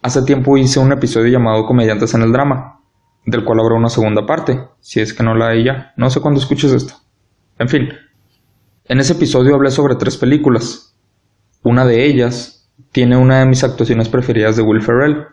Hace 0.00 0.22
tiempo 0.22 0.56
hice 0.56 0.78
un 0.78 0.92
episodio 0.92 1.32
llamado 1.32 1.66
Comediantes 1.66 2.14
en 2.14 2.22
el 2.22 2.32
Drama, 2.32 2.80
del 3.26 3.44
cual 3.44 3.60
habrá 3.60 3.74
una 3.74 3.88
segunda 3.88 4.26
parte, 4.26 4.68
si 4.80 5.00
es 5.00 5.12
que 5.12 5.24
no 5.24 5.34
la 5.34 5.48
hay 5.48 5.64
ya, 5.64 5.92
no 5.96 6.08
sé 6.08 6.20
cuándo 6.20 6.40
escuches 6.40 6.72
esto. 6.72 6.94
En 7.58 7.68
fin, 7.68 7.88
en 8.84 9.00
ese 9.00 9.14
episodio 9.14 9.54
hablé 9.54 9.70
sobre 9.70 9.96
tres 9.96 10.16
películas. 10.16 10.96
Una 11.64 11.84
de 11.84 12.06
ellas 12.06 12.70
tiene 12.92 13.16
una 13.16 13.40
de 13.40 13.46
mis 13.46 13.64
actuaciones 13.64 14.08
preferidas 14.08 14.56
de 14.56 14.62
Will 14.62 14.82
Ferrell, 14.82 15.26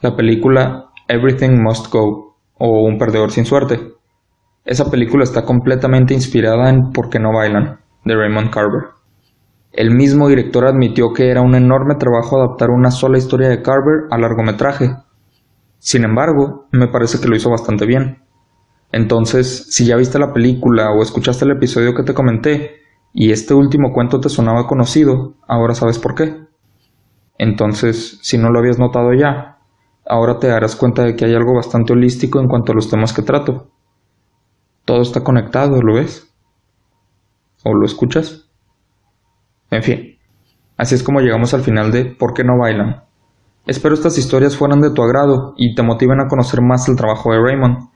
la 0.00 0.16
película 0.16 0.90
Everything 1.08 1.62
Must 1.62 1.90
Go 1.92 2.23
o 2.58 2.84
Un 2.84 2.98
perdedor 2.98 3.30
sin 3.30 3.44
suerte. 3.44 3.94
Esa 4.64 4.90
película 4.90 5.24
está 5.24 5.44
completamente 5.44 6.14
inspirada 6.14 6.70
en 6.70 6.90
¿Por 6.92 7.10
qué 7.10 7.18
no 7.18 7.32
bailan? 7.32 7.80
de 8.04 8.14
Raymond 8.14 8.50
Carver. 8.50 8.94
El 9.72 9.90
mismo 9.90 10.28
director 10.28 10.66
admitió 10.66 11.12
que 11.12 11.30
era 11.30 11.40
un 11.40 11.54
enorme 11.54 11.96
trabajo 11.96 12.36
adaptar 12.36 12.70
una 12.70 12.90
sola 12.90 13.18
historia 13.18 13.48
de 13.48 13.60
Carver 13.60 14.04
a 14.10 14.18
largometraje. 14.18 14.96
Sin 15.78 16.04
embargo, 16.04 16.66
me 16.70 16.86
parece 16.88 17.20
que 17.20 17.28
lo 17.28 17.34
hizo 17.34 17.50
bastante 17.50 17.84
bien. 17.84 18.22
Entonces, 18.92 19.66
si 19.70 19.84
ya 19.84 19.96
viste 19.96 20.20
la 20.20 20.32
película 20.32 20.92
o 20.92 21.02
escuchaste 21.02 21.44
el 21.44 21.50
episodio 21.50 21.94
que 21.94 22.04
te 22.04 22.14
comenté 22.14 22.76
y 23.12 23.32
este 23.32 23.52
último 23.52 23.92
cuento 23.92 24.20
te 24.20 24.28
sonaba 24.28 24.68
conocido, 24.68 25.34
ahora 25.48 25.74
sabes 25.74 25.98
por 25.98 26.14
qué. 26.14 26.36
Entonces, 27.36 28.20
si 28.22 28.38
no 28.38 28.50
lo 28.50 28.60
habías 28.60 28.78
notado 28.78 29.12
ya, 29.12 29.53
ahora 30.06 30.38
te 30.38 30.48
darás 30.48 30.76
cuenta 30.76 31.02
de 31.02 31.16
que 31.16 31.24
hay 31.24 31.34
algo 31.34 31.54
bastante 31.54 31.92
holístico 31.92 32.40
en 32.40 32.48
cuanto 32.48 32.72
a 32.72 32.74
los 32.74 32.90
temas 32.90 33.12
que 33.12 33.22
trato. 33.22 33.68
Todo 34.84 35.02
está 35.02 35.22
conectado, 35.22 35.80
¿lo 35.80 35.94
ves? 35.94 36.30
¿O 37.64 37.74
lo 37.74 37.86
escuchas? 37.86 38.50
En 39.70 39.82
fin, 39.82 40.18
así 40.76 40.94
es 40.94 41.02
como 41.02 41.20
llegamos 41.20 41.54
al 41.54 41.62
final 41.62 41.90
de 41.90 42.04
¿Por 42.04 42.34
qué 42.34 42.44
no 42.44 42.58
bailan? 42.58 43.04
Espero 43.66 43.94
estas 43.94 44.18
historias 44.18 44.56
fueran 44.56 44.80
de 44.80 44.90
tu 44.90 45.02
agrado 45.02 45.54
y 45.56 45.74
te 45.74 45.82
motiven 45.82 46.20
a 46.20 46.28
conocer 46.28 46.60
más 46.60 46.86
el 46.88 46.96
trabajo 46.96 47.32
de 47.32 47.40
Raymond, 47.40 47.88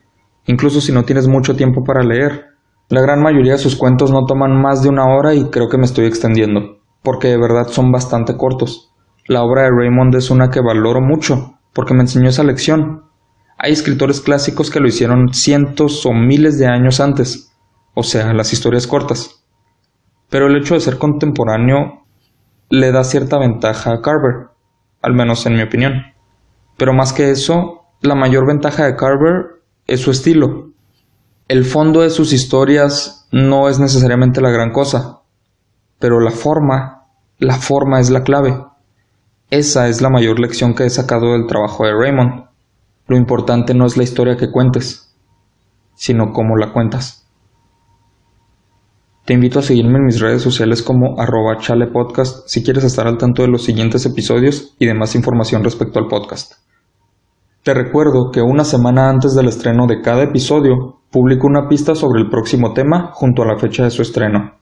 incluso 0.47 0.81
si 0.81 0.91
no 0.91 1.03
tienes 1.03 1.27
mucho 1.27 1.55
tiempo 1.55 1.83
para 1.83 2.03
leer. 2.03 2.47
La 2.89 3.01
gran 3.01 3.21
mayoría 3.21 3.51
de 3.51 3.59
sus 3.59 3.75
cuentos 3.75 4.11
no 4.11 4.25
toman 4.25 4.59
más 4.59 4.81
de 4.81 4.89
una 4.89 5.05
hora 5.05 5.35
y 5.35 5.51
creo 5.51 5.69
que 5.69 5.77
me 5.77 5.85
estoy 5.85 6.05
extendiendo, 6.05 6.79
porque 7.03 7.27
de 7.27 7.37
verdad 7.37 7.67
son 7.67 7.91
bastante 7.91 8.35
cortos. 8.35 8.91
La 9.27 9.43
obra 9.43 9.61
de 9.61 9.69
Raymond 9.69 10.15
es 10.15 10.31
una 10.31 10.49
que 10.49 10.59
valoro 10.59 11.01
mucho, 11.01 11.58
porque 11.79 11.93
me 11.93 12.01
enseñó 12.01 12.27
esa 12.27 12.43
lección. 12.43 13.05
Hay 13.57 13.71
escritores 13.71 14.19
clásicos 14.19 14.69
que 14.69 14.81
lo 14.81 14.89
hicieron 14.89 15.33
cientos 15.33 16.05
o 16.05 16.11
miles 16.11 16.59
de 16.59 16.67
años 16.67 16.99
antes, 16.99 17.53
o 17.93 18.03
sea, 18.03 18.33
las 18.33 18.51
historias 18.51 18.85
cortas. 18.85 19.45
Pero 20.29 20.47
el 20.47 20.57
hecho 20.57 20.73
de 20.73 20.81
ser 20.81 20.97
contemporáneo 20.97 22.05
le 22.67 22.91
da 22.91 23.05
cierta 23.05 23.39
ventaja 23.39 23.93
a 23.93 24.01
Carver, 24.01 24.49
al 25.01 25.13
menos 25.13 25.45
en 25.45 25.55
mi 25.55 25.61
opinión. 25.61 26.03
Pero 26.75 26.91
más 26.91 27.13
que 27.13 27.31
eso, 27.31 27.85
la 28.01 28.13
mayor 28.13 28.45
ventaja 28.45 28.83
de 28.83 28.97
Carver 28.97 29.61
es 29.87 30.01
su 30.01 30.11
estilo. 30.11 30.73
El 31.47 31.63
fondo 31.63 32.01
de 32.01 32.09
sus 32.09 32.33
historias 32.33 33.25
no 33.31 33.69
es 33.69 33.79
necesariamente 33.79 34.41
la 34.41 34.49
gran 34.49 34.73
cosa, 34.73 35.21
pero 35.97 36.19
la 36.19 36.31
forma, 36.31 37.05
la 37.37 37.55
forma 37.55 38.01
es 38.01 38.09
la 38.09 38.23
clave. 38.23 38.65
Esa 39.51 39.87
es 39.87 39.99
la 39.99 40.11
mayor 40.11 40.39
lección 40.39 40.75
que 40.75 40.85
he 40.85 40.89
sacado 40.91 41.33
del 41.33 41.47
trabajo 41.47 41.83
de 41.83 41.93
Raymond. 41.93 42.45
Lo 43.07 43.17
importante 43.17 43.73
no 43.73 43.87
es 43.87 43.97
la 43.97 44.03
historia 44.03 44.37
que 44.37 44.51
cuentes, 44.51 45.15
sino 45.95 46.31
cómo 46.33 46.55
la 46.55 46.71
cuentas. 46.71 47.27
Te 49.25 49.33
invito 49.33 49.57
a 49.57 49.63
seguirme 49.63 49.97
en 49.97 50.05
mis 50.05 50.19
redes 50.19 50.43
sociales 50.43 50.83
como 50.83 51.19
arroba 51.19 51.57
chalepodcast 51.57 52.47
si 52.47 52.63
quieres 52.63 52.83
estar 52.83 53.07
al 53.07 53.17
tanto 53.17 53.41
de 53.41 53.47
los 53.47 53.63
siguientes 53.63 54.05
episodios 54.05 54.75
y 54.77 54.85
de 54.85 54.93
más 54.93 55.15
información 55.15 55.63
respecto 55.63 55.97
al 55.97 56.07
podcast. 56.07 56.53
Te 57.63 57.73
recuerdo 57.73 58.29
que 58.31 58.43
una 58.43 58.63
semana 58.63 59.09
antes 59.09 59.33
del 59.33 59.47
estreno 59.47 59.87
de 59.87 60.01
cada 60.01 60.23
episodio, 60.23 61.01
publico 61.09 61.47
una 61.47 61.67
pista 61.67 61.95
sobre 61.95 62.21
el 62.21 62.29
próximo 62.29 62.73
tema 62.73 63.09
junto 63.13 63.41
a 63.41 63.47
la 63.47 63.57
fecha 63.57 63.83
de 63.83 63.89
su 63.89 64.03
estreno. 64.03 64.59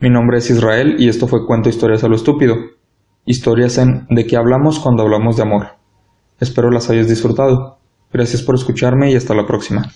Mi 0.00 0.08
nombre 0.08 0.38
es 0.38 0.48
Israel 0.48 0.96
y 0.98 1.10
esto 1.10 1.26
fue 1.26 1.46
Cuento 1.46 1.68
Historias 1.68 2.02
a 2.02 2.08
lo 2.08 2.16
Estúpido. 2.16 2.56
Historias 3.24 3.78
en 3.78 4.08
De 4.10 4.26
qué 4.26 4.36
hablamos 4.36 4.80
cuando 4.80 5.04
hablamos 5.04 5.36
de 5.36 5.42
amor. 5.42 5.76
Espero 6.40 6.72
las 6.72 6.90
hayas 6.90 7.08
disfrutado. 7.08 7.78
Gracias 8.12 8.42
por 8.42 8.56
escucharme 8.56 9.12
y 9.12 9.14
hasta 9.14 9.32
la 9.32 9.46
próxima. 9.46 9.92